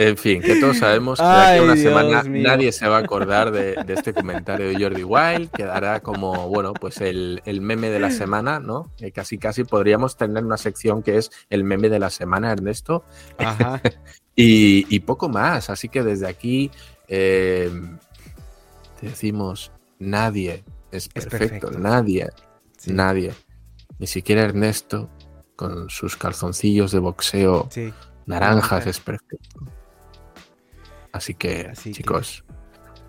En 0.00 0.16
fin, 0.16 0.40
que 0.40 0.54
todos 0.60 0.78
sabemos 0.78 1.18
que 1.18 1.24
de 1.26 1.30
aquí 1.32 1.58
a 1.58 1.62
una 1.64 1.74
Dios 1.74 1.88
semana 1.88 2.22
mío. 2.22 2.42
nadie 2.48 2.70
se 2.70 2.86
va 2.86 2.98
a 2.98 3.00
acordar 3.00 3.50
de, 3.50 3.74
de 3.84 3.94
este 3.94 4.14
comentario 4.14 4.68
de 4.68 4.80
Jordi 4.80 5.02
Wild. 5.02 5.50
Quedará 5.50 5.98
como, 6.00 6.48
bueno, 6.48 6.72
pues 6.72 7.00
el, 7.00 7.42
el 7.44 7.60
meme 7.60 7.90
de 7.90 7.98
la 7.98 8.12
semana, 8.12 8.60
¿no? 8.60 8.92
Que 8.96 9.10
casi 9.10 9.38
casi 9.38 9.64
podríamos 9.64 10.16
tener 10.16 10.44
una 10.44 10.56
sección 10.56 11.02
que 11.02 11.18
es 11.18 11.32
el 11.50 11.64
meme 11.64 11.88
de 11.88 11.98
la 11.98 12.10
semana, 12.10 12.52
Ernesto. 12.52 13.04
Ajá. 13.38 13.80
Y, 14.40 14.86
y 14.94 15.00
poco 15.00 15.28
más. 15.28 15.68
Así 15.68 15.88
que 15.88 16.04
desde 16.04 16.28
aquí 16.28 16.70
eh, 17.08 17.72
te 19.00 19.08
decimos, 19.08 19.72
nadie 19.98 20.62
es 20.92 21.10
Es 21.12 21.26
perfecto, 21.26 21.72
nadie, 21.72 22.28
Sí. 22.76 22.92
nadie. 22.92 23.34
Ni 23.98 24.06
siquiera 24.06 24.42
Ernesto, 24.42 25.10
con 25.56 25.90
sus 25.90 26.16
calzoncillos 26.16 26.92
de 26.92 27.00
boxeo 27.00 27.66
Sí. 27.72 27.92
naranjas, 28.26 28.70
Naranja. 28.70 28.90
es 28.90 29.00
perfecto. 29.00 29.60
Así 31.12 31.34
que, 31.34 31.68
Así 31.72 31.90
que- 31.90 31.96
chicos, 31.98 32.44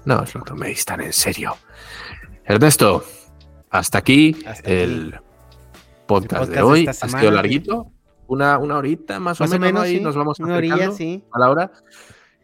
no 0.06 0.22
os 0.22 0.34
lo 0.36 0.42
toméis 0.42 0.86
tan 0.86 1.02
en 1.02 1.14
serio. 1.14 1.56
Ernesto, 2.46 3.04
hasta 3.70 3.98
aquí 4.00 4.36
Hasta 4.46 4.70
el 4.70 5.14
aquí. 5.14 5.24
podcast, 6.08 6.44
El 6.44 6.48
podcast 6.48 6.52
de 6.52 6.62
hoy. 6.62 6.88
Ha 6.88 6.94
sido 6.94 7.32
larguito, 7.32 7.92
una, 8.28 8.58
una 8.58 8.78
horita 8.78 9.20
más, 9.20 9.40
Más 9.40 9.52
o 9.52 9.60
menos, 9.60 9.74
¿no? 9.74 9.82
ahí 9.82 9.98
sí, 9.98 10.04
nos 10.04 10.16
vamos 10.16 10.40
una 10.40 10.56
orilla, 10.58 10.92
sí. 10.92 11.24
a 11.32 11.40
la 11.40 11.50
hora. 11.50 11.72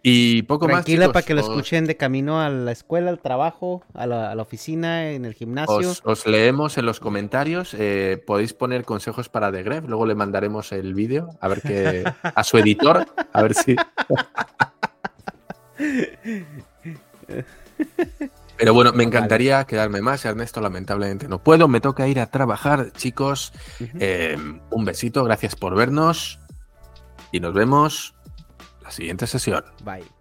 Y 0.07 0.43
poco 0.43 0.67
Tranquila 0.67 1.07
más, 1.07 1.13
para 1.13 1.25
que 1.25 1.33
lo 1.33 1.41
escuchen 1.41 1.85
de 1.87 1.97
camino 1.97 2.39
a 2.39 2.47
la 2.49 2.71
escuela, 2.71 3.09
al 3.09 3.17
trabajo, 3.19 3.83
a 3.95 4.05
la, 4.05 4.29
a 4.29 4.35
la 4.35 4.43
oficina, 4.43 5.09
en 5.09 5.25
el 5.25 5.33
gimnasio. 5.33 5.77
Os, 5.77 6.01
os 6.05 6.27
leemos 6.27 6.77
en 6.77 6.85
los 6.85 6.99
comentarios. 6.99 7.73
eh, 7.73 8.23
podéis 8.23 8.53
poner 8.53 8.85
consejos 8.85 9.29
para 9.29 9.51
The 9.51 9.63
Gref. 9.63 9.85
Luego 9.87 10.05
le 10.05 10.13
mandaremos 10.13 10.71
el 10.73 10.93
vídeo 10.93 11.29
a 11.41 11.47
ver 11.47 11.61
qué 11.63 12.03
a 12.21 12.43
su 12.43 12.59
editor. 12.59 13.07
A 13.33 13.41
ver 13.41 13.55
si. 13.55 13.75
Pero 18.57 18.73
bueno, 18.73 18.93
me 18.93 19.03
encantaría 19.03 19.65
quedarme 19.65 20.01
más. 20.01 20.23
Ernesto, 20.25 20.61
lamentablemente 20.61 21.27
no 21.27 21.39
puedo. 21.39 21.67
Me 21.67 21.81
toca 21.81 22.07
ir 22.07 22.19
a 22.19 22.27
trabajar, 22.27 22.91
chicos. 22.93 23.51
Eh, 23.99 24.37
un 24.71 24.85
besito, 24.85 25.23
gracias 25.23 25.55
por 25.55 25.75
vernos. 25.75 26.39
Y 27.31 27.39
nos 27.39 27.53
vemos 27.53 28.15
la 28.83 28.91
siguiente 28.91 29.27
sesión. 29.27 29.65
Bye. 29.83 30.14